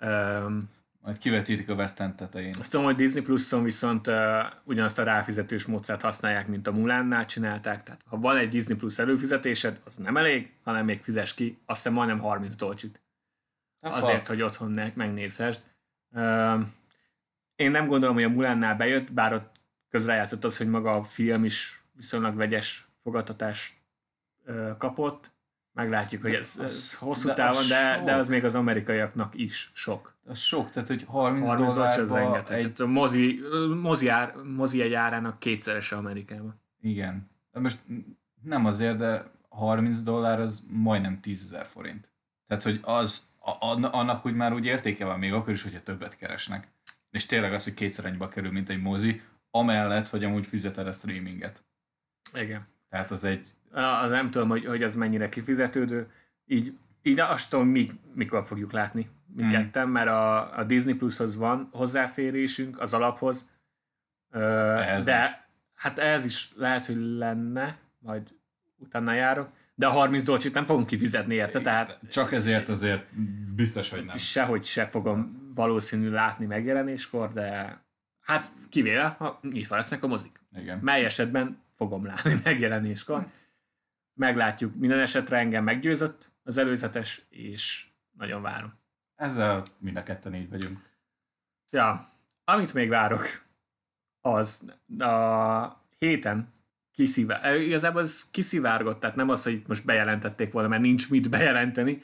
[0.00, 0.70] Um,
[1.02, 2.54] Majd kivetítik a West End tetején.
[2.58, 4.14] azt tudom, hogy Disney Plus-on viszont uh,
[4.64, 7.82] ugyanazt a ráfizetős módszert használják, mint a Mulánnál csinálták.
[7.82, 11.78] Tehát ha van egy Disney Plus előfizetésed, az nem elég, hanem még fizes ki, azt
[11.78, 13.00] hiszem majdnem 30 dolcsit
[13.80, 15.64] azért, hogy otthon ne, megnézhessd.
[16.10, 16.60] Uh,
[17.56, 21.44] én nem gondolom, hogy a Mulánnál bejött, bár ott közrejátszott az, hogy maga a film
[21.44, 23.74] is viszonylag vegyes fogadtatást
[24.78, 25.34] kapott.
[25.72, 28.04] Meglátjuk, hogy ez, ez hosszú de távon, az de, sok.
[28.04, 30.14] de az még az amerikaiaknak is sok.
[30.24, 32.58] Az sok, tehát hogy 30, 30 dollárs az dollárba rengeteg.
[32.58, 32.64] egy...
[32.64, 32.82] Egy...
[32.82, 33.40] A mozi,
[33.82, 36.60] mozi, ár, mozi egy árának kétszerese Amerikában.
[36.80, 37.30] Igen.
[37.52, 37.78] Most
[38.42, 42.10] nem azért, de 30 dollár az majdnem 10 ezer forint.
[42.46, 46.16] Tehát, hogy az, a- annak úgy már úgy értéke van, még akkor is, hogyha többet
[46.16, 46.68] keresnek.
[47.16, 49.20] És tényleg az, hogy kétszer annyiba kerül, mint egy mozi,
[49.50, 51.64] amellett, hogy amúgy fizeted a streaminget.
[52.34, 52.66] Igen.
[52.88, 56.10] Tehát az egy, A, nem tudom, hogy, hogy az mennyire kifizetődő.
[56.46, 59.90] Így, így azt tudom, mi, mikor fogjuk látni mi Hmm.
[59.90, 63.48] mert a, a Disney Plushoz van hozzáférésünk az alaphoz,
[64.30, 64.40] Ö,
[64.78, 65.30] Ehhez de is.
[65.74, 68.22] hát ez is lehet, hogy lenne, majd
[68.76, 73.04] utána járok, de a 30 dolcsit nem fogunk kifizetni érte, tehát csak ezért azért
[73.54, 74.16] biztos, hogy nem.
[74.16, 77.78] sehogy se fogom valószínű látni megjelenéskor, de
[78.20, 80.40] hát kivéve, ha nyitva lesznek a mozik.
[80.56, 80.78] Igen.
[80.78, 83.26] Mely esetben fogom látni megjelenéskor.
[84.14, 84.74] Meglátjuk.
[84.74, 88.72] Minden esetre engem meggyőzött az előzetes, és nagyon várom.
[89.14, 90.78] Ezzel mind a ketten így vagyunk.
[91.70, 92.08] Ja,
[92.44, 93.26] amit még várok,
[94.20, 96.54] az a héten
[96.92, 97.54] kiszivá...
[97.54, 102.02] Igazából ez kiszivárgott, tehát nem az, hogy most bejelentették volna, mert nincs mit bejelenteni,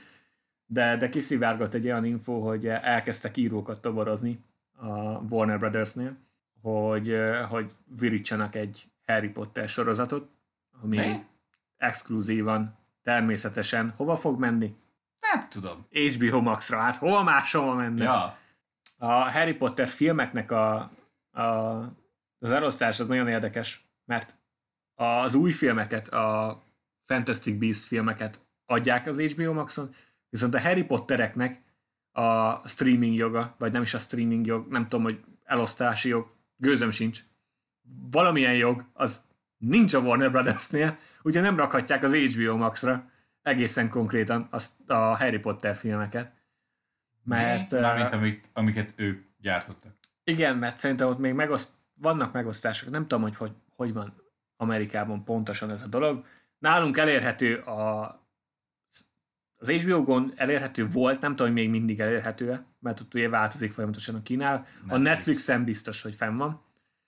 [0.72, 4.88] de, de kiszivárgott egy olyan info, hogy elkezdtek írókat toborozni a
[5.30, 6.16] Warner Brothersnél,
[6.60, 7.16] hogy,
[7.48, 10.30] hogy virítsanak egy Harry Potter sorozatot,
[10.82, 11.24] ami Mi?
[11.76, 14.76] exkluzívan természetesen hova fog menni?
[15.32, 15.86] Nem tudom.
[15.90, 18.04] HBO Max-ra, hát hova máshova menne?
[18.04, 18.38] Ja,
[18.96, 20.74] A Harry Potter filmeknek a,
[21.30, 21.42] a
[22.38, 24.36] Az elosztás az nagyon érdekes, mert
[24.94, 26.60] az új filmeket, a
[27.04, 29.94] Fantastic Beasts filmeket adják az HBO Maxon,
[30.32, 31.62] viszont a Harry Pottereknek
[32.12, 36.90] a streaming joga, vagy nem is a streaming jog, nem tudom, hogy elosztási jog, gőzöm
[36.90, 37.20] sincs.
[38.10, 39.22] Valamilyen jog, az
[39.58, 43.10] nincs a Warner Brothers-nél, ugye nem rakhatják az HBO Max-ra
[43.42, 46.32] egészen konkrétan azt a Harry Potter filmeket.
[47.24, 49.92] Mert, Mármint amik, amiket ők gyártottak.
[50.24, 54.14] Igen, mert szerintem ott még megoszt, vannak megosztások, nem tudom, hogy, hogy hogy van
[54.56, 56.24] Amerikában pontosan ez a dolog.
[56.58, 58.20] Nálunk elérhető a
[59.62, 64.14] az HBO-gon elérhető volt, nem tudom, hogy még mindig elérhető mert ott ugye változik folyamatosan
[64.14, 64.56] a kínál.
[64.56, 64.92] Netflix.
[64.92, 66.62] A Netflixen biztos, hogy fenn van,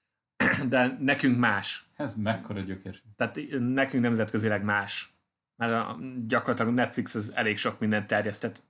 [0.68, 1.85] de nekünk más.
[1.97, 3.01] Ez mekkora gyökér.
[3.16, 5.12] Tehát nekünk nemzetközileg más.
[5.56, 8.62] Mert a, gyakorlatilag a Netflix az elég sok mindent terjesztett,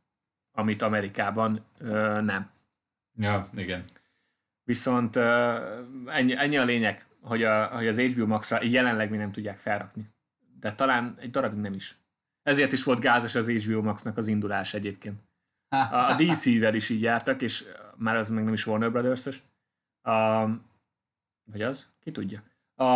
[0.53, 2.51] amit Amerikában ö, nem.
[3.17, 3.85] Ja, igen.
[4.65, 5.59] Viszont ö,
[6.07, 10.11] ennyi, ennyi a lényeg, hogy, a, hogy az HBO Max-ra jelenleg mi nem tudják felrakni.
[10.61, 11.97] De talán egy darabig nem is.
[12.45, 15.21] Ezért is volt gázos az HBO Max-nak az indulás egyébként.
[15.91, 17.65] A DC-vel is így jártak, és
[17.97, 19.43] már az meg nem is Warner Brothers-es.
[21.45, 21.89] Vagy az?
[22.01, 22.43] Ki tudja.
[22.75, 22.87] A,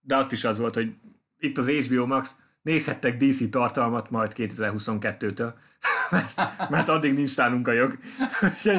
[0.00, 0.94] de ott is az volt, hogy
[1.38, 5.52] itt az HBO Max, nézhettek DC tartalmat majd 2022-től,
[6.10, 7.98] mert, mert addig nincs nálunk a jog.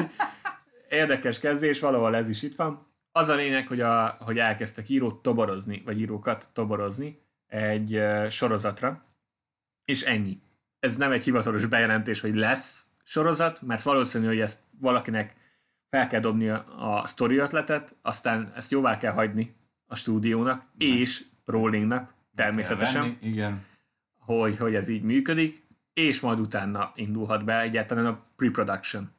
[0.88, 2.86] Érdekes kezdés, valahol ez is itt van.
[3.12, 9.04] Az a lényeg, hogy, a, hogy elkezdtek írót toborozni, vagy írókat toborozni egy sorozatra,
[9.84, 10.40] és ennyi.
[10.78, 15.34] Ez nem egy hivatalos bejelentés, hogy lesz sorozat, mert valószínű, hogy ezt valakinek
[15.90, 19.54] fel kell dobni a, a sztori ötletet, aztán ezt jóvá kell hagyni
[19.86, 20.88] a stúdiónak, nem.
[20.88, 23.64] és Rollingnak természetesen, venni, igen.
[24.18, 29.10] Hogy, hogy ez így működik, és majd utána indulhat be egyáltalán a pre-production,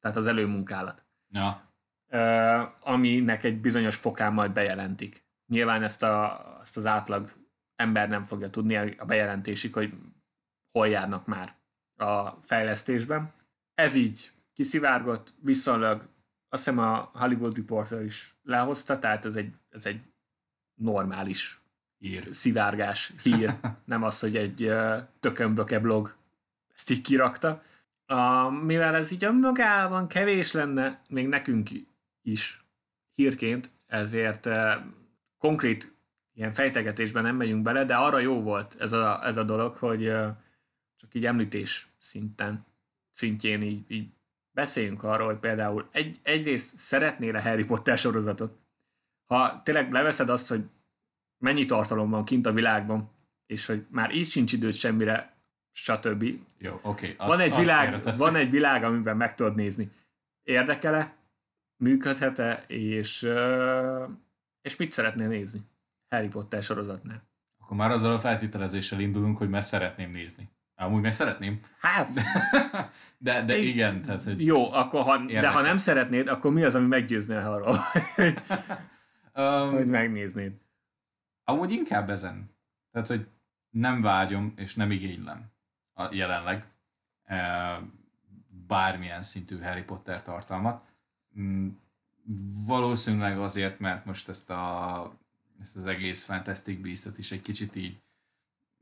[0.00, 1.04] tehát az előmunkálat.
[1.28, 1.68] Ja.
[2.08, 5.24] Uh, aminek egy bizonyos fokán majd bejelentik.
[5.46, 7.28] Nyilván ezt, a, ezt az átlag
[7.76, 9.92] ember nem fogja tudni a bejelentésig, hogy
[10.72, 11.56] hol járnak már
[11.96, 13.32] a fejlesztésben.
[13.74, 16.08] Ez így kiszivárgott, viszonylag
[16.48, 20.02] azt hiszem a Hollywood Reporter is lehozta, tehát ez egy, ez egy
[20.74, 21.60] normális
[21.98, 22.28] hír.
[22.30, 24.72] szivárgás, hír, nem az, hogy egy
[25.20, 26.16] tökönböke blog
[26.74, 27.62] ezt így kirakta.
[28.06, 31.68] A, mivel ez így magában kevés lenne, még nekünk
[32.22, 32.64] is
[33.12, 34.48] hírként, ezért
[35.38, 35.94] konkrét
[36.34, 40.12] ilyen fejtegetésben nem megyünk bele, de arra jó volt ez a, ez a dolog, hogy
[41.00, 42.66] csak így említés szinten,
[43.10, 44.08] szintjén így, így
[44.50, 48.58] beszéljünk arról, hogy például egy, egyrészt szeretnél a Harry Potter sorozatot.
[49.26, 50.64] Ha tényleg leveszed azt, hogy
[51.38, 53.10] mennyi tartalom van kint a világban,
[53.46, 55.34] és hogy már így sincs időt semmire,
[55.70, 56.22] stb.
[56.58, 57.12] Jó, oké.
[57.12, 57.28] Okay.
[57.28, 59.90] Van, egy világ, van egy világ, amiben meg tudod nézni.
[60.42, 61.16] Érdekele,
[61.76, 63.28] működhet-e, és,
[64.60, 65.60] és mit szeretnél nézni?
[66.08, 67.28] Harry Potter sorozatnál.
[67.58, 70.48] Akkor már azzal a feltételezéssel indulunk, hogy meg szeretném nézni.
[70.80, 71.60] Amúgy meg szeretném.
[71.80, 72.08] Hát.
[73.18, 74.02] de, de igen.
[74.02, 77.76] Tehát, hogy Jó, akkor ha, de ha nem szeretnéd, akkor mi az, ami meggyőzne arról,
[78.14, 78.42] hogy,
[79.34, 80.52] um, hogy megnéznéd?
[81.44, 82.50] Amúgy inkább ezen.
[82.92, 83.26] Tehát, hogy
[83.70, 85.50] nem vágyom és nem igénylem
[85.94, 86.64] a jelenleg
[88.66, 90.84] bármilyen szintű Harry Potter tartalmat.
[91.40, 91.68] Mm,
[92.66, 95.18] valószínűleg azért, mert most ezt a
[95.60, 98.02] ezt az egész Fantastic Beast-et is egy kicsit így,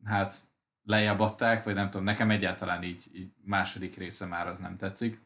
[0.05, 0.48] hát
[0.89, 5.21] lejjebb adták, vagy nem tudom, nekem egyáltalán így, így második része már az nem tetszik.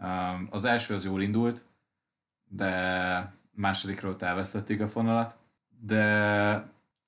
[0.00, 1.64] Um, az első az jól indult,
[2.44, 5.38] de másodikról elvesztették a fonalat,
[5.80, 6.04] de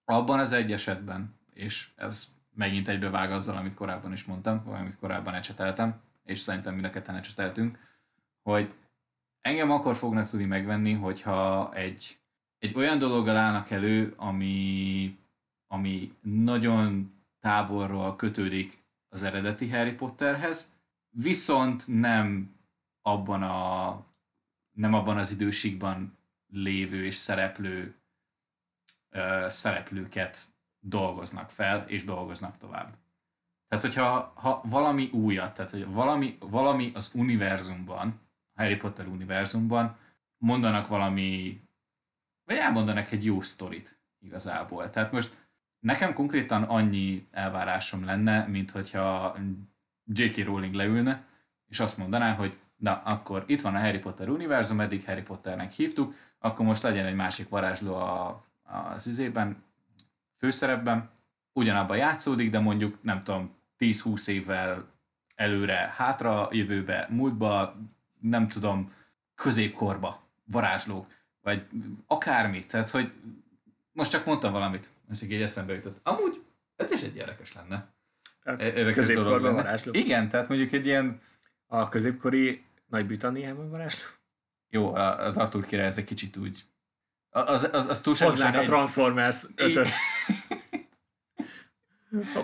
[0.05, 4.99] abban az egy esetben, és ez megint egybevág azzal, amit korábban is mondtam, vagy amit
[4.99, 7.79] korábban ecseteltem, és szerintem mind a ketten ecseteltünk,
[8.43, 8.75] hogy
[9.41, 12.21] engem akkor fognak tudni megvenni, hogyha egy
[12.59, 15.19] egy olyan dologgal állnak elő, ami,
[15.67, 18.73] ami nagyon távolról kötődik
[19.09, 20.73] az eredeti Harry Potterhez,
[21.11, 22.57] viszont nem
[23.03, 24.07] abban, a,
[24.71, 26.19] nem abban az időségben
[26.53, 27.95] lévő és szereplő
[29.09, 30.45] ö, szereplőket
[30.79, 32.97] dolgoznak fel, és dolgoznak tovább.
[33.69, 38.21] Tehát, hogyha ha valami újat, tehát hogy valami, valami az univerzumban,
[38.55, 39.99] Harry Potter univerzumban
[40.37, 41.61] mondanak valami
[42.51, 44.91] vagy elmondanak egy jó sztorit igazából.
[44.91, 45.40] Tehát most
[45.81, 49.37] nekem konkrétan annyi elvárásom lenne, mint hogyha
[50.07, 50.45] J.K.
[50.45, 51.25] Rowling leülne,
[51.67, 55.73] és azt mondaná, hogy na, akkor itt van a Harry Potter univerzum, eddig Harry Potternek
[55.73, 59.63] hívtuk, akkor most legyen egy másik varázsló a, az izében,
[60.37, 61.11] főszerepben,
[61.53, 64.89] ugyanabban játszódik, de mondjuk, nem tudom, 10-20 évvel
[65.35, 67.77] előre, hátra, jövőbe, múltba,
[68.21, 68.93] nem tudom,
[69.35, 71.07] középkorba varázslók
[71.43, 71.67] vagy
[72.07, 72.67] akármi.
[72.67, 73.13] Tehát, hogy
[73.93, 76.01] most csak mondtam valamit, most így eszembe jutott.
[76.03, 76.43] Amúgy
[76.77, 77.89] ez is egy érdekes lenne.
[78.59, 79.55] Érdekes dolog lenne.
[79.63, 79.93] varázsló.
[79.95, 81.21] Igen, tehát mondjuk egy ilyen,
[81.67, 84.09] A középkori Nagy-Britanniában varázsló.
[84.69, 86.65] jó, az Arthur király ez egy kicsit úgy,
[87.31, 89.89] az, az, az túlságosan a Transformers 5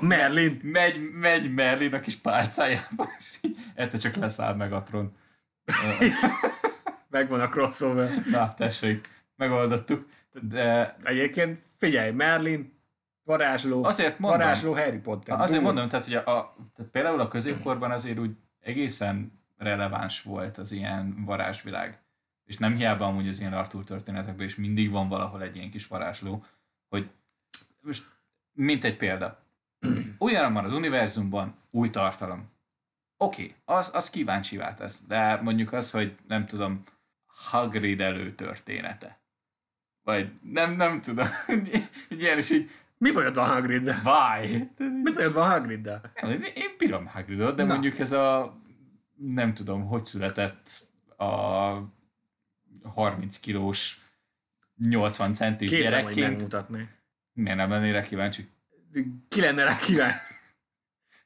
[0.00, 0.60] Merlin.
[0.62, 3.40] megy, megy Merlin a kis pálcájába, és
[3.74, 5.16] egyszer csak leszáll Megatron.
[7.10, 8.22] Megvan a crossover.
[8.26, 10.08] Na, tessék, megoldottuk.
[10.40, 12.76] De Egyébként figyelj, Merlin,
[13.24, 15.40] varázsló, azért mondom, varázsló Harry Potter.
[15.40, 15.72] azért Bum.
[15.72, 20.72] mondom, tehát, hogy a, a, tehát például a középkorban azért úgy egészen releváns volt az
[20.72, 22.00] ilyen varázsvilág.
[22.44, 25.86] És nem hiába amúgy az ilyen Arthur történetekben is mindig van valahol egy ilyen kis
[25.86, 26.44] varázsló,
[26.88, 27.10] hogy
[27.80, 28.04] most
[28.52, 29.44] mint egy példa.
[30.18, 32.50] Olyan van az univerzumban új tartalom.
[33.16, 36.82] Oké, okay, az, az kíváncsivá tesz, de mondjuk az, hogy nem tudom,
[37.26, 39.20] Hagrid előtörténete.
[40.06, 41.26] Vagy nem, nem tudom.
[42.08, 44.00] Egy ilyen is így, Mi bajod van Hagriddel?
[44.04, 44.70] why?
[45.02, 46.12] Mi bajod van Hagriddel?
[46.22, 47.72] Nem, Én bírom Hagridot, de Na.
[47.72, 48.56] mondjuk ez a
[49.16, 51.24] nem tudom, hogy született a
[52.94, 54.00] 30 kilós
[54.76, 56.28] 80 centis Kétlem, hogy gyerekként.
[56.30, 56.88] megmutatni.
[57.32, 58.48] Miért nem lennél rá kíváncsi?
[59.28, 60.12] Ki lenne rá kíván?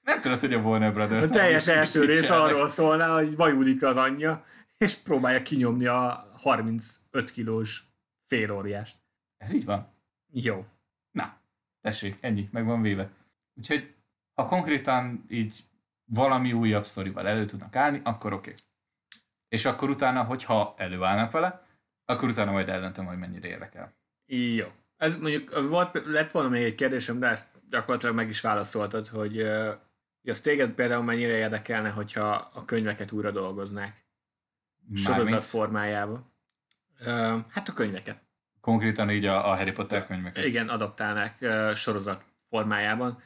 [0.03, 1.25] Nem tudod, hogy a Warner Brothers...
[1.25, 2.49] A teljes első rész csinálnak.
[2.49, 4.45] arról szólna, hogy vajudik az anyja,
[4.79, 7.83] és próbálja kinyomni a 35 kilós
[8.31, 8.97] félóriást.
[9.37, 9.87] Ez így van.
[10.33, 10.67] Jó.
[11.11, 11.41] Na,
[11.81, 13.11] tessék, ennyi, meg van véve.
[13.55, 13.95] Úgyhogy,
[14.35, 15.65] ha konkrétan így
[16.05, 18.51] valami újabb sztorival elő tudnak állni, akkor oké.
[18.51, 18.63] Okay.
[19.49, 21.67] És akkor utána, hogyha előállnak vele,
[22.05, 23.93] akkor utána majd eldöntöm, hogy mennyire érdekel.
[24.27, 24.67] Jó.
[24.97, 29.43] Ez mondjuk volt, lett volna még egy kérdésem, de ezt gyakorlatilag meg is válaszoltad, hogy,
[29.43, 29.75] uh,
[30.25, 34.07] az téged például mennyire érdekelne, hogyha a könyveket újra dolgoznák
[34.95, 36.31] sorozat Mármint formájába.
[37.49, 38.19] Hát a könyveket.
[38.61, 40.45] Konkrétan így a, a Harry Potter könyveket.
[40.45, 43.23] Igen, adaptálnák sorozat formájában.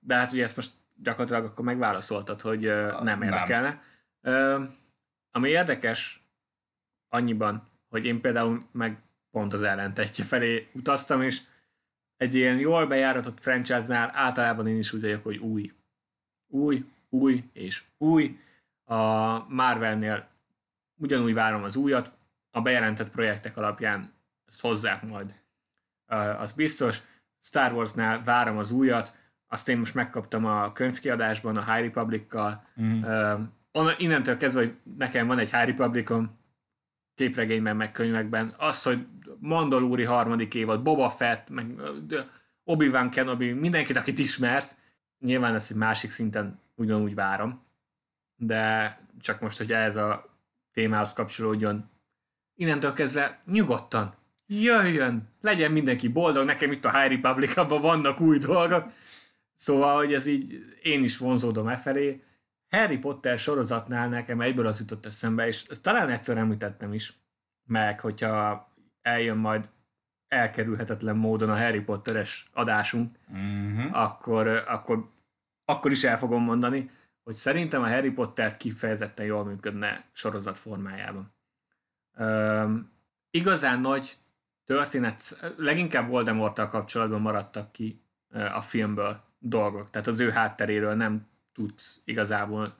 [0.00, 0.70] De hát ugye ezt most
[1.02, 3.22] gyakorlatilag akkor megválaszoltad, hogy nem Nem.
[3.22, 3.82] érdekelne.
[4.22, 4.62] Uh,
[5.30, 6.24] ami érdekes
[7.08, 8.98] annyiban, hogy én például meg
[9.30, 11.40] pont az ellentetje felé utaztam, és
[12.16, 15.72] egy ilyen jól bejáratott franchise-nál általában én is úgy vagyok, hogy új.
[16.46, 18.38] Új, új és új.
[18.84, 20.28] A Marvelnél
[20.96, 22.12] ugyanúgy várom az újat,
[22.54, 24.12] a bejelentett projektek alapján
[24.46, 25.34] ezt hozzák majd.
[26.38, 27.00] Az biztos.
[27.40, 29.16] Star Warsnál várom az újat,
[29.46, 32.66] azt én most megkaptam a könyvkiadásban a High Republic-kal.
[32.80, 33.02] Mm.
[33.98, 36.38] Innentől kezdve, hogy nekem van egy High Republicom,
[37.14, 39.06] képregényben, meg könyvekben, az, hogy
[39.38, 41.66] Mandalúri harmadik évad, Boba Fett, meg
[42.64, 44.76] Obi-Wan Kenobi, mindenkit, akit ismersz,
[45.18, 47.62] nyilván ezt egy másik szinten ugyanúgy várom,
[48.36, 50.38] de csak most, hogy ez a
[50.72, 51.92] témához kapcsolódjon,
[52.54, 54.14] innentől kezdve nyugodtan,
[54.46, 58.92] jöjjön, legyen mindenki boldog, nekem itt a High Republic, vannak új dolgok,
[59.54, 62.22] szóval, hogy ez így, én is vonzódom e felé,
[62.70, 67.12] Harry Potter sorozatnál nekem egyből az jutott eszembe, és ezt talán egyszer említettem is,
[67.66, 68.68] meg hogyha
[69.02, 69.70] eljön majd
[70.28, 73.88] elkerülhetetlen módon a Harry Potteres adásunk, Mm-hmm.
[73.92, 75.10] akkor, akkor,
[75.64, 76.90] akkor is el fogom mondani,
[77.22, 81.33] hogy szerintem a Harry Potter kifejezetten jól működne sorozat formájában.
[83.30, 84.12] Igazán nagy
[84.64, 88.02] történet, leginkább Voldemorttal kapcsolatban maradtak ki
[88.54, 92.76] a filmből dolgok, tehát az ő hátteréről nem tudsz igazából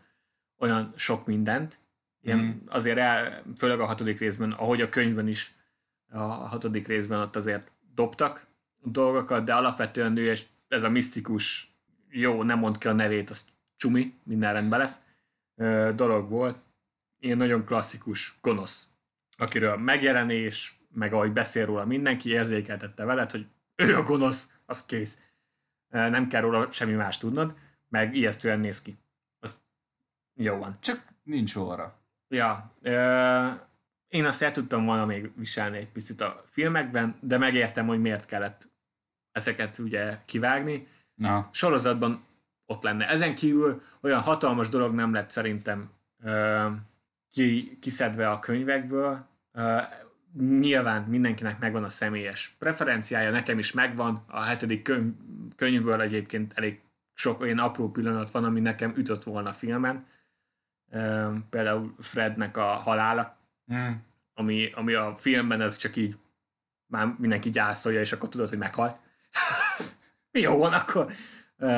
[0.58, 1.78] olyan sok mindent.
[2.20, 2.56] Ilyen Mhm.
[2.68, 5.54] azért el, főleg a hatodik részben, ahogy a könyvben is,
[6.10, 8.46] a hatodik részben ott azért dobtak
[8.82, 11.74] dolgokat, de alapvetően ő és ez a misztikus,
[12.08, 13.46] jó, nem mond ki a nevét, az
[13.76, 15.00] csumi, minden rendben lesz,
[15.96, 16.58] dolog volt.
[17.18, 18.86] Ilyen nagyon klasszikus gonosz,
[19.36, 23.46] akiről megjelenés, meg ahogy beszél róla mindenki, érzékeltette veled, hogy
[23.76, 25.18] ő a gonosz, az kész.
[25.88, 27.54] Nem kell róla semmi más tudnod,
[27.88, 28.98] meg ijesztően néz ki.
[29.38, 29.60] Az
[30.34, 30.76] jó van.
[30.80, 31.98] Csak nincs óra.
[32.28, 32.74] Ja,
[34.08, 38.26] én azt el tudtam volna még viselni egy picit a filmekben, de megértem, hogy miért
[38.26, 38.72] kellett
[39.32, 40.88] ezeket ugye kivágni.
[41.14, 42.24] Na, Sorozatban
[42.66, 43.08] ott lenne.
[43.08, 45.90] Ezen kívül olyan hatalmas dolog nem lett szerintem
[47.34, 49.26] ki, kiszedve a könyvekből.
[49.52, 49.78] Ö,
[50.38, 54.24] nyilván mindenkinek megvan a személyes preferenciája, nekem is megvan.
[54.26, 55.12] A hetedik könyv,
[55.56, 56.80] könyvből egyébként elég
[57.14, 60.06] sok olyan apró pillanat van, ami nekem ütött volna a filmen.
[60.90, 63.36] Ö, például Frednek a halála,
[63.74, 63.92] mm.
[64.34, 66.16] ami, ami a filmben ez csak így
[66.86, 69.00] már mindenki gyászolja, és akkor tudod, hogy meghalt.
[70.30, 71.12] Jó van, akkor
[71.56, 71.68] Ö,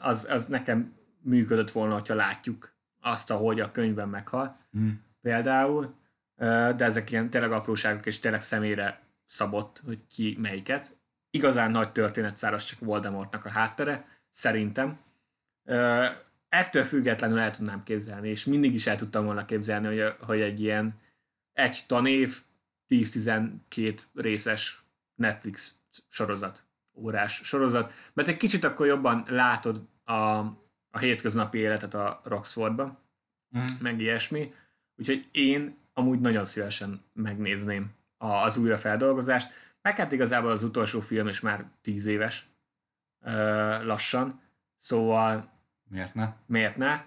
[0.00, 2.75] az, az nekem működött volna, hogyha látjuk
[3.06, 4.56] azt, ahogy a könyvben meghal.
[4.78, 4.90] Mm.
[5.20, 5.94] Például
[6.36, 10.96] de ezek ilyen tényleg apróságok, és tényleg személyre szabott, hogy ki melyiket.
[11.30, 14.98] Igazán nagy történet száraz csak Voldemortnak a háttere, szerintem.
[16.48, 20.60] Ettől függetlenül el tudnám képzelni, és mindig is el tudtam volna képzelni, hogy, hogy egy
[20.60, 20.94] ilyen
[21.52, 22.40] egy tanév,
[22.88, 24.82] 10-12 részes
[25.14, 25.78] Netflix
[26.08, 26.64] sorozat,
[26.94, 30.44] órás sorozat, mert egy kicsit akkor jobban látod a,
[30.96, 32.98] a hétköznapi életet a Roxfordban,
[33.58, 33.64] mm.
[33.80, 34.54] meg ilyesmi.
[34.96, 39.52] Úgyhogy én amúgy nagyon szívesen megnézném az újrafeldolgozást.
[39.82, 42.48] Meg hát igazából az utolsó film is már tíz éves
[43.82, 44.40] lassan,
[44.76, 45.52] szóval
[45.88, 46.32] miért ne?
[46.46, 47.04] Miért ne?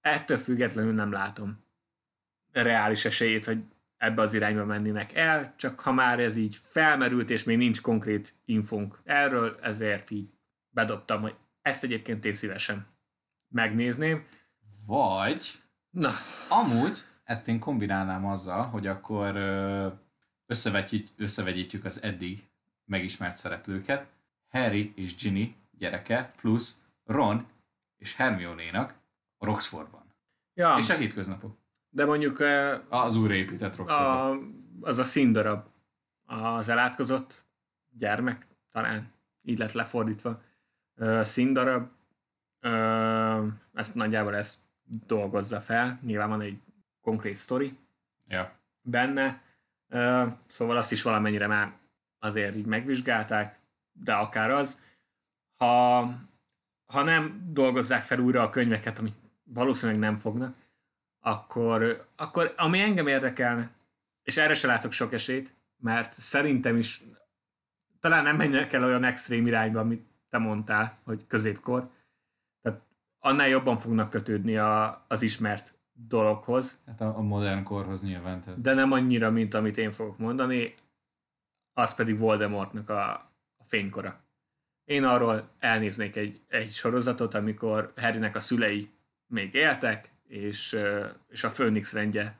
[0.00, 1.64] Ettől függetlenül nem látom
[2.52, 3.58] reális esélyét, hogy
[3.96, 8.34] ebbe az irányba mennének el, csak ha már ez így felmerült, és még nincs konkrét
[8.44, 10.28] infónk erről, ezért így
[10.70, 12.93] bedobtam, hogy ezt egyébként én szívesen
[13.54, 14.24] megnézném.
[14.86, 15.52] Vagy,
[15.90, 16.10] Na.
[16.48, 19.36] amúgy ezt én kombinálnám azzal, hogy akkor
[20.46, 22.48] összevegyít, összevegyítjük az eddig
[22.84, 24.08] megismert szereplőket,
[24.48, 27.46] Harry és Ginny gyereke, plusz Ron
[27.96, 28.94] és Hermione-nak
[29.36, 30.14] a Roxfordban.
[30.54, 30.76] Ja.
[30.78, 31.56] És a hétköznapok.
[31.90, 32.38] De mondjuk...
[32.88, 34.36] Az újraépített Roxfordban.
[34.80, 35.66] A, az a színdarab,
[36.26, 37.44] az elátkozott
[37.98, 39.12] gyermek, talán
[39.42, 40.42] így lett lefordítva,
[41.20, 41.88] színdarab,
[43.72, 44.58] ezt nagyjából ezt
[45.06, 46.58] dolgozza fel, nyilván van egy
[47.00, 47.78] konkrét sztori
[48.28, 48.52] ja.
[48.80, 49.42] benne,
[50.46, 51.72] szóval azt is valamennyire már
[52.18, 53.58] azért így megvizsgálták,
[53.92, 54.82] de akár az.
[55.56, 56.00] Ha,
[56.86, 59.14] ha nem dolgozzák fel újra a könyveket, amit
[59.44, 60.54] valószínűleg nem fognak,
[61.20, 63.70] akkor, akkor ami engem érdekelne,
[64.22, 67.02] és erre se látok sok esélyt, mert szerintem is
[68.00, 71.90] talán nem menjenek el olyan extrém irányba, amit te mondtál, hogy középkor.
[73.26, 76.82] Annál jobban fognak kötődni a, az ismert dologhoz.
[76.86, 78.40] Hát a, a modern korhoz nyilván.
[78.40, 78.60] Tehát.
[78.60, 80.74] De nem annyira, mint amit én fogok mondani,
[81.72, 83.10] az pedig Voldemortnak a,
[83.56, 84.20] a fénykora.
[84.84, 88.90] Én arról elnéznék egy, egy sorozatot, amikor Harrynek a szülei
[89.26, 90.78] még éltek, és,
[91.28, 92.38] és a Főnix rendje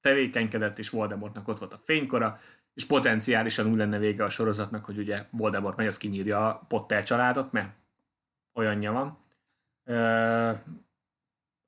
[0.00, 2.40] tevékenykedett, és Voldemortnak ott volt a fénykora,
[2.74, 7.02] és potenciálisan úgy lenne vége a sorozatnak, hogy ugye Voldemort megy, az kinyírja a Potter
[7.02, 7.74] családot, mert
[8.54, 9.20] olyanja van.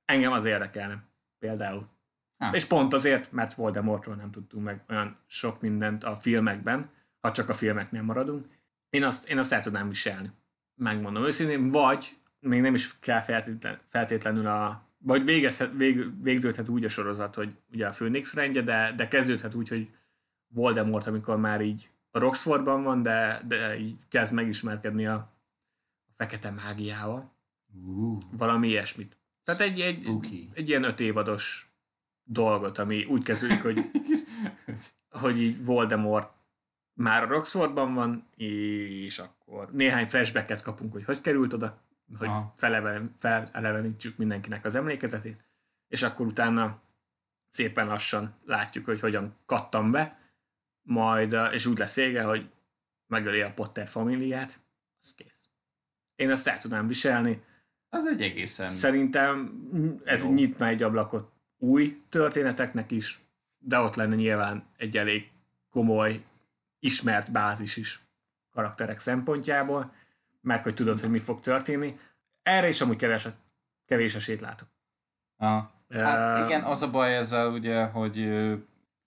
[0.05, 1.03] Engem az érdekelne,
[1.39, 1.89] például.
[2.37, 2.55] Ha.
[2.55, 6.91] És pont azért, mert Voldemortról nem tudtunk meg olyan sok mindent a filmekben,
[7.21, 8.47] ha csak a filmeknél maradunk.
[8.91, 10.31] Én azt, én azt el tudnám viselni.
[10.75, 13.21] Megmondom őszintén, vagy még nem is kell
[13.89, 18.93] feltétlenül a vagy végezhet, vég, végződhet úgy a sorozat, hogy ugye a Phoenix rendje, de,
[18.97, 19.91] de kezdődhet úgy, hogy
[20.49, 25.15] Voldemort, amikor már így a Roxfordban van, de, de így kezd megismerkedni a,
[26.07, 27.34] a fekete mágiával.
[27.75, 28.21] Uh.
[28.31, 29.17] Valami ilyesmit.
[29.45, 30.09] Tehát egy, egy,
[30.55, 31.69] egy ilyen öt évados
[32.23, 33.79] dolgot, ami úgy kezdődik, hogy,
[35.23, 36.33] hogy így Voldemort
[36.95, 41.83] már a Roxfordban van, és akkor néhány flashbacket kapunk, hogy hogy került oda,
[42.19, 45.45] hogy felelevenítsük mindenkinek az emlékezetét,
[45.89, 46.83] és akkor utána
[47.49, 50.19] szépen lassan látjuk, hogy hogyan kattam be,
[50.83, 52.51] majd, és úgy lesz vége, hogy
[53.07, 54.61] megöli a Potter familiát,
[55.01, 55.49] az kész.
[56.15, 57.43] Én ezt el tudnám viselni.
[57.95, 58.69] Az egy egészen...
[58.69, 59.53] Szerintem
[60.05, 60.33] ez jó.
[60.33, 63.21] nyitna egy ablakot új történeteknek is,
[63.59, 65.31] de ott lenne nyilván egy elég
[65.71, 66.23] komoly,
[66.79, 68.03] ismert bázis is
[68.51, 69.93] karakterek szempontjából,
[70.41, 71.97] meg hogy tudod, hogy mi fog történni.
[72.43, 73.27] Erre is amúgy kevés,
[73.87, 74.69] kevés esélyt látok.
[75.37, 75.63] Ah.
[75.89, 78.31] Hát uh, igen, az a baj ezzel ugye, hogy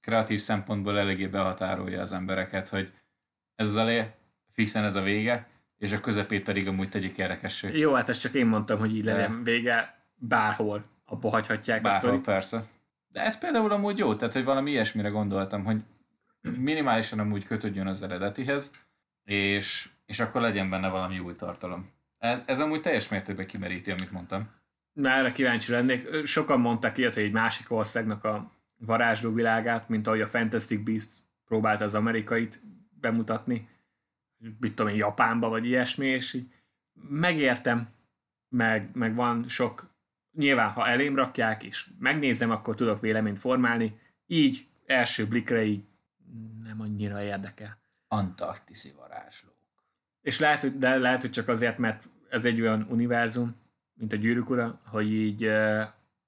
[0.01, 2.93] kreatív szempontból eléggé behatárolja az embereket, hogy
[3.55, 4.11] ez az elé,
[4.51, 5.47] fixen ez a vége,
[5.77, 7.77] és a közepét pedig amúgy tegyik érdekessé.
[7.77, 12.19] Jó, hát ezt csak én mondtam, hogy így legyen vége, bárhol abba hagyhatják bárhol, a
[12.19, 12.63] persze.
[13.07, 15.77] De ez például amúgy jó, tehát hogy valami ilyesmire gondoltam, hogy
[16.57, 18.71] minimálisan amúgy kötődjön az eredetihez,
[19.23, 21.89] és, és akkor legyen benne valami új tartalom.
[22.17, 24.49] Ez, ez amúgy teljes mértékben kimeríti, amit mondtam.
[24.93, 26.25] Már erre kíváncsi lennék.
[26.25, 31.11] Sokan mondták ilyet, hogy egy másik országnak a varázsló világát, mint ahogy a Fantastic Beast
[31.45, 32.61] próbálta az amerikait
[32.99, 33.67] bemutatni,
[34.37, 36.53] mit tudom én, Japánba, vagy ilyesmi, és így
[37.09, 37.87] megértem,
[38.49, 39.89] meg, meg van sok,
[40.31, 45.83] nyilván ha elém rakják, és megnézem, akkor tudok véleményt formálni, így első blikre így
[46.63, 47.77] nem annyira érdekel.
[48.07, 49.55] Antarktiszi varázslók.
[50.21, 53.55] És lehet, hogy, de lehet, hogy csak azért, mert ez egy olyan univerzum,
[53.93, 55.51] mint a gyűrűk ura, hogy így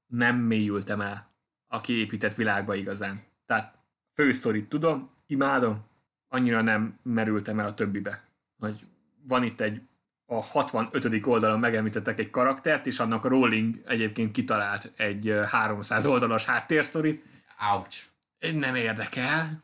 [0.08, 1.28] nem mélyültem el
[1.68, 3.24] a kiépített világba igazán.
[3.46, 3.78] Tehát
[4.14, 5.89] fősztorit tudom, imádom,
[6.30, 8.24] annyira nem merültem el a többibe.
[8.60, 8.86] Hogy
[9.28, 9.82] van itt egy
[10.26, 11.26] a 65.
[11.26, 17.24] oldalon megemlítettek egy karaktert, és annak a Rowling egyébként kitalált egy 300 oldalas háttérsztorit.
[17.74, 18.06] Ouch.
[18.54, 19.64] nem érdekel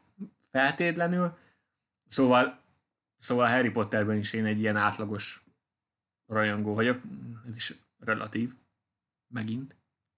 [0.51, 1.37] feltétlenül.
[2.07, 2.59] Szóval,
[3.17, 5.43] szóval Harry Potterben is én egy ilyen átlagos
[6.27, 7.01] rajongó vagyok.
[7.47, 8.53] Ez is relatív.
[9.27, 9.75] Megint.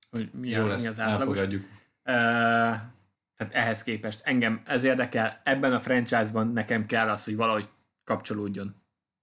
[0.09, 1.37] Hogy mi, Jó a, lesz, mi az átlagos.
[1.37, 1.65] elfogadjuk.
[2.05, 2.95] Uh,
[3.37, 7.69] tehát ehhez képest engem ez érdekel, ebben a franchise-ban nekem kell az, hogy valahogy
[8.03, 8.75] kapcsolódjon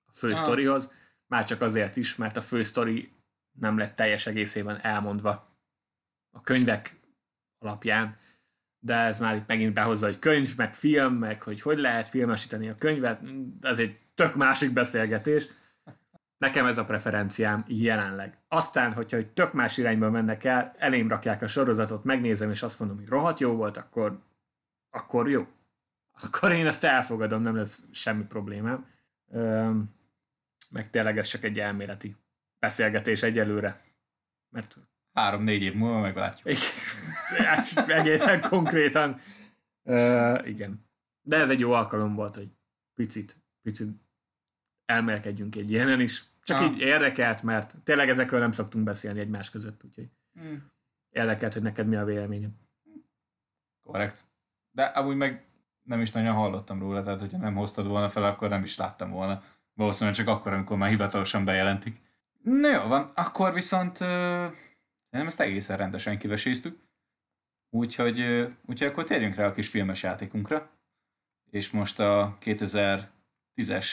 [0.07, 0.37] a fő Ah.
[0.37, 0.91] sztorihoz,
[1.27, 3.13] már csak azért is, mert a fő sztori
[3.61, 5.59] nem lett teljes egészében elmondva
[6.31, 7.01] a könyvek
[7.59, 8.17] alapján,
[8.79, 12.69] de ez már itt megint behozza, hogy könyv, meg film, meg hogy hogy lehet filmesíteni
[12.69, 13.21] a könyvet,
[13.61, 15.47] ez egy tök másik beszélgetés.
[16.45, 18.39] Nekem ez a preferenciám jelenleg.
[18.49, 22.79] Aztán, hogyha egy tök más irányba mennek el, elém rakják a sorozatot, megnézem, és azt
[22.79, 24.23] mondom, hogy rohadt jó volt, akkor,
[24.91, 25.47] akkor jó.
[26.23, 28.87] Akkor én ezt elfogadom, nem lesz semmi problémám.
[29.31, 29.95] Öm,
[30.71, 32.17] meg tényleg ez csak egy elméleti
[32.59, 33.85] beszélgetés egyelőre.
[34.49, 34.77] Mert
[35.13, 36.57] Három-négy év múlva meglátjuk.
[37.45, 39.21] Hát, egészen konkrétan.
[39.83, 40.87] Uh, igen.
[41.23, 42.49] De ez egy jó alkalom volt, hogy
[42.95, 43.89] picit, picit
[44.85, 46.33] elmelkedjünk egy ilyenen is.
[46.45, 46.65] Csak Ah.
[46.65, 50.09] így érdekelt, mert tényleg ezekről nem szoktunk beszélni egymás között, úgyhogy
[50.41, 50.73] Hmm.
[51.11, 52.51] érdekelt, hogy neked mi a véleményed.
[53.83, 54.25] Korrekt.
[54.71, 55.47] De amúgy meg
[55.83, 59.11] nem is nagyon hallottam róla, tehát hogyha nem hoztad volna fel, akkor nem is láttam
[59.11, 59.43] volna.
[59.75, 61.97] Valószínűleg csak akkor, amikor már hivatalosan bejelentik.
[62.43, 64.09] Na jó van, akkor viszont uh,
[65.11, 66.79] nem ezt egészen rendesen kiveséztük.
[67.71, 70.71] Úgyhogy, uh, úgyhogy akkor térjünk rá a kis filmes játékunkra.
[71.51, 73.87] És most a 2010-es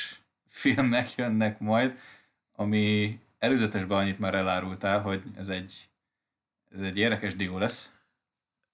[0.48, 1.98] filmek jönnek majd,
[2.62, 5.90] ami előzetesben annyit már elárultál, hogy ez egy,
[6.70, 7.94] ez egy érdekes dió lesz.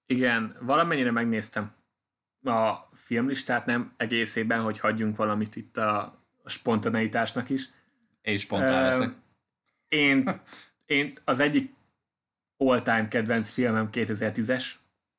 [0.06, 1.76] Igen, valamennyire megnéztem
[2.44, 6.00] a filmlistát, nem egészében, hogy hagyjunk valamit itt a,
[6.44, 7.70] a spontaneitásnak is.
[8.22, 9.14] És spontán leszek.
[9.88, 10.42] Én,
[10.86, 11.74] én az egyik
[12.58, 14.66] all-time kedvenc filmem 2010-es,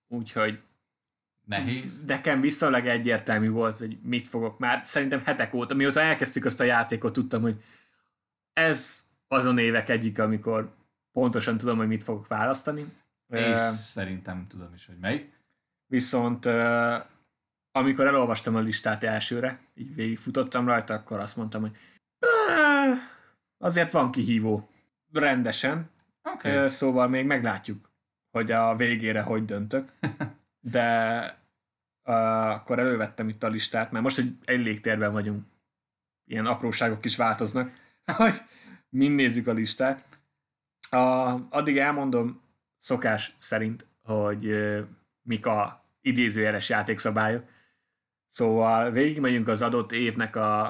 [0.09, 0.61] úgyhogy
[1.45, 2.03] Nehéz.
[2.07, 4.81] nekem viszonylag egyértelmű volt, hogy mit fogok már.
[4.85, 7.63] Szerintem hetek óta, mióta elkezdtük azt a játékot, tudtam, hogy
[8.59, 10.75] ez azon évek egyik, amikor
[11.13, 12.81] pontosan tudom, hogy mit fogok választani.
[13.29, 15.33] És Ö, szerintem tudom is, hogy melyik.
[15.87, 16.97] Viszont ö,
[17.73, 21.77] amikor elolvastam a listát elsőre, így végigfutottam rajta, akkor azt mondtam, hogy
[22.19, 22.95] "Á,
[23.59, 24.69] azért van kihívó.
[25.13, 25.91] Rendesen.
[26.23, 26.57] Oké.
[26.57, 27.91] Ö, Szóval még meglátjuk,
[28.31, 29.93] hogy a végére hogy döntök.
[30.73, 31.21] De
[32.05, 35.45] ö, akkor elővettem itt a listát, mert most egy, egy légtérben vagyunk.
[36.25, 37.73] Ilyen apróságok is változnak,
[38.17, 38.35] hogy
[38.89, 40.05] mind nézzük a listát.
[40.91, 42.41] A, addig elmondom
[42.79, 44.57] szokás szerint, hogy
[45.23, 47.45] mik a idézőjeles játékszabályok.
[48.27, 50.67] Szóval végigmegyünk az adott évnek a,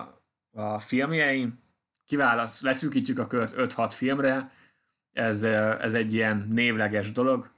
[0.51, 1.63] a filmjein,
[2.07, 4.51] kiválaszt, leszűkítjük a kört 5-6 filmre,
[5.13, 7.51] ez, ez egy ilyen névleges dolog,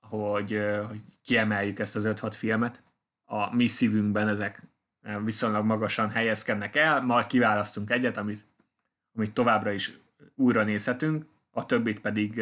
[0.00, 2.82] hogy, hogy kiemeljük ezt az 5-6 filmet.
[3.24, 4.62] A mi szívünkben ezek
[5.24, 8.46] viszonylag magasan helyezkednek el, majd kiválasztunk egyet, amit,
[9.16, 9.92] amit továbbra is
[10.34, 12.40] újra nézhetünk, a többit pedig,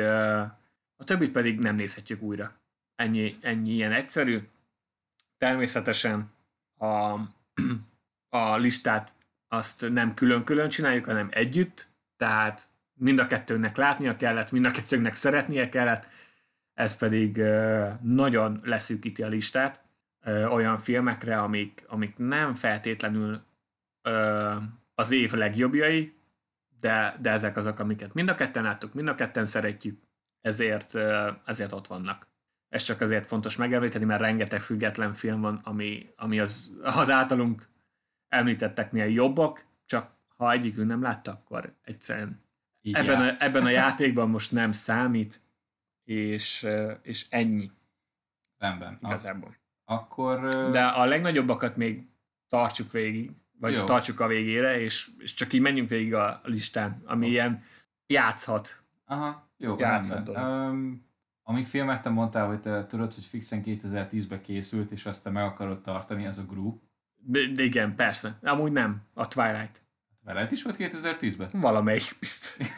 [0.96, 2.60] a többit pedig nem nézhetjük újra.
[2.96, 4.48] Ennyi, ennyi ilyen egyszerű.
[5.36, 6.32] Természetesen
[6.78, 7.20] a,
[8.28, 9.12] a listát
[9.48, 15.14] azt nem külön-külön csináljuk, hanem együtt, tehát mind a kettőnek látnia kellett, mind a kettőnek
[15.14, 16.08] szeretnie kellett,
[16.74, 17.42] ez pedig
[18.00, 19.82] nagyon leszűkíti a listát
[20.26, 23.42] olyan filmekre, amik, amik nem feltétlenül
[24.94, 26.14] az év legjobbjai,
[26.84, 30.02] de, de ezek azok, amiket mind a ketten láttuk, mind a ketten szeretjük,
[30.40, 30.94] ezért,
[31.44, 32.28] ezért ott vannak.
[32.68, 37.68] Ez csak azért fontos megemlíteni, mert rengeteg független film van, ami, ami az, az általunk
[38.28, 42.42] említetteknél jobbak, csak ha egyikünk nem látta, akkor egyszerűen
[42.80, 45.42] Így ebben a, ebben a játékban most nem számít,
[46.02, 46.66] és,
[47.02, 47.70] és ennyi
[48.58, 48.98] Rendben.
[49.02, 49.54] Ak- igazából.
[49.84, 50.44] Akkor...
[50.44, 52.06] ö, De a legnagyobbakat még
[52.48, 53.84] tartsuk végig, vagy Jó.
[53.84, 57.62] tartsuk a végére, és, és csak így menjünk végig a listán, ami ilyen
[58.06, 58.82] játszhat.
[59.04, 60.28] Aha, jó, rendben.
[60.28, 61.06] Um,
[61.42, 65.44] amíg filmet te mondtál, hogy te tudod, hogy fixen 2010-ben készült, és azt te meg
[65.44, 66.78] akarod tartani, az a Gru.
[67.16, 68.38] De, igen, persze.
[68.42, 69.02] Amúgy nem.
[69.14, 69.82] A Twilight.
[70.22, 71.48] Veled is volt 2010-ben?
[71.52, 72.56] Valamelyik biztos.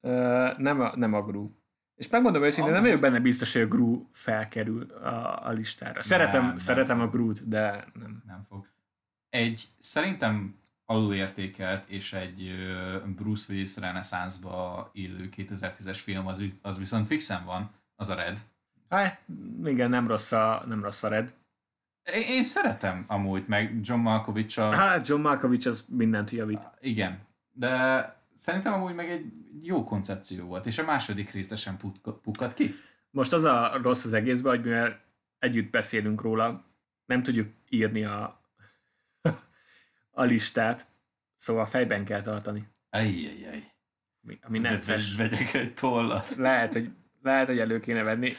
[0.00, 1.50] Ö, nem, a, nem a Gru.
[2.02, 6.02] És megmondom őszintén, nem vagyok benne biztos, hogy a Gru felkerül a, a listára.
[6.02, 7.12] Szeretem, Nem, nem szeretem a fog.
[7.12, 8.22] Groot, de nem.
[8.26, 8.66] Nem fog.
[9.30, 10.54] Egy szerintem
[10.84, 12.54] alulértékelt és egy
[13.16, 18.38] Bruce Willis reneszánszba illő 2010-es film, az, az viszont fixen van, az a Red.
[18.88, 19.20] Hát
[19.64, 21.34] igen, nem rossz a, nem rossz a Red.
[22.14, 26.68] Én, én szeretem amúgy, meg John malkovich Hát John Malkovich az mindent javít.
[26.80, 27.18] Igen,
[27.52, 32.54] de szerintem amúgy meg egy jó koncepció volt, és a második része sem puk- pukkad
[32.54, 32.74] ki.
[33.10, 35.00] Most az a rossz az egészben, hogy mivel
[35.38, 36.64] együtt beszélünk róla,
[37.06, 38.40] nem tudjuk írni a,
[40.10, 40.86] a listát,
[41.36, 42.68] szóval fejben kell tartani.
[42.90, 43.72] Ajjajjaj.
[44.24, 45.14] Ami, ami necces.
[45.14, 46.34] Vegyek egy tollat.
[46.36, 46.90] Lehet, hogy,
[47.22, 48.32] lehet, hogy elő kéne venni.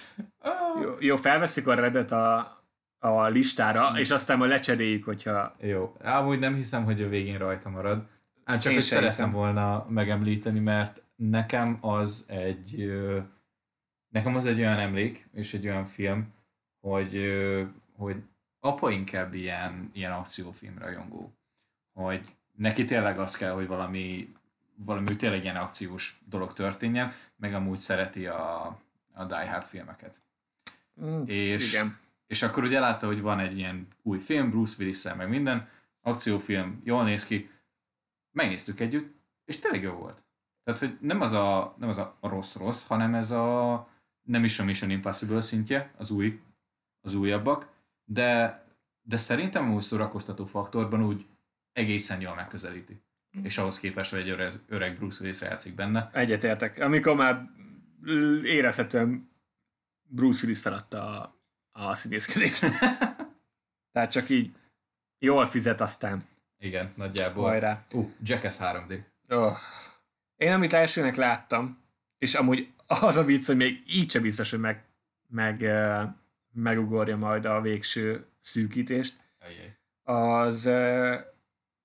[0.82, 2.58] Jó, jó felveszik a Reddit a,
[3.00, 5.56] a listára, és aztán majd lecseréljük, hogyha...
[5.60, 8.12] Jó, amúgy nem hiszem, hogy a végén rajta marad.
[8.44, 9.32] Ám csak Én hogy szeretem hiszem.
[9.32, 12.92] volna megemlíteni, mert nekem az egy
[14.10, 16.34] nekem az egy olyan emlék, és egy olyan film,
[16.80, 17.34] hogy,
[17.96, 18.16] hogy
[18.60, 21.34] apa inkább ilyen, ilyen akciófilm rajongó.
[21.94, 22.26] Hogy
[22.58, 24.34] neki tényleg az kell, hogy valami,
[24.76, 28.66] valami tényleg ilyen akciós dolog történjen, meg amúgy szereti a,
[29.14, 30.22] a Die Hard filmeket.
[31.02, 31.98] Mm, És, Igen.
[32.28, 35.70] és akkor ugye látta, hogy van egy ilyen új film, Bruce willis meg minden,
[36.02, 37.50] akciófilm, jól néz ki,
[38.34, 39.14] megnéztük együtt,
[39.46, 40.26] és tényleg jó volt.
[40.64, 43.88] Tehát, hogy nem az a, nem az a rossz-rossz, hanem ez a
[44.22, 46.42] nem is a Mission Impossible szintje, az új,
[47.02, 47.70] az újabbak,
[48.06, 48.64] de,
[49.02, 51.26] de szerintem úgy szórakoztató faktorban úgy
[51.72, 53.02] egészen jól megközelíti.
[53.44, 56.10] És ahhoz képest, hogy egy öreg, öreg Bruce Willis játszik benne.
[56.14, 56.80] Egyetértek.
[56.80, 57.50] Amikor már
[58.44, 59.30] érezhetően
[60.02, 61.36] Bruce Willis feladta a,
[61.72, 62.66] a színészkedést.
[63.94, 64.56] Tehát csak így
[65.20, 66.24] jól fizet aztán.
[66.64, 67.44] Igen, nagyjából.
[67.48, 67.84] Hajrá.
[67.92, 69.00] Uh, Jackass 3D.
[69.30, 69.58] Oh.
[70.38, 71.84] Én amit elsőnek láttam,
[72.18, 74.84] és amúgy az a vicc, hogy még így sem biztos, hogy meg,
[75.28, 75.70] meg,
[76.52, 79.78] megugorja majd a végső szűkítést, Ajjaj.
[80.04, 80.66] az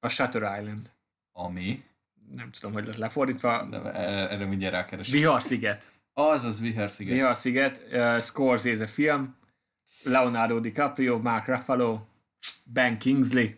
[0.00, 0.90] a Shutter Island.
[1.32, 1.84] Ami,
[2.32, 3.66] Nem tudom, hogy lett lefordítva.
[3.70, 5.12] de erre, mindjárt rákeresek.
[5.12, 5.92] Vihar sziget.
[6.12, 7.14] Az az Vihar sziget.
[7.14, 9.36] Vihar sziget, uh, Scorsese film,
[10.04, 12.00] Leonardo DiCaprio, Mark Ruffalo,
[12.64, 13.48] Ben Kingsley.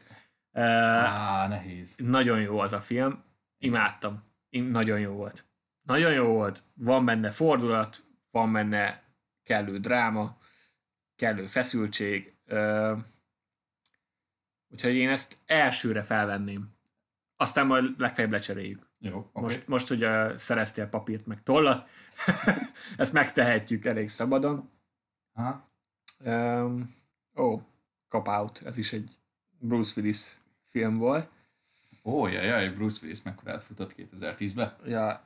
[0.52, 1.94] Á, nehéz.
[1.98, 3.22] nagyon jó az a film,
[3.58, 4.22] imádtam.
[4.48, 5.44] Im- nagyon jó volt.
[5.82, 6.62] Nagyon jó volt.
[6.74, 9.02] Van benne fordulat, van benne
[9.42, 10.38] kellő dráma,
[11.16, 12.34] kellő feszültség.
[14.68, 16.78] Úgyhogy én ezt elsőre felvenném.
[17.36, 18.88] Aztán majd legfeljebb lecseréljük.
[18.98, 19.18] Jó.
[19.18, 19.42] Okay.
[19.42, 21.88] Most, most ugye szereztél papírt meg tollat,
[22.96, 24.70] ezt megtehetjük elég szabadon.
[25.32, 25.68] Aha.
[26.24, 26.94] Um,
[27.36, 27.60] ó,
[28.08, 29.14] Cop Out, ez is egy
[29.58, 30.39] Bruce Willis
[30.70, 31.30] film volt.
[32.04, 34.76] Ó, jaj, jaj, Bruce Willis mekkorát futott 2010-be?
[34.84, 35.24] Ja,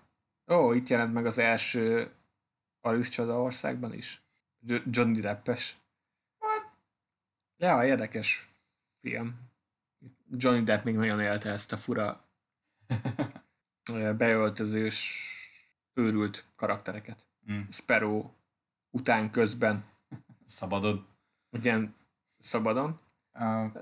[0.52, 2.10] ó, itt jelent meg az első
[2.80, 4.22] Alice Csoda országban is.
[4.66, 5.78] Jo- Johnny Deppes.
[7.56, 8.48] Ja, érdekes
[9.00, 9.40] film.
[10.30, 12.24] Johnny Depp még nagyon élte ezt a fura
[14.16, 15.22] beöltözős,
[15.94, 17.28] őrült karaktereket.
[17.52, 17.60] Mm.
[17.70, 18.30] Sparrow
[18.90, 19.84] után közben,
[20.44, 21.04] Szabadod.
[21.50, 21.94] ugyan
[22.38, 23.00] szabadon.
[23.32, 23.72] Uh,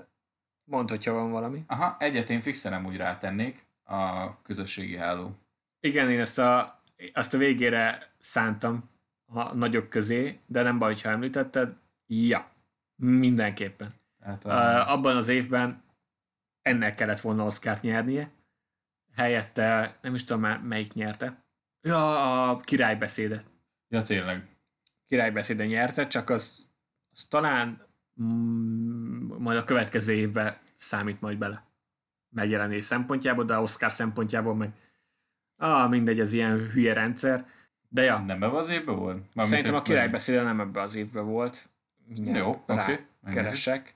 [0.65, 1.63] Mondd, hogyha van valami.
[1.67, 5.35] aha, egyet én fixen nem úgy rátennék, a közösségi háló.
[5.79, 6.81] Igen, én ezt a,
[7.13, 8.89] azt a végére szántam
[9.25, 11.75] a nagyok közé, de nem baj, ha említetted.
[12.07, 12.51] Ja,
[12.95, 13.93] mindenképpen.
[14.19, 15.83] Tehát, Uh, abban az évben
[16.61, 18.31] ennek kellett volna Oscárt nyernie.
[19.15, 21.43] Helyette, nem is tudom már melyik nyerte.
[21.81, 23.45] Ja, a királybeszédet.
[23.89, 24.47] ja, tényleg.
[25.07, 26.67] Királybeszéde nyerte, csak az,
[27.11, 27.87] az talán
[29.37, 31.71] majd a következő évben számít majd bele
[32.33, 34.73] megjelenés szempontjából, de a Oscar szempontjából meg
[35.57, 37.45] ah, mindegy, az ilyen hülye rendszer.
[37.89, 39.15] De ja, Nem ebbe az évben volt?
[39.15, 41.69] Mármint, Szerintem a királybeszéde nem ebbe az évben volt.
[42.05, 43.95] Mindjárt Jó, oké, keresek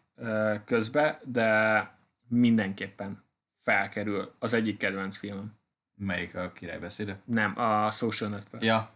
[0.65, 1.81] közbe, de
[2.27, 3.23] mindenképpen
[3.57, 5.55] felkerül az egyik kedvenc filmem.
[5.95, 7.19] Melyik a királybeszéde?
[7.25, 8.63] Nem, a Social Network.
[8.63, 8.91] Ja.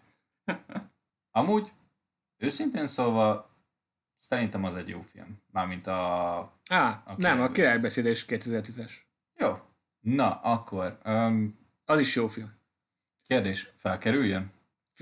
[1.32, 1.72] Amúgy,
[2.38, 3.51] őszintén szólva,
[4.22, 5.42] szerintem az egy jó film.
[5.52, 6.40] Mármint a...
[6.70, 8.06] Á, A nem, a királybeszéd.
[8.06, 8.92] is 2010-es.
[9.38, 9.58] Jó.
[10.00, 12.52] Na, akkor um, Az is jó film.
[13.28, 14.52] kérdés, felkerüljön?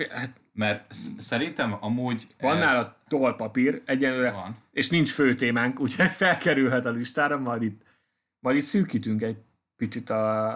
[0.09, 4.57] Hát Mert sz- szerintem amúgy van ez nála tollpapír, egyenlőre, Van.
[4.71, 7.81] és nincs fő témánk, úgyhogy felkerülhet a listára, majd itt,
[8.39, 9.37] majd itt szűkítünk egy
[9.75, 10.53] picit a,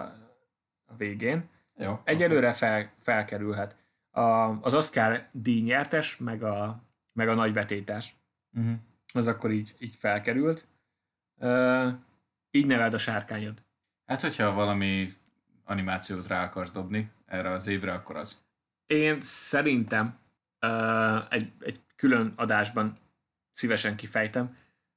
[0.84, 1.48] a végén.
[1.76, 2.00] Jó.
[2.04, 3.76] Egyelőre fel, felkerülhet.
[4.10, 4.20] A,
[4.62, 6.82] az Oscar díj nyertes, meg a,
[7.12, 8.14] meg a nagy vetétás.
[8.54, 8.74] Uh-huh.
[9.12, 10.66] Az akkor így, így felkerült.
[11.36, 11.92] Uh,
[12.50, 13.62] így neveld a sárkányod.
[14.06, 15.12] Hát, hogyha valami
[15.64, 18.42] animációt rá akarsz dobni erre az évre, akkor az.
[18.86, 20.18] Én szerintem
[20.60, 22.98] uh, egy, egy külön adásban
[23.52, 24.56] szívesen kifejtem.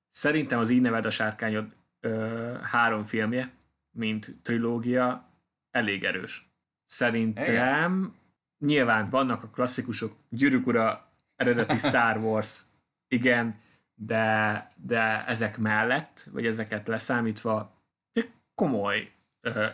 [0.10, 3.52] Szerintem az így neved a sárkányod uh, három filmje,
[3.92, 5.26] mint trilógia,
[5.72, 6.50] elég erős.
[6.84, 8.16] Szerintem
[8.60, 12.62] nyilván vannak a klasszikusok, Gyűrűk ura, eredeti Star Wars,
[13.08, 13.60] igen,
[13.96, 17.72] de, de ezek mellett, vagy ezeket leszámítva,
[18.12, 19.12] egy komoly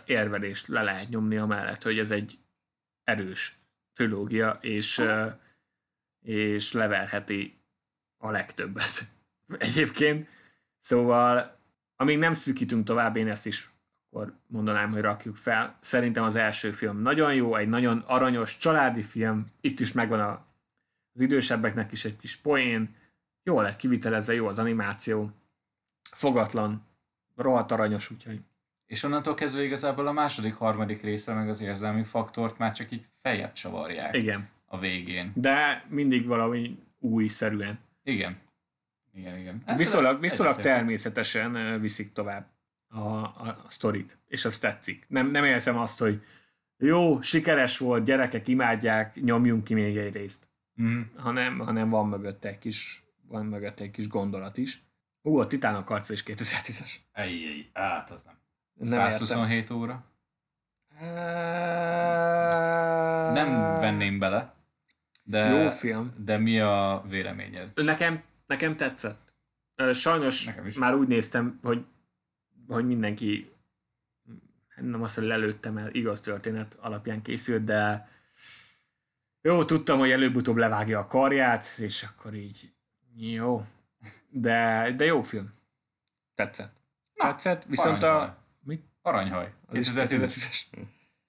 [0.05, 2.37] érvelést le lehet nyomni amellett, hogy ez egy
[3.03, 3.57] erős
[3.93, 5.03] trilógia, és,
[6.19, 7.61] és leverheti
[8.17, 9.07] a legtöbbet.
[9.57, 10.27] egyébként.
[10.79, 11.59] Szóval,
[11.95, 13.73] amíg nem szűkítünk tovább, én ezt is
[14.13, 15.77] akkor mondanám, hogy rakjuk fel.
[15.81, 19.51] Szerintem az első film nagyon jó, egy nagyon aranyos, családi film.
[19.61, 20.45] Itt is megvan a,
[21.13, 22.95] az idősebbeknek is egy kis poén.
[23.43, 25.31] Jól lett kivitelezve, jó az animáció.
[26.11, 26.81] Fogatlan,
[27.35, 28.39] rohadt aranyos, úgyhogy
[28.85, 33.05] És onnantól kezdve igazából a második, harmadik része meg az érzelmi faktort már csak így
[33.21, 34.49] feljebb csavarják igen.
[34.65, 35.31] a végén.
[35.35, 37.79] De mindig valami újszerűen.
[38.03, 38.37] Igen.
[39.13, 39.61] Igen, igen.
[39.65, 42.47] Ezt Viszonylag, viszonylag természetesen viszik tovább
[42.87, 45.05] a, a, a sztorit, és az tetszik.
[45.07, 46.23] Nem, nem érzem azt, hogy
[46.77, 50.49] jó, sikeres volt, gyerekek imádják, nyomjunk ki még egy részt.
[50.81, 51.01] Mm.
[51.15, 53.02] Hanem, hanem van mögötte egy kis,
[53.33, 54.83] van mögötte egy kis gondolat is.
[55.21, 56.91] Ú, a Titánok arca is 2010-es.
[57.11, 58.37] Ej, ej, át az nem.
[58.73, 60.05] Nem 127 óra.
[63.33, 64.53] Nem venném bele,
[65.23, 66.13] de, Jó film.
[66.17, 67.71] de mi a véleményed?
[67.75, 69.33] Nekem, nekem tetszett.
[69.93, 70.75] Sajnos Nekem is.
[70.75, 71.85] már úgy néztem, hogy,
[72.67, 73.51] hogy mindenki
[74.75, 78.09] nem azt, hogy lelőttem el, igaz történet alapján készült, de
[79.41, 82.73] jó, tudtam, hogy előbb-utóbb levágja a karját, és akkor így
[83.15, 83.65] jó.
[84.29, 85.53] De, de jó film.
[86.35, 86.73] Tetszett.
[87.13, 88.27] Na, Tetszett, viszont aranyhaj.
[88.27, 88.37] a...
[88.59, 88.83] Mit?
[89.01, 89.53] Aranyhaj.
[89.65, 90.61] Az is 2010-es.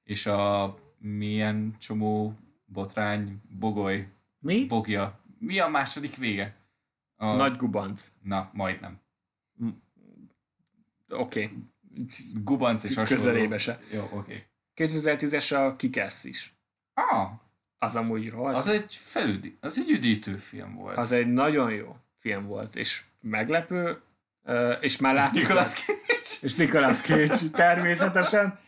[0.03, 2.35] És a milyen csomó
[2.65, 4.09] botrány, bogoly,
[4.39, 4.67] Mi?
[4.67, 5.21] bogja.
[5.39, 6.57] Mi a második vége?
[7.17, 7.35] A...
[7.35, 8.13] Nagy gubanc.
[8.23, 9.01] Na, majdnem.
[11.09, 11.45] Oké.
[11.45, 11.57] Okay.
[12.35, 13.23] Gubanc és hasonló.
[13.23, 13.81] Közelébe se.
[13.93, 14.47] Jó, oké.
[14.77, 16.55] 2010-es a Kikesz is.
[16.95, 17.31] Ah,
[17.79, 18.57] Az amúgy rohadt.
[18.57, 20.97] az egy felüdi, az egy üdítő film volt.
[20.97, 24.01] Az egy nagyon jó film volt, és meglepő,
[24.81, 25.41] és már látszik.
[25.41, 25.99] Nicolas Cage.
[26.43, 28.59] És Nicolas Cage, természetesen.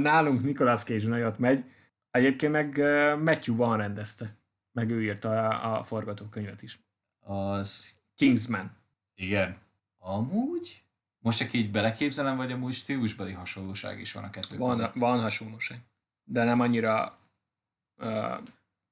[0.00, 1.64] Nálunk Nicolas Cage nagyot megy.
[2.10, 2.76] Egyébként meg
[3.18, 4.36] Matthew Van rendezte.
[4.72, 6.78] Meg ő írta a, a forgatókönyvet is.
[7.20, 8.76] Az, Kingsman.
[9.14, 9.56] igen.
[9.98, 10.82] Amúgy?
[11.18, 14.94] Most csak így beleképzelem, vagy amúgy stílusbeli hasonlóság is van a kettő Van, között?
[14.94, 15.78] van hasonlóság.
[16.24, 17.18] De nem annyira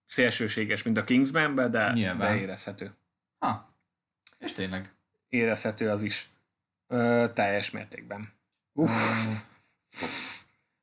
[0.04, 2.18] szélsőséges, mint a Kingsmanben, de, Nyilván.
[2.18, 2.94] de érezhető.
[3.38, 3.74] Ha.
[4.38, 4.92] És tényleg.
[5.28, 6.28] Érezhető az is.
[6.86, 8.32] Ö, teljes mértékben.
[8.72, 8.90] Uff,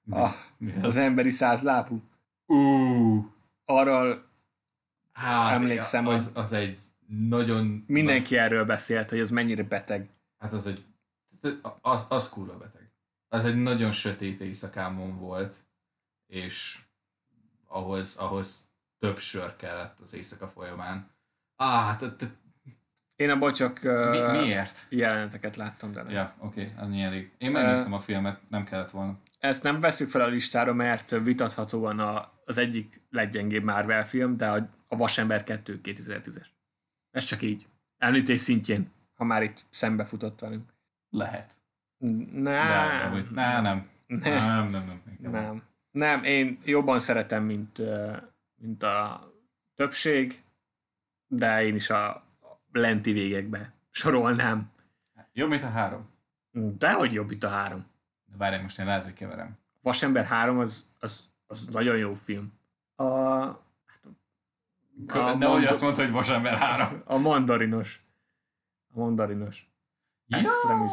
[0.04, 2.02] Mi, ah, mi az emberi százlábú.
[2.46, 3.34] Ú,
[3.66, 4.30] Arról
[5.12, 7.84] hát, Emlékszem, az, az egy nagyon...
[7.88, 10.10] mindenki erről beszélt, hogy ez mennyire beteg.
[10.38, 10.84] Hát az egy...
[11.82, 12.92] Az, az kurva beteg.
[13.28, 15.64] Az egy nagyon sötét éjszakámon volt,
[16.28, 16.80] és
[17.70, 18.68] ahhoz, ahhoz
[19.00, 21.10] több sör kellett az éjszaka folyamán.
[21.56, 22.38] Á, hát te-
[23.16, 23.90] Én abból csak mi,
[24.20, 24.86] uh, miért?
[24.90, 26.12] jeleneteket láttam, de nem.
[26.12, 27.32] Ja, oké, okay, az elég.
[27.38, 29.18] Én megnéztem a filmet, nem kellett volna.
[29.40, 34.50] Ezt nem veszük fel a listára, mert vitathatóan a, az egyik leggyengébb Marvel film, de
[34.50, 36.48] a, a Vasember 2 2010-es.
[37.12, 37.68] Ez csak így.
[37.98, 40.74] Említés szintjén, ha már itt szembefutott velünk.
[41.10, 41.62] Lehet.
[41.98, 42.44] Nem.
[42.44, 43.90] De, de, hogy- ne, nem.
[44.08, 44.34] Nem.
[44.34, 45.02] Nem, nem, nem.
[45.18, 45.64] inkább Nem.
[45.92, 47.82] Nem, én jobban szeretem, mint,
[48.56, 49.28] mint a
[49.76, 50.44] többség,
[51.28, 52.24] de én is a
[52.72, 54.72] lenti végekbe sorolnám.
[55.34, 56.10] Jobb, mint a három.
[56.52, 57.86] Dehogy jobb itt a három.
[58.26, 59.58] De várj, most én lehet, hogy keverem.
[59.82, 62.54] Vasember 3 az, az, az nagyon jó film.
[62.96, 67.02] A, hát a, A Nehogy manda- azt mondta, hogy Vasember három.
[67.06, 68.02] a mandarinos.
[68.94, 69.70] A mandarinos.
[70.28, 70.92] Extremis.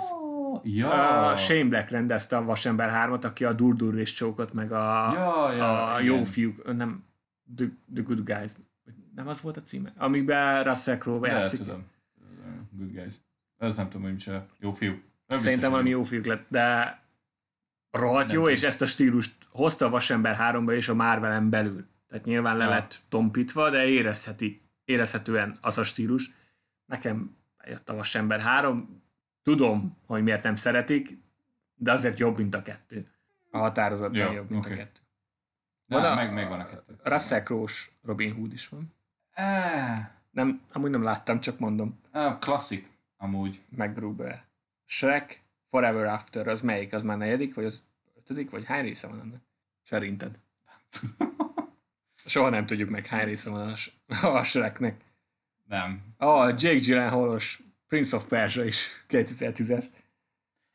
[0.64, 1.26] Ja.
[1.30, 5.52] A Shane Black rendezte a Vasember 3-at, aki a Durdur és Csókot, meg a, Ja,
[5.52, 6.14] ja, a igen.
[6.16, 7.04] jó fiúk, nem,
[7.56, 8.52] The, The Good Guys.
[9.14, 9.92] Nem az volt a címe?
[9.96, 11.58] Amiben Russell Crowe játszik.
[11.58, 11.84] tudom.
[12.70, 13.14] Good guys.
[13.58, 14.46] Ez nem tudom, hogy micsoda.
[14.60, 14.94] Jó fiú.
[15.26, 16.98] Nem Szerintem valami jó fiúk lett, de
[17.90, 18.54] rohadt jó, tudom.
[18.54, 21.86] és ezt a stílust hozta a Vasember 3-ba és a Marvelen belül.
[22.08, 22.70] Tehát nyilván le Ja.
[22.70, 26.30] lett tompítva, de érezheti, érezhetően az a stílus.
[26.86, 29.02] Nekem bejött a Vasember 3,
[29.50, 31.18] tudom, hogy miért nem szeretik,
[31.74, 33.06] de azért jobb, mint a kettő.
[33.50, 34.74] A határozottan Ja, jobb, mint oké.
[34.74, 35.00] a kettő.
[35.86, 36.96] Van a- meg, megvan a kettő.
[37.02, 38.94] Russell Crowe-s Robin Hood is van.
[39.34, 39.98] Ah,
[40.30, 42.00] Nem, amúgy nem láttam, csak mondom.
[42.12, 43.60] ah, klasszik, amúgy.
[43.68, 44.44] Meg Gruber.
[44.84, 46.92] Shrek Forever After, az melyik?
[46.92, 47.82] Az már negyedik, vagy az
[48.16, 49.40] ötödik, vagy hány része van ennek?
[49.82, 50.38] Szerinted?
[52.26, 53.72] Soha nem tudjuk meg, hány része van
[54.22, 55.00] a, a Shreknek.
[55.64, 56.02] Nem.
[56.16, 59.84] A Jake Gyllenhaal-os Prince of Persia is 2010-es.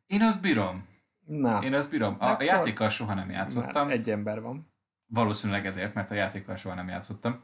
[0.07, 0.89] Én azt bírom.
[1.25, 2.15] Na, Én azt bírom.
[2.19, 3.87] A, a játékkal soha nem játszottam.
[3.87, 4.73] már egy ember van.
[5.05, 7.43] Valószínűleg ezért, mert a játékkal soha nem játszottam.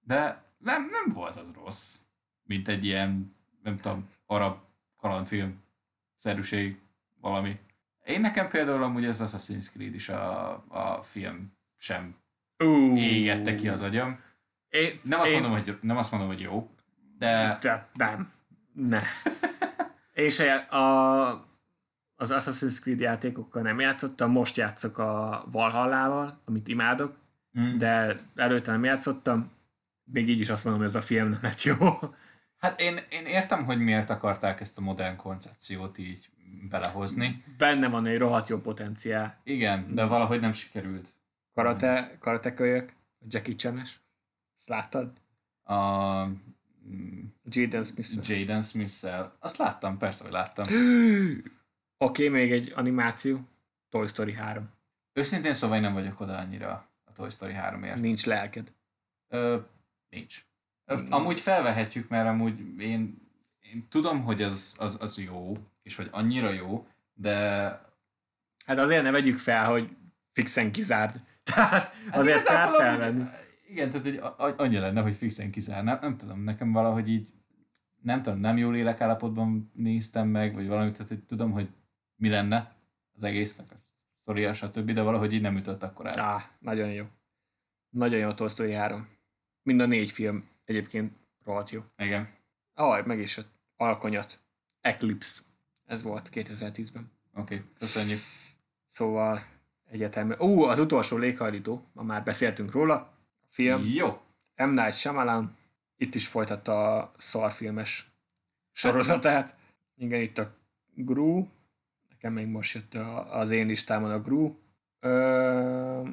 [0.00, 2.00] De nem, nem volt az rossz.
[2.42, 4.58] Mint egy ilyen, nem tudom, arab
[4.96, 5.62] kalandfilm
[6.16, 6.78] szerűség,
[7.20, 7.58] valami.
[8.04, 12.16] Én nekem például amúgy az Assassin's Creed is a, a film sem
[12.64, 14.20] Ú, égette ki az agyam.
[14.68, 16.70] Én, Nem azt, én, mondom, hogy, nem azt mondom, hogy jó,
[17.18, 18.32] de Tehát nem.
[18.72, 19.00] Ne.
[20.12, 21.30] És a, a,
[22.16, 27.18] az Assassin's Creed játékokkal nem játszottam, most játszok a Valhallával, amit imádok,
[27.58, 27.76] Mm.
[27.78, 29.50] de előtte nem játszottam,
[30.04, 31.76] még így is azt mondom, hogy ez a film nem lett jó.
[32.58, 36.30] Hát én, én értem, hogy miért akarták ezt a modern koncepciót így
[36.70, 37.44] belehozni.
[37.58, 39.40] Benne van egy rohadt jó potenciál.
[39.44, 41.08] Igen, de valahogy nem sikerült.
[41.54, 42.92] Karate, karate kölyök,
[43.28, 44.00] Jackie Chan-es.
[44.58, 45.12] Ezt láttad?
[45.62, 46.26] A
[47.44, 49.06] Jaden smith Jaden smith
[49.38, 50.64] Azt láttam, persze, hogy láttam.
[50.72, 51.44] Oké,
[51.98, 53.40] okay, még egy animáció.
[53.88, 54.70] Toy Story 3.
[55.12, 58.00] Őszintén szóval én nem vagyok oda annyira a Toy Story 3-ért.
[58.00, 58.72] Nincs lelked.
[59.28, 59.58] Ö,
[60.08, 60.44] nincs.
[60.84, 63.28] Ö, Amúgy felvehetjük, mert amúgy én,
[63.60, 65.52] én tudom, hogy ez az, az jó,
[65.82, 67.34] és hogy annyira jó, de
[68.66, 69.96] Hát azért ne vegyük fel, hogy
[70.32, 71.14] fixen kizárd.
[71.54, 73.24] Tehát Hát azért kell igazából amúgy- felvenni.
[73.70, 75.84] Igen, tehát egy, a- annyi lenne, hogy fixen kizár.
[75.84, 77.28] Nem, nem tudom, nekem valahogy így,
[78.02, 81.68] nem tudom, nem jó lélekállapotban néztem meg, vagy valami, tehát hogy tudom, hogy
[82.16, 82.74] mi lenne
[83.16, 83.76] az egésznek, a
[84.22, 86.20] sztoria, stb., de valahogy így nem ütött akkor el.
[86.20, 87.04] Á, nagyon jó.
[87.90, 89.08] Nagyon jó a Toy Story 3.
[89.62, 91.12] Mind a négy film egyébként
[91.44, 91.82] rohadt jó.
[91.98, 92.28] Igen.
[92.74, 93.40] Aj, meg is.
[93.76, 94.38] Alkonyat.
[94.80, 95.40] Eclipse.
[95.86, 97.10] Ez volt 2010-ben.
[97.34, 98.18] Oké, okay, köszönjük.
[98.86, 99.42] Szóval
[99.90, 100.40] egyetemben.
[100.40, 103.18] Ú, az utolsó léghajlító, ma már beszéltünk róla.
[103.50, 103.84] Film.
[103.84, 104.20] Jó.
[104.56, 104.68] M.
[104.68, 105.58] Night Shyamalan
[105.96, 108.10] itt is folytatta a szarfilmes
[108.72, 109.56] sorozatát.
[109.96, 110.54] Igen, itt a
[110.94, 111.46] Gru.
[112.08, 112.94] Nekem még most jött
[113.30, 114.58] az én listámon a Gru.
[115.00, 116.08] Ö,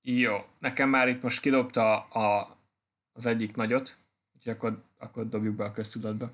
[0.00, 2.58] jó, nekem már itt most kidobta a,
[3.12, 3.96] az egyik nagyot,
[4.34, 6.32] úgyhogy akkor, akkor dobjuk be a köztudatba.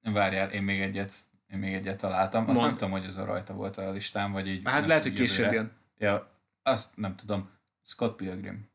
[0.00, 1.12] Várjál, én még egyet,
[1.52, 2.42] én még egyet találtam.
[2.42, 2.66] Azt Mond.
[2.66, 4.60] nem tudom, hogy ez a rajta volt a listán, vagy így.
[4.64, 5.72] Hát lehet, hogy később jön.
[5.98, 6.30] Ja,
[6.62, 7.50] azt nem tudom.
[7.82, 8.72] Scott Pilgrim.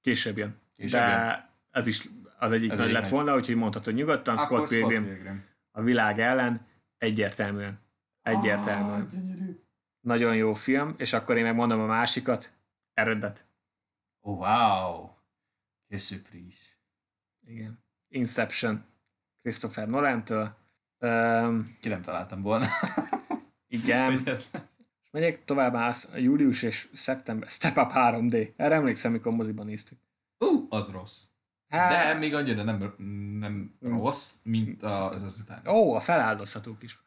[0.00, 0.56] Később jön.
[0.72, 1.48] Később De jön.
[1.70, 2.08] ez is
[2.38, 5.44] az egyik Ez nagy lett volna, úgyhogy mondhatod nyugodtan, Akkor Scott Pilgrim Pilgrim.
[5.70, 6.66] a világ ellen
[6.98, 7.78] egyértelműen.
[8.22, 9.00] Egyértelműen.
[9.00, 9.60] Ah, gyönyörű.
[10.00, 12.52] Nagyon jó film, és akkor én megmondom a másikat.
[12.94, 13.46] Eredet.
[14.20, 15.08] Oh, wow.
[15.88, 16.66] Que surprise.
[17.46, 17.84] Igen.
[18.08, 18.84] Inception.
[19.42, 20.56] Christopher Nolan-től.
[20.98, 22.66] Um, Ki nem találtam volna.
[23.66, 24.10] igen.
[24.18, 24.78] hogy ez lesz.
[25.10, 27.48] Megyek tovább, az július és szeptember.
[27.48, 28.52] Step Up 3D.
[28.56, 29.98] Erre emlékszem, mikor moziban néztük.
[30.38, 31.22] Ú, az rossz.
[31.68, 32.94] Hát, De még annyira nem,
[33.38, 35.66] nem rossz, mint az az után.
[35.66, 36.98] Ó, a feláldozhatók is.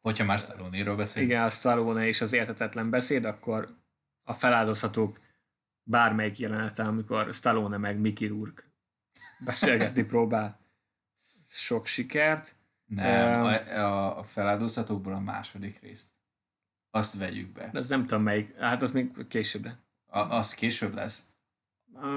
[0.00, 1.30] Hogyha már Stallone-ről beszélünk.
[1.30, 3.76] Igen, a Stallone és az értetetlen beszéd, akkor
[4.22, 5.20] a feláldozhatók
[5.82, 8.62] bármelyik jelenete, amikor Stallone meg Mickey Rourke
[9.44, 10.60] beszélgetni próbál.
[11.46, 12.56] Sok sikert.
[12.84, 16.08] Nem, Um, a, a, a feláldozhatókból a második részt.
[16.94, 17.68] Azt vegyük be.
[17.72, 19.74] De ez nem tudom melyik, hát az még később lesz.
[20.06, 21.26] A, az később lesz.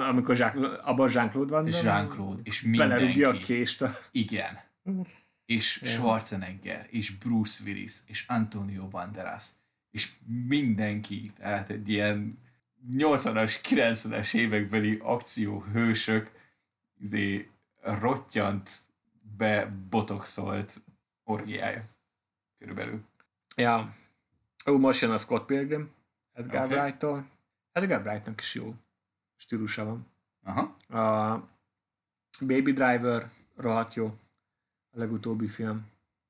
[0.10, 1.68] Amikor Jean, abban Jean-Claude van.
[1.68, 3.54] Jean-Claude, és Belerúgja a mindenki.
[3.54, 3.82] kést.
[3.82, 3.98] A...
[4.12, 4.60] Igen.
[5.46, 5.82] És.
[5.84, 9.48] Schwarzenegger, és Bruce Willis, és Antonio Banderas,
[9.92, 10.12] és
[10.48, 12.40] mindenki, tehát egy ilyen
[12.92, 16.32] 80-as, 90-es évekbeli akcióhősök
[17.00, 17.50] izé,
[17.82, 18.70] rottyant
[19.38, 20.82] be botoxolt
[21.24, 21.84] orgiája.
[22.60, 23.02] Körülbelül.
[23.56, 23.96] Ja.
[24.66, 25.92] Ó, most jön a Scott Pilgrim,
[26.34, 26.78] Edgar okay.
[26.78, 27.30] Wright-tól.
[27.72, 28.76] Edgar Wrightnak is jó
[29.36, 30.08] stílusa van.
[30.44, 30.62] Aha.
[31.00, 31.40] A
[32.40, 34.06] Baby Driver rohadt jó.
[34.92, 35.88] A legutóbbi film.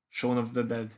[0.08, 0.96] Shaun of the Dead.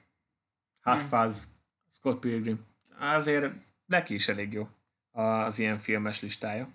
[0.81, 1.09] Hot Hmm.
[1.09, 1.45] Fuzz.
[1.87, 2.65] Scott Pilgrim.
[2.99, 3.55] Azért
[3.87, 4.69] neki is elég jó
[5.11, 6.69] az ilyen filmes listája.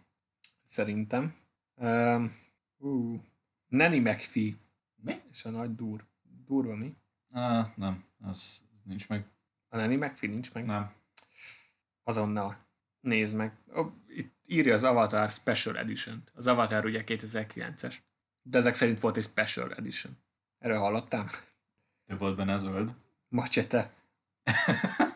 [0.64, 1.36] Szerintem.
[1.76, 2.36] Um,
[2.78, 3.20] uh,
[3.68, 4.56] Nanny McPhee.
[4.96, 5.22] Mi?
[5.32, 6.06] És a nagy dur.
[6.46, 6.96] Durva mi?
[7.32, 9.26] Ah, nem, az nincs meg.
[9.74, 10.66] A Nanny McPhee nincs meg?
[10.66, 10.92] Nem.
[12.04, 12.58] Azonnal.
[13.00, 13.54] Nézd meg.
[14.08, 16.32] Itt írja az Avatar Special Edition-t.
[16.36, 17.96] Az Avatar ugye 2009-es.
[18.42, 20.18] De ezek szerint volt egy Special Edition.
[20.60, 21.30] Erről hallottál?
[22.08, 22.94] Több volt benne a zöld.
[23.28, 23.92] Macsete.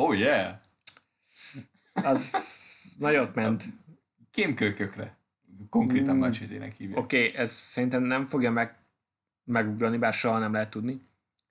[0.00, 0.58] Oh yeah!
[1.92, 2.34] Az
[2.98, 3.64] nagyot ment.
[4.30, 5.16] Kémkölykökre.
[5.70, 6.18] Konkrétan Mm.
[6.18, 6.98] macsétének hívják.
[6.98, 8.76] Oké, okay, ez szerintem nem fogja meg,
[9.44, 11.00] megugrani, bár soha nem lehet tudni.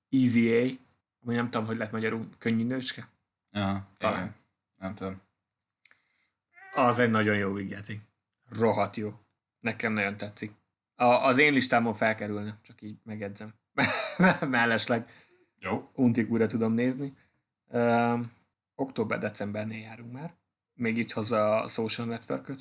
[0.10, 0.72] Easy A,
[1.24, 3.10] ami nem tudom, hogy lett magyarul, könnyű nőcske.
[3.52, 4.20] Aha, Talán.
[4.20, 4.36] igen.
[4.78, 5.22] Nem tudom.
[6.74, 8.02] Az egy nagyon jó vígjáték.
[8.50, 9.14] Rohadt jó.
[9.60, 10.52] Nekem nagyon tetszik.
[10.96, 13.54] A, az én listámon felkerülne, csak így megedzem.
[14.50, 15.10] Mellesleg
[15.60, 15.90] Jó.
[15.94, 17.18] untig újra tudom nézni.
[17.68, 18.20] Uh,
[18.76, 20.36] Október-decembernél járunk már.
[20.74, 22.52] Még így hozza a social network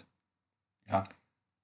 [0.85, 1.03] Ja.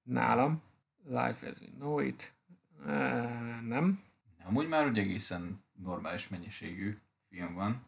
[0.03, 0.61] Nálam.
[1.05, 2.33] Life as we know it.
[2.79, 4.03] Uh, nem.
[4.43, 6.97] Amúgy már úgy egészen normális mennyiségű
[7.29, 7.85] film van.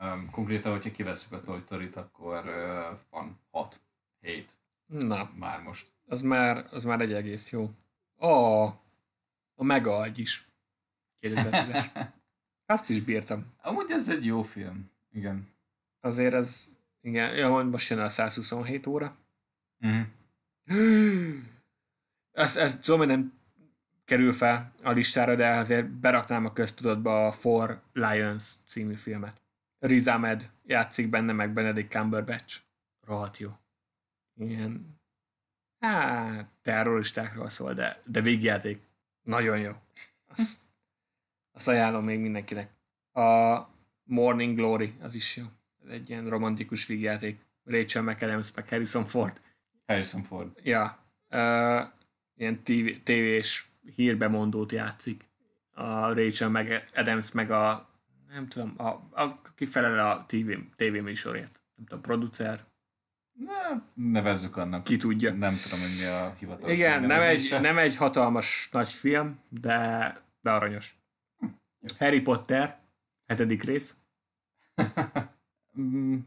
[0.00, 3.80] Um, konkrétan, hogyha kivesszük a Toy Story-t, akkor uh, van 6,
[4.20, 4.50] 7
[4.86, 5.92] Na, már most.
[6.06, 7.70] az már, az már egy egész jó.
[8.20, 8.64] Ó,
[9.54, 10.46] a Mega agy is.
[11.20, 12.08] 2010-es.
[12.66, 13.52] Azt is bírtam.
[13.62, 14.90] Amúgy ez egy jó film.
[15.12, 15.48] Igen.
[16.00, 19.16] Azért ez, igen, ja, most jön a 127 óra.
[19.80, 20.06] Uh-huh.
[22.32, 23.32] Ez, ez tudom, hogy nem
[24.12, 29.40] kerül fel a listára, de azért beraknám a köztudatba a Four Lions című filmet.
[29.78, 32.60] Riz Ahmed játszik benne, meg Benedict Cumberbatch.
[33.06, 33.50] Rohadt jó.
[34.34, 35.00] Ilyen,
[35.78, 38.80] hát, terroristákról szól, de, de végjáték.
[39.22, 39.72] Nagyon jó.
[40.26, 40.62] Azt,
[41.52, 42.70] azt ajánlom még mindenkinek.
[43.12, 43.58] A
[44.02, 45.44] Morning Glory, az is jó.
[45.84, 47.40] Ez egy ilyen romantikus vígjáték.
[47.64, 49.40] Rachel McAdams, meg Harrison Ford.
[49.86, 50.60] Harrison Ford.
[50.62, 50.98] Ja,
[51.28, 51.88] uh,
[52.34, 55.30] ilyen TV, tévés hírbemondót játszik.
[55.74, 57.90] A Rachel meg Adams meg a
[58.32, 61.60] nem tudom, a, a, aki felel a TV, tévéműsorért.
[61.74, 62.60] Nem tudom, producer,
[63.32, 64.84] Na, nevezzük annak.
[64.84, 65.32] ki tudja.
[65.32, 70.16] Nem tudom, hogy mi a hivatalos Igen, nem egy, nem egy hatalmas nagy film, de,
[70.40, 70.96] de aranyos.
[71.98, 72.78] Harry Potter,
[73.26, 73.96] hetedik rész.
[75.80, 76.18] Mm,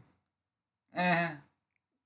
[0.90, 1.38] eh,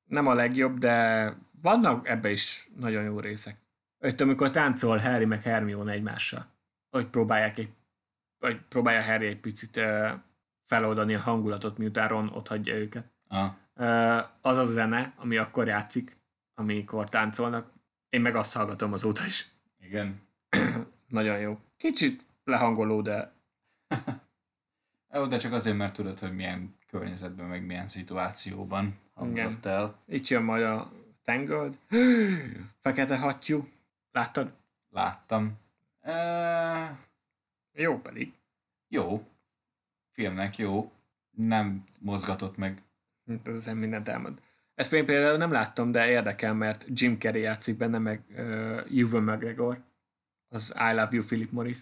[0.05, 3.57] Nem a legjobb, de vannak ebbe is nagyon jó részek.
[4.01, 6.47] Ott, amikor táncol Harry meg Hermione egymással.
[6.91, 7.73] Hogy próbálják egy,
[8.39, 10.11] vagy próbálja Harry egy picit uh,
[10.63, 13.05] feloldani a hangulatot, miután Ron ott hagyja őket.
[13.29, 16.17] ah, Uh, az az a zene, ami akkor játszik,
[16.55, 17.73] amikor táncolnak.
[18.09, 19.49] Én meg azt hallgatom azóta is.
[19.81, 20.21] igen.
[21.09, 21.59] Nagyon jó.
[21.77, 23.33] Kicsit lehangoló, de
[25.15, 29.99] Jó, de csak azért, mert tudod, hogy milyen környezetben, meg milyen szituációban hangzott el.
[30.07, 30.93] itt jön majd a
[31.25, 31.79] Tangled.
[32.83, 33.69] Fekete hattyú.
[34.12, 34.53] Láttad?
[34.91, 35.59] Láttam.
[36.01, 36.97] Eh,
[37.73, 38.32] Jó pedig.
[38.89, 39.27] jó.
[40.12, 40.93] Filmnek jó.
[41.31, 42.82] Nem mozgatott meg.
[43.45, 44.41] Ez ezen mindent elmond.
[44.74, 48.37] Ezt én például nem láttam, de érdekel, mert Jim Carrey játszik benne, meg uh,
[48.97, 49.82] Ewan McGregor.
[50.49, 51.78] Az I Love You, Philip Morris.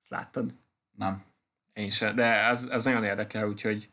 [0.00, 0.54] Ezt láttad?
[0.90, 1.24] Nem.
[1.72, 3.90] Én sem, de ez, ez nagyon érdekel, úgyhogy,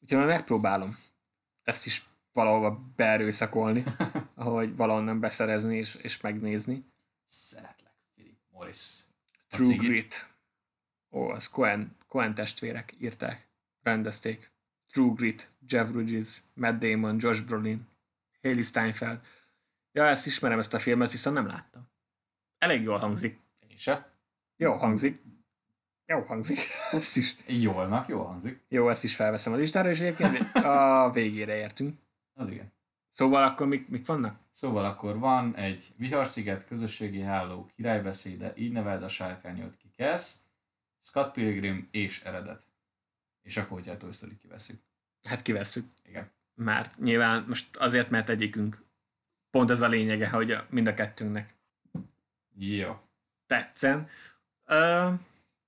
[0.00, 0.96] úgyhogy majd megpróbálom
[1.62, 3.84] ezt is valahova beerőszakolni,
[4.46, 6.84] ahogy valahonnan beszerezni és, és megnézni.
[7.26, 9.02] Szeretlek, Philip Morris.
[9.48, 9.76] True.
[9.76, 10.30] Grit.
[11.10, 13.48] Ó, az Coen, Coen testvérek írták,
[13.82, 14.50] rendezték.
[14.92, 17.88] True Grit, Jeff Bridges, Matt Damon, Josh Brolin,
[18.42, 19.20] Haley Steinfeld.
[19.92, 21.90] Ja, ezt ismerem ezt a filmet, viszont nem láttam.
[22.58, 23.40] Elég jól hangzik.
[23.68, 24.12] Én se.
[24.56, 25.22] Jó hangzik.
[26.06, 26.58] Jó hangzik.
[26.90, 27.36] ezt is.
[27.46, 28.60] Jólnak, jól hangzik.
[28.68, 31.98] Jó, ezt is felveszem a listára, és egyébként a végére értünk.
[32.34, 32.72] Az igen.
[33.12, 34.38] Szóval akkor mik, mik vannak?
[34.50, 40.40] Szóval akkor van egy Viharsziget közösségi háló királybeszéde, így neveld a sárkányot ki kezd,
[41.00, 42.62] Scott Pilgrim és eredet.
[43.42, 44.80] És akkor, hogyha a Toy Story-t kivesszük.
[45.22, 45.86] Hát kivesszük.
[46.04, 46.30] Igen.
[46.54, 48.82] Már nyilván most azért, mert egyikünk
[49.50, 51.54] pont ez a lényege, hogy a, mind a kettőnknek
[52.54, 53.00] Jó.
[53.46, 54.08] tetszen.
[54.64, 55.10] Ö,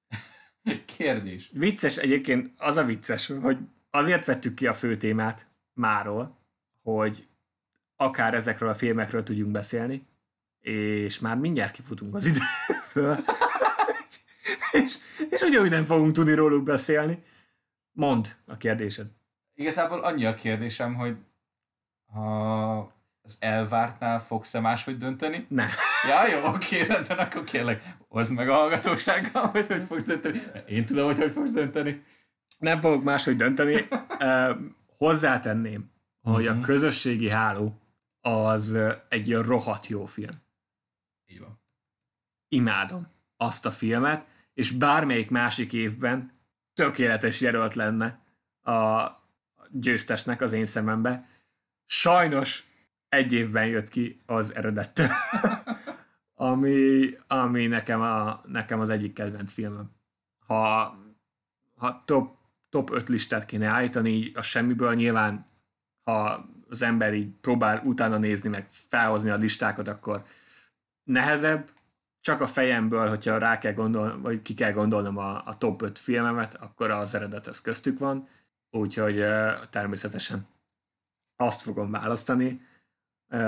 [0.96, 1.50] Kérdés.
[1.52, 3.58] vicces egyébként, az a vicces, hogy
[3.90, 6.38] azért vettük ki a fő témát máról,
[6.82, 7.28] hogy
[7.96, 10.06] akár ezekről a filmekről tudjunk beszélni,
[10.60, 13.18] és már mindjárt kifutunk az időből.
[14.72, 14.94] és,
[15.30, 17.22] és ugyanúgy nem fogunk tudni róluk beszélni.
[17.92, 19.06] Mondd a kérdésed.
[19.54, 21.16] Igazából annyi a kérdésem, hogy
[22.12, 22.76] ha
[23.22, 25.46] az elvártnál fogsz-e máshogy dönteni?
[25.48, 25.66] Ne.
[26.08, 30.42] Ja, jó, oké, rendben, akkor kérlek, hozd meg a hallgatósággal, hogy hogy fogsz dönteni.
[30.66, 32.02] Én tudom, hogy hogy fogsz dönteni.
[32.58, 33.86] Nem fogok máshogy dönteni.
[34.18, 34.54] Ö,
[34.98, 35.90] hozzátenném,
[36.22, 36.62] hogy a Mhm.
[36.62, 37.80] közösségi háló
[38.26, 38.78] az
[39.09, 40.30] egy rohadt jó film.
[41.26, 41.60] Így van.
[42.48, 43.06] Imádom
[43.36, 46.30] azt a filmet, és bármelyik másik évben
[46.74, 48.22] tökéletes jelölt lenne
[48.62, 49.10] a
[49.70, 51.28] győztesnek az én szemembe.
[51.84, 52.64] Sajnos
[53.09, 55.09] egy évben jött ki az eredettől,
[56.34, 59.90] ami, ami nekem, a, nekem az egyik kedvenc filmem.
[60.46, 60.94] Ha,
[61.74, 62.36] ha top,
[62.68, 65.46] top 5 listát kéne állítani, így a semmiből nyilván,
[66.02, 70.24] ha az ember így próbál utána nézni, meg felhozni a listákat, akkor
[71.05, 71.70] nehezebb,
[72.20, 75.98] csak a fejemből, hogyha rá kell gondolnom, vagy ki kell gondolnom a, a top 5
[75.98, 78.28] filmemet, akkor az eredet ez köztük van,
[78.70, 79.24] úgyhogy
[79.70, 80.46] természetesen
[81.36, 82.60] azt fogom választani.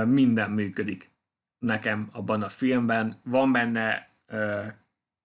[0.04, 1.10] Minden működik
[1.58, 3.20] nekem abban a filmben.
[3.24, 4.10] Van benne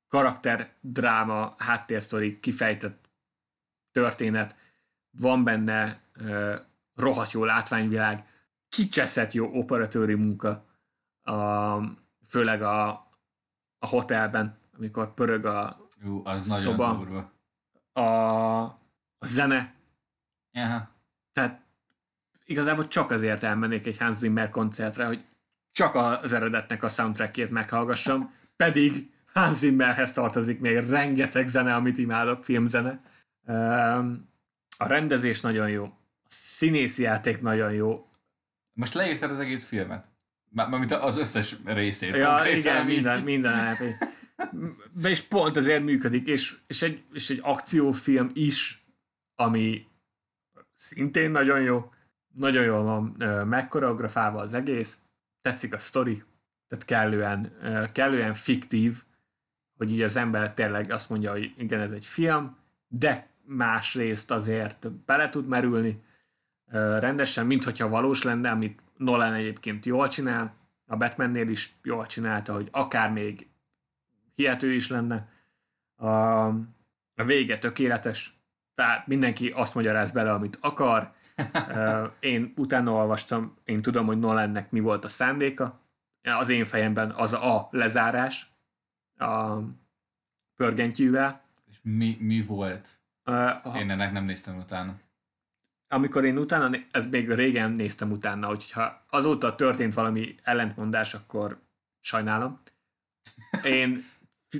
[0.07, 3.09] karakter, dráma, háttérsztori, kifejtett
[3.91, 4.55] történet,
[5.17, 6.01] van benne
[7.01, 8.27] rohadt jó látványvilág,
[8.69, 10.65] kicseszett jó operatőri munka,
[11.21, 11.77] a,
[12.27, 12.89] főleg a,
[13.79, 16.93] a hotelben, amikor pörög a, Ú, az nagyon Szoba.
[16.93, 17.31] durva.
[17.93, 18.63] a,
[19.17, 19.73] a zene,
[20.53, 20.89] Aha.
[21.33, 21.61] tehát
[22.45, 25.25] igazából csak azért elmennék egy Hans Zimmer koncertre, hogy
[25.71, 32.43] csak az eredetnek a soundtrackjét meghallgassam, pedig Hans Zimmerhez tartozik még rengeteg zene, amit imádok,
[32.43, 33.01] filmzene.
[34.77, 35.93] A rendezés nagyon jó,
[36.31, 38.07] színészi játék nagyon jó.
[38.73, 40.09] Most leírtad az egész filmet?
[40.49, 42.15] Mármint az összes részét.
[42.15, 43.77] Ja, igen, minden, minden
[45.03, 48.85] És pont ezért működik, és, és, egy, és egy akciófilm is,
[49.35, 49.87] ami
[50.73, 51.91] szintén nagyon jó,
[52.33, 53.03] nagyon jól van
[53.47, 54.99] megkoreografálva az egész,
[55.41, 56.23] tetszik a sztori,
[56.67, 57.51] tehát kellően,
[57.91, 59.03] kellően fiktív,
[59.77, 64.91] hogy így az ember tényleg azt mondja, hogy igen, ez egy film, de másrészt azért
[64.91, 66.03] bele tud merülni
[66.71, 70.53] rendesen, mint hogyha valós lenne, amit Nolan egyébként jól csinál,
[70.85, 73.47] a Batmannél is jól csinálta, hogy akár még
[74.35, 75.29] hihető is lenne.
[75.95, 76.07] A,
[77.15, 78.39] a vége tökéletes,
[78.75, 81.13] tehát mindenki azt magyaráz bele, amit akar.
[82.19, 85.79] Én utána olvastam, én tudom, hogy Nolannek mi volt a szándéka.
[86.21, 88.51] Az én fejemben az a lezárás
[89.17, 89.57] a
[90.55, 91.41] pörgentyűvel.
[91.69, 92.99] És mi, mi volt?
[93.25, 94.99] Uh, én ennek nem néztem utána.
[95.93, 101.59] Amikor én utána, ez még régen néztem utána, hogyha azóta történt valami ellentmondás, akkor
[101.99, 102.61] sajnálom.
[103.63, 104.03] Én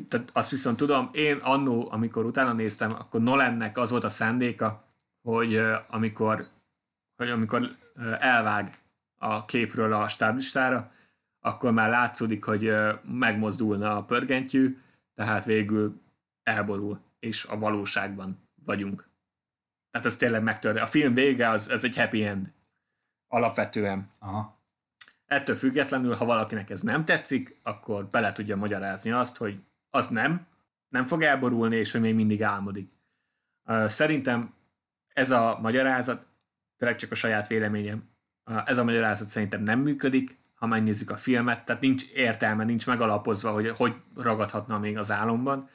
[0.07, 4.85] tehát azt viszont tudom, én annó, amikor utána néztem, akkor Nolannek az volt a szándéka,
[5.21, 6.47] hogy amikor,
[7.15, 7.69] hogy amikor
[8.19, 8.77] elvág
[9.17, 10.91] a képről a stáblistára,
[11.39, 14.77] akkor már látszódik, hogy megmozdulna a pörgentyű,
[15.15, 16.01] tehát végül
[16.43, 19.10] elborul, és a valóságban vagyunk.
[19.91, 20.85] Tehát ez tényleg megtörtént.
[20.85, 22.51] A film vége az, az egy happy end.
[23.27, 24.09] Alapvetően.
[24.19, 24.59] Aha.
[25.25, 29.59] Ettől függetlenül, ha valakinek ez nem tetszik, akkor bele tudja magyarázni azt, hogy
[29.89, 30.47] az nem,
[30.89, 32.91] nem fog elborulni, és hogy még mindig álmodik.
[33.85, 34.53] Szerintem
[35.13, 36.27] ez a magyarázat,
[36.77, 38.09] tényleg csak a saját véleményem,
[38.65, 43.51] ez a magyarázat szerintem nem működik, ha megnézzük a filmet, tehát nincs értelme, nincs megalapozva,
[43.51, 45.69] hogy hogy ragadhatna még az álomban,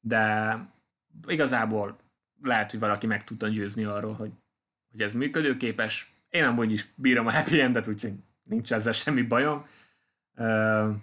[0.00, 0.56] de
[1.26, 1.98] igazából
[2.42, 4.32] lehet, hogy valaki meg tudta győzni arról, hogy,
[4.90, 6.14] hogy ez működőképes.
[6.28, 9.66] Én amúgy is bírom a happy endet, úgyhogy nincs ezzel semmi bajom.
[10.36, 10.94] Uh,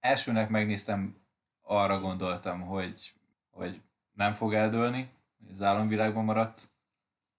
[0.00, 1.16] Elsőnek megnéztem,
[1.62, 3.14] arra gondoltam, hogy,
[3.50, 3.80] hogy
[4.12, 5.10] nem fog eldőlni,
[5.50, 6.68] az álomvilágban maradt.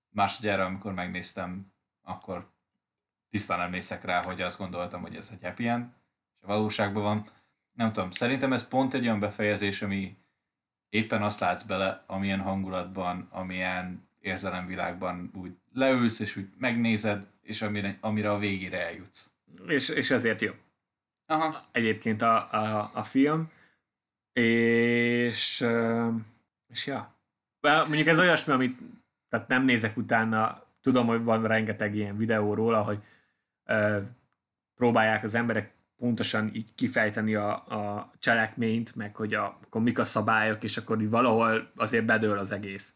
[0.09, 2.51] Másodjára, amikor megnéztem, akkor
[3.29, 5.85] tisztán emlékszek rá, hogy azt gondoltam, hogy ez egy happy end,
[6.35, 7.23] és a valóságban van.
[7.73, 10.17] Nem tudom, szerintem ez pont egy olyan befejezés, ami
[10.95, 17.97] éppen azt látsz bele, amilyen hangulatban, amilyen érzelemvilágban úgy leülsz, és úgy megnézed, és amire,
[18.01, 19.31] amire a végére eljutsz.
[19.67, 20.51] És, és ezért jó.
[21.25, 21.63] Aha.
[21.71, 23.51] Egyébként a, a, a film.
[24.33, 25.65] És,
[26.67, 27.15] és ja.
[27.61, 28.79] Mondjuk ez olyasmi, amit
[29.29, 32.99] tehát nem nézek utána, tudom, hogy van rengeteg ilyen videó róla, hogy
[34.75, 40.03] próbálják az emberek pontosan így kifejteni a, a cselekményt, meg hogy a, akkor mik a
[40.03, 42.93] szabályok, és akkor így valahol azért bedől az egész.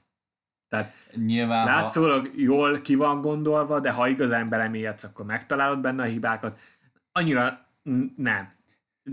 [0.69, 2.31] Tehát Nyilván, látszólag ha...
[2.35, 6.59] jól ki van gondolva, de ha igazán belemélyedsz, akkor megtalálod benne a hibákat.
[7.11, 7.65] Annyira
[8.15, 8.53] nem.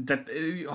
[0.04, 0.30] Tehát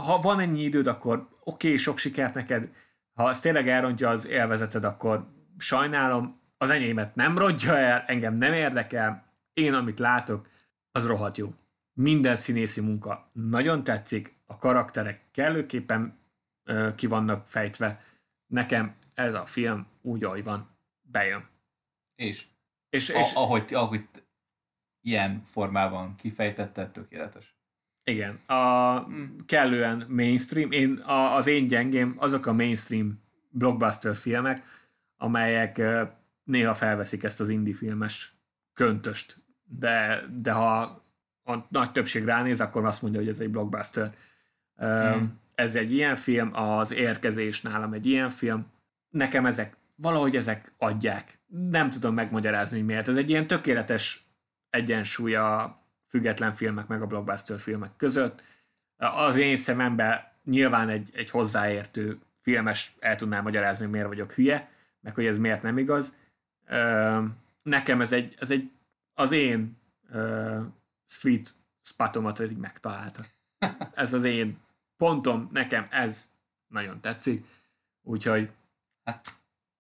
[0.06, 2.70] ha van ennyi időd, akkor oké, okay, sok sikert neked.
[3.14, 5.28] Ha ez tényleg elrontja az élvezeted, akkor
[5.58, 10.48] sajnálom, az enyémet nem rodja el, engem nem érdekel, én amit látok,
[10.92, 11.54] az rohadt jó.
[11.94, 16.20] Minden színészi munka nagyon tetszik, a karakterek kellőképpen
[16.64, 18.04] ö, ki vannak fejtve.
[18.48, 20.70] Nekem ez a film úgy, ahogy van,
[21.02, 21.48] bejön.
[22.16, 22.46] És,
[22.90, 24.08] és, és a, ahogy, ahogy
[25.02, 27.56] ilyen formában kifejtetted, tökéletes.
[28.04, 29.08] Igen, a
[29.46, 34.64] kellően mainstream, én, a, az én gyengém azok a mainstream blockbuster filmek,
[35.18, 35.82] amelyek
[36.44, 38.36] néha felveszik ezt az indie filmes
[38.74, 41.02] köntöst, de, de ha
[41.44, 44.14] a nagy többség ránéz, akkor azt mondja, hogy ez egy blockbuster.
[44.76, 45.40] Hmm.
[45.56, 48.66] Ez egy ilyen film, az érkezés nálam egy ilyen film.
[49.10, 51.40] Nekem ezek, valahogy ezek adják.
[51.48, 53.08] Nem tudom megmagyarázni, hogy miért.
[53.08, 54.26] Ez egy ilyen tökéletes
[54.70, 55.78] egyensúly a
[56.08, 58.44] független filmek meg a blockbuster filmek között.
[58.98, 64.70] Az én szememben nyilván egy, egy hozzáértő filmes el tudná magyarázni, hogy miért vagyok hülye,
[65.02, 66.18] meg hogy ez miért nem igaz.
[67.64, 68.72] Nekem ez egy, ez egy
[69.14, 69.78] az én
[71.12, 73.26] sweet spotomat hogy megtalálta.
[73.94, 74.58] Ez az én
[74.98, 76.30] pontom, nekem ez
[76.68, 77.46] nagyon tetszik,
[78.02, 78.52] úgyhogy
[79.04, 79.28] hát,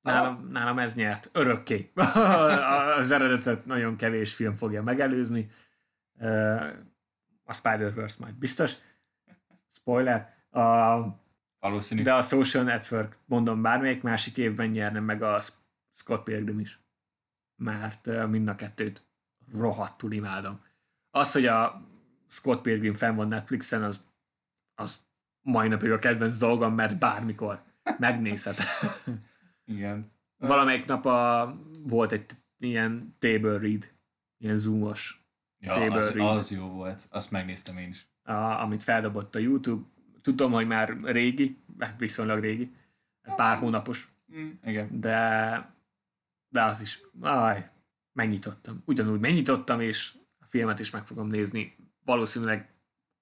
[0.01, 1.91] nálam, nálam ez nyert örökké.
[2.97, 5.49] az eredetet nagyon kevés film fogja megelőzni.
[7.43, 8.73] A Spider-Verse majd biztos.
[9.67, 10.35] Spoiler.
[10.49, 10.59] A,
[11.59, 12.01] Valószínű.
[12.01, 15.39] De a Social Network, mondom, bármelyik másik évben nyerne meg a
[15.91, 16.79] Scott Pilgrim is.
[17.55, 19.07] Mert mind a kettőt
[19.53, 20.69] rohadtul imádom.
[21.11, 21.81] Az, hogy a
[22.27, 24.03] Scott Pilgrim fenn van Netflixen, az,
[24.75, 25.01] az
[25.41, 27.61] mai napig a kedvenc dolgom, mert bármikor
[27.97, 28.57] megnézhet.
[29.65, 30.11] Igen.
[30.37, 32.25] Valamelyik nap a, volt egy
[32.59, 33.93] ilyen table read,
[34.37, 35.25] ilyen zoomos,
[35.63, 36.27] Ja, Table az, read.
[36.37, 37.07] az jó volt.
[37.09, 38.07] Azt megnéztem én is.
[38.23, 39.87] a, amit feldobott a YouTube.
[40.21, 41.57] Tudom, hogy már régi,
[41.97, 42.71] viszonylag régi,
[43.35, 44.99] pár hónapos, Mm, igen.
[44.99, 45.73] de,
[46.49, 47.69] de az is, aj,
[48.13, 48.81] megnyitottam.
[48.85, 50.13] Ugyanúgy megnyitottam, és
[50.51, 52.69] filmet is meg fogom nézni valószínűleg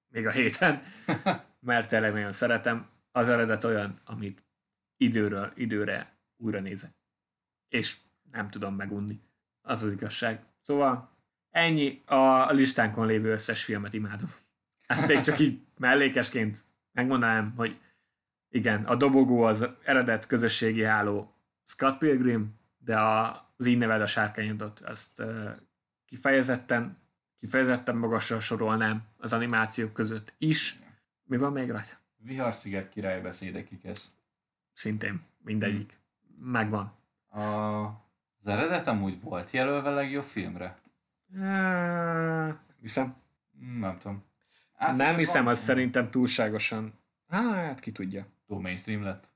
[0.08, 0.82] még a héten,
[1.60, 2.88] mert tényleg nagyon szeretem.
[3.12, 4.44] Az eredet olyan, amit
[4.98, 6.92] időről időre újra nézek.
[7.68, 7.98] És
[8.32, 9.20] nem tudom megunni.
[9.62, 10.46] Az az igazság.
[10.62, 11.18] Szóval
[11.50, 14.34] ennyi a listánkon lévő összes filmet imádom.
[14.88, 17.80] Ezt még csak így mellékesként megmondanám, hogy
[18.50, 21.34] igen, a dobogó az eredet közösségi háló
[21.64, 25.50] Scott Pilgrim, de a, az így neved a sárkányodot, ezt uh,
[26.06, 26.98] kifejezetten,
[27.40, 30.80] kifejezetten magasra sorolnám az animációk között is.
[31.24, 31.94] Mi van még rajta?
[32.18, 34.16] Viharsziget király beszédekig ez.
[34.74, 35.98] Szintén mindegyik.
[36.40, 36.92] Megvan.
[37.28, 37.40] A,
[38.40, 40.78] az eredet amúgy volt jelölve legjobb filmre?
[41.34, 43.16] Uh, hiszem.
[43.64, 44.24] Mm, Nem tudom.
[44.96, 46.94] Nem hiszem, van- az szerintem túlságosan.
[47.28, 48.26] Hát, ki tudja.
[48.48, 49.32] Túl mainstream lett.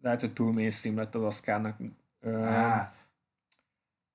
[0.00, 1.78] Lehet, hogy túl mainstream lett az Oscarnak.
[2.24, 2.94] Hát.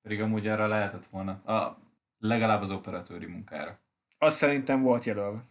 [0.02, 1.30] Pedig amúgy arra lehetett volna.
[1.44, 1.78] A,
[2.18, 3.78] legalább az operatőri munkára.
[4.18, 5.44] azt szerintem volt jelölve.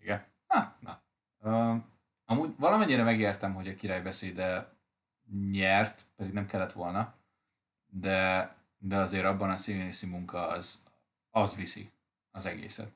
[0.00, 0.24] Igen.
[0.46, 1.02] Ha, na.
[1.40, 1.82] Uh,
[2.24, 4.72] amúgy valamennyire megértem, hogy a király beszéde
[5.50, 7.14] nyert, pedig nem kellett volna,
[7.86, 10.86] de, de azért abban a színészi munka az,
[11.30, 11.90] az viszi
[12.30, 12.92] az egészet.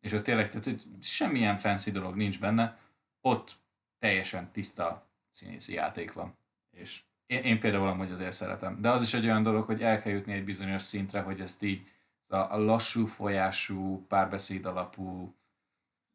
[0.00, 2.78] És ott tényleg, tehát, hogy semmilyen fancy dolog nincs benne,
[3.20, 3.56] ott
[3.98, 6.36] teljesen tiszta színészi játék van.
[6.70, 8.80] És én, én például amúgy azért szeretem.
[8.80, 11.62] De az is egy olyan dolog, hogy el kell jutni egy bizonyos szintre, hogy ezt
[11.62, 11.88] így
[12.32, 15.34] a, lassú folyású, párbeszéd alapú,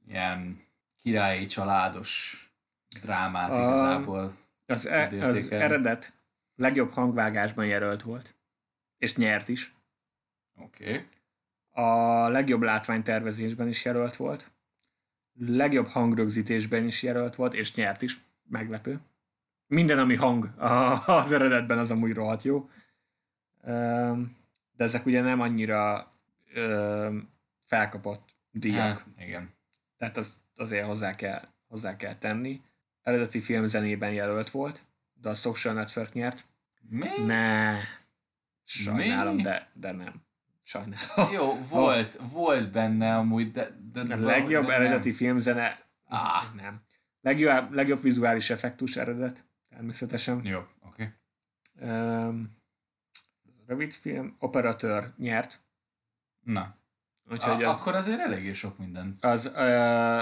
[0.08, 0.64] ilyen
[1.02, 2.40] királyi családos
[3.02, 4.38] drámát A- igazából.
[4.66, 6.14] Az, e, az eredet
[6.56, 8.36] legjobb hangvágásban jelölt volt.
[8.98, 9.74] És nyert is.
[10.56, 10.90] Oké.
[10.90, 11.06] Okay.
[11.70, 14.52] A legjobb látványtervezésben is jelölt volt.
[15.38, 18.20] Legjobb hangrögzítésben is jelölt volt, és nyert is.
[18.50, 19.00] Meglepő.
[19.68, 20.54] Minden, ami hang
[21.06, 22.70] az eredetben, az amúgy rohadt jó.
[23.64, 24.36] Öm,
[24.76, 26.10] De ezek ugye nem annyira
[26.54, 27.30] öm,
[27.66, 28.98] felkapott díjak.
[28.98, 29.54] Hát, igen.
[29.98, 32.62] Tehát az, azért hozzá kell, hozzá kell tenni.
[33.02, 34.82] Eredeti film zenében jelölt volt,
[35.14, 36.46] de a Social Network nyert.
[36.90, 37.08] Mi?
[37.26, 37.80] Ne,
[38.64, 39.42] sajnálom, Mi?
[39.42, 40.24] de, de nem.
[40.64, 41.34] Sajnálom.
[41.34, 43.70] Jó, volt, volt benne amúgy, de...
[43.92, 45.18] de A legjobb de eredeti Nem.
[45.18, 46.54] filmzene, Ah.
[46.56, 46.82] nem.
[47.22, 50.46] Legjobb, legjobb vizuális effektus eredet, természetesen.
[50.46, 51.14] Jó, oké.
[51.76, 51.90] Okay.
[51.90, 52.58] Um,
[53.68, 55.64] rövid film, operatőr nyert,
[56.44, 56.76] Na,
[57.32, 59.18] úgyhogy a, az, akkor azért eléggé sok minden.
[59.22, 60.20] az a,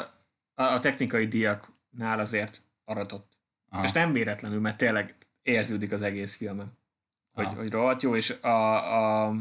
[0.53, 3.37] a technikai díjaknál azért aratott.
[3.69, 3.83] Aha.
[3.83, 6.77] És nem véletlenül, mert tényleg érződik az egész filmen,
[7.31, 7.55] hogy, Aha.
[7.55, 9.35] hogy rohadt jó, és a, a,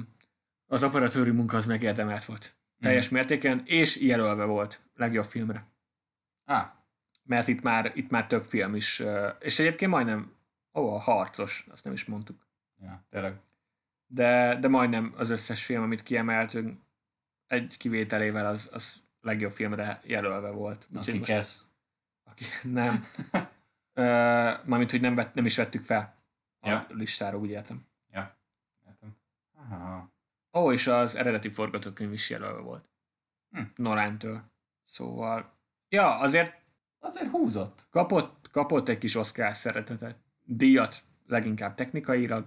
[0.67, 2.55] az operatőri munka az megérdemelt volt.
[2.81, 5.67] Teljes mértéken, és jelölve volt legjobb filmre.
[6.45, 6.67] Ah,
[7.23, 9.03] Mert itt már, itt már több film is,
[9.41, 10.33] és egyébként majdnem,
[10.75, 12.47] ó, a harcos, azt nem is mondtuk.
[12.81, 13.41] ja, tényleg.
[14.15, 16.81] De, de majdnem az összes film, amit kiemeltünk,
[17.47, 20.89] egy kivételével az, az legjobb filmre jelölve volt.
[20.95, 21.63] Aki kezd.
[22.25, 23.07] Aki, nem.
[23.95, 24.03] Ö,
[24.65, 26.15] mármint, hogy nem, vett, nem is vettük fel
[26.61, 26.87] a Ja.
[26.89, 27.87] listára, úgy értem.
[28.11, 28.37] Ja,
[28.87, 29.17] értem.
[29.57, 30.11] Aha.
[30.53, 32.89] Ó, és az eredeti forgatókönyv is jelölve volt.
[33.51, 33.63] Hm.
[33.77, 34.43] Nolántől.
[34.85, 35.53] Szóval,
[35.89, 36.61] ja, azért
[36.99, 37.87] Azért húzott.
[37.91, 40.17] kapott, kapott egy kis Oscar szeretetet.
[40.45, 42.47] Díjat leginkább technikailag,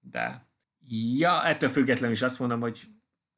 [0.00, 0.45] de
[0.88, 2.80] ja, ettől függetlenül is azt mondom, hogy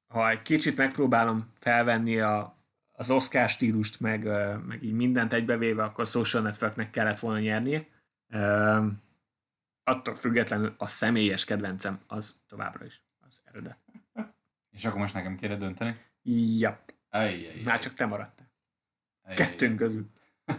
[0.07, 2.59] ha egy kicsit megpróbálom felvenni a,
[2.93, 4.25] az Oscar stílust, meg,
[4.67, 7.87] meg így mindent egybevéve, akkor Social Networknek kellett volna nyernie.
[9.85, 13.79] Attól függetlenül a személyes kedvencem az továbbra is az eredet.
[14.71, 15.97] És akkor most nekem kéne dönteni?
[16.59, 17.61] Ja, Ajjaj.
[17.65, 18.51] már csak te maradtál.
[19.35, 20.11] Kettőnk közül.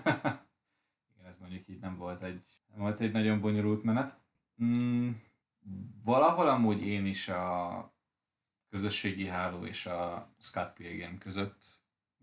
[1.15, 4.17] Igen, ez mondjuk így nem volt egy, nem volt egy nagyon bonyolult menet.
[4.63, 5.09] Mm,
[6.03, 7.93] valahol amúgy én is a
[8.69, 11.65] közösségi háló és a Scott Pilgrim között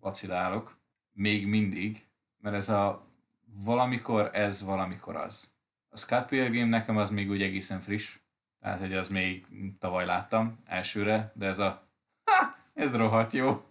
[0.01, 0.78] vacilálok.
[1.12, 2.06] Még mindig,
[2.36, 3.06] mert ez a
[3.44, 5.55] valamikor ez, valamikor az.
[5.89, 8.18] A Scott Pilgrim nekem az még úgy egészen friss,
[8.60, 9.47] tehát hogy az még
[9.78, 11.89] tavaly láttam elsőre, de ez a
[12.31, 13.64] ha, ez rohadt jó.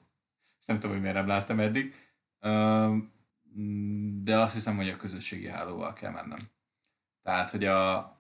[0.60, 1.96] És nem tudom, hogy miért nem láttam eddig.
[4.24, 6.40] De azt hiszem, hogy a közösségi hálóval kell mennem.
[7.22, 8.15] Tehát, hogy a,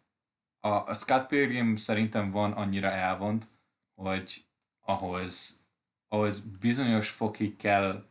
[0.65, 3.47] a, a Scott Pilgrim szerintem van annyira elvont,
[3.95, 4.45] hogy
[4.79, 5.63] ahhoz,
[6.07, 8.05] ahhoz bizonyos fokig kell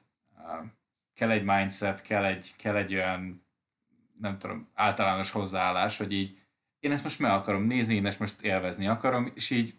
[1.15, 3.47] kell egy mindset, kell egy, kell egy olyan,
[4.21, 6.39] nem tudom, általános hozzáállás, hogy így
[6.79, 9.75] én ezt most meg akarom nézni, én ezt most élvezni akarom, és így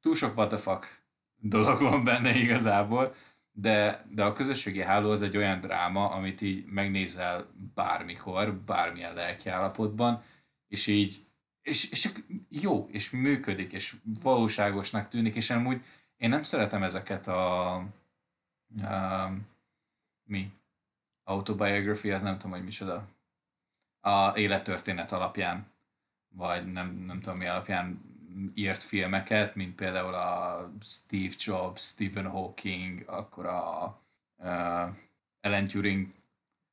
[0.00, 1.02] túl sok what the fuck
[1.36, 3.14] dolog van benne igazából,
[3.52, 10.22] de, de a közösségi háló az egy olyan dráma, amit így megnézel bármikor, bármilyen lelkiállapotban,
[10.68, 11.28] és így
[11.62, 12.12] és, és
[12.48, 15.84] jó, és működik, és valóságosnak tűnik, és amúgy
[16.16, 19.30] én nem szeretem ezeket a, a
[20.24, 20.52] mi?
[21.24, 23.08] Autobiography, az nem tudom, hogy micsoda.
[24.00, 25.66] A élettörténet alapján,
[26.28, 28.00] vagy nem, nem tudom mi alapján
[28.54, 34.00] írt filmeket, mint például a Steve Jobs, Stephen Hawking, akkor a
[34.36, 34.94] uh,
[35.40, 36.08] Ellen Turing.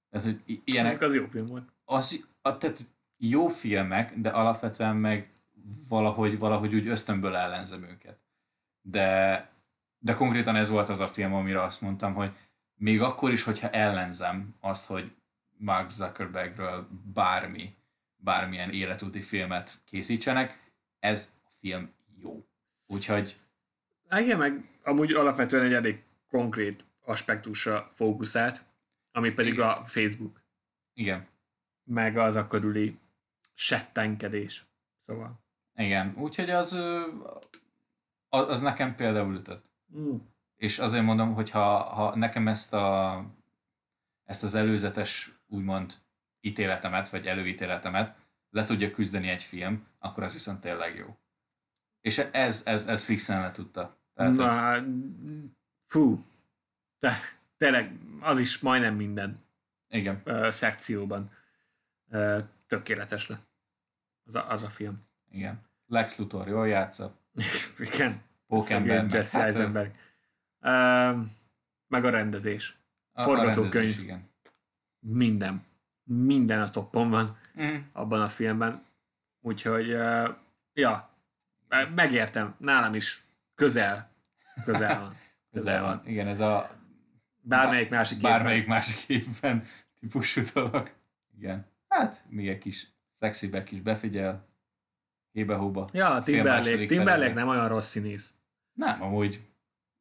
[0.09, 1.72] Tehát, hogy ilyenek, az jó film volt.
[1.85, 2.85] Az, a, tehát
[3.18, 5.30] jó filmek, de alapvetően meg
[5.89, 8.19] valahogy, valahogy úgy ösztönből ellenzem őket.
[8.81, 9.49] De,
[9.99, 12.31] de konkrétan ez volt az a film, amire azt mondtam, hogy
[12.76, 15.11] még akkor is, hogyha ellenzem azt, hogy
[15.57, 17.76] Mark Zuckerbergről bármi,
[18.15, 20.60] bármilyen életúti filmet készítsenek,
[20.99, 22.45] ez a film jó.
[22.88, 23.35] Úgyhogy...
[24.18, 28.65] Igen, meg amúgy alapvetően egy elég konkrét aspektusra fókuszált,
[29.11, 29.68] ami pedig igen.
[29.68, 30.41] a Facebook.
[30.94, 31.27] Igen.
[31.84, 32.98] Meg az a körüli
[33.57, 34.65] settenkedés.
[34.99, 35.43] Szóval.
[35.75, 36.79] Igen, úgyhogy az,
[38.29, 39.71] az nekem például ütött.
[39.97, 40.15] Mm.
[40.55, 43.23] És azért mondom, hogy ha, ha nekem ezt, a,
[44.23, 45.93] ezt az előzetes, úgymond
[46.39, 48.17] ítéletemet, vagy előítéletemet
[48.49, 51.17] le tudja küzdeni egy film, akkor az viszont tényleg jó.
[52.01, 53.97] És ez, ez, ez fixen le tudta.
[54.13, 54.85] Tehát, Na, hogy...
[55.84, 56.25] fú,
[56.99, 57.13] te,
[57.57, 59.45] tényleg az is majdnem minden
[59.89, 60.21] Igen.
[60.25, 61.31] Uh, szekcióban
[62.09, 63.46] uh, tökéletes lett
[64.27, 65.05] az a, az a film.
[65.31, 65.61] Igen.
[65.87, 67.15] Lex Luthor jól játsza.
[67.93, 68.21] Igen.
[68.47, 69.05] Pókember.
[69.09, 69.91] Jesse hát, Eisenberg.
[70.61, 71.25] Uh,
[71.87, 72.77] meg a rendezés.
[73.11, 73.95] A, Forgatókönyv.
[73.99, 74.29] A igen.
[74.99, 75.65] Minden.
[76.03, 77.75] Minden a toppon van mm.
[77.93, 78.85] abban a filmben.
[79.41, 80.29] Úgyhogy, uh,
[80.73, 81.09] ja,
[81.95, 82.55] megértem.
[82.57, 83.25] Nálam is
[83.55, 84.11] közel.
[84.63, 85.15] Közel van.
[85.53, 86.01] közel van.
[86.05, 86.69] Igen, ez a
[87.41, 88.75] bármelyik másik bármelyik évben.
[88.75, 89.63] másik évben
[89.99, 90.91] típusú dolog.
[91.37, 91.65] Igen.
[91.87, 94.48] Hát, még egy kis szexibe is befigyel,
[95.31, 95.88] hébe-hóba.
[95.94, 98.34] Ja, Timberlake, Timberlake nem olyan rossz színész.
[98.73, 99.41] Nem, amúgy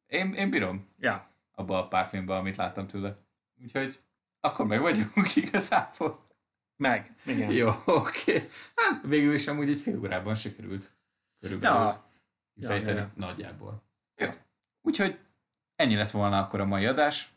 [0.07, 0.89] én, én bírom.
[0.99, 1.29] Ja.
[1.51, 3.13] Abba a pár filmben, amit láttam tőle.
[3.61, 3.99] Úgyhogy
[4.39, 6.25] akkor meg vagyunk igazából.
[6.75, 7.51] Meg, igen.
[7.51, 8.35] Jó, oké.
[8.35, 8.49] Okay.
[8.75, 10.95] Hát végül is amúgy egy fél órában sikerült
[11.39, 12.11] körülbelül ja.
[12.53, 13.27] kifejteni ja, ja, ja.
[13.27, 13.83] nagyjából.
[14.15, 14.29] Jó.
[14.81, 15.19] Úgyhogy
[15.75, 17.29] ennyi lett volna akkor a mai adás,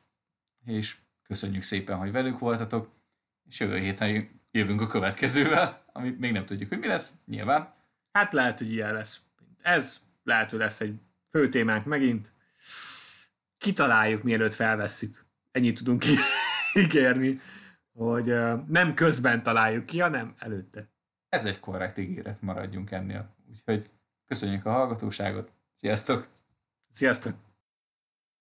[0.65, 2.91] és köszönjük szépen, hogy velük voltatok,
[3.49, 7.75] és jövő héten jövünk a következővel, amit még nem tudjuk, hogy mi lesz, nyilván.
[8.13, 9.23] Hát lehet, hogy ilyen lesz.
[9.63, 10.95] Ez lehet, hogy lesz egy
[11.31, 12.33] fő témánk megint.
[13.59, 15.25] Kitaláljuk, mielőtt felvesszük.
[15.51, 16.05] Ennyit tudunk
[16.83, 17.41] ígérni,
[17.93, 18.35] hogy
[18.67, 20.89] nem közben találjuk ki, hanem előtte.
[21.29, 23.35] Ez egy korrekt ígéret, maradjunk ennél.
[23.49, 23.91] Úgyhogy
[24.27, 25.53] köszönjük a hallgatóságot.
[25.73, 26.29] Sziasztok!
[26.91, 27.50] Sziasztok!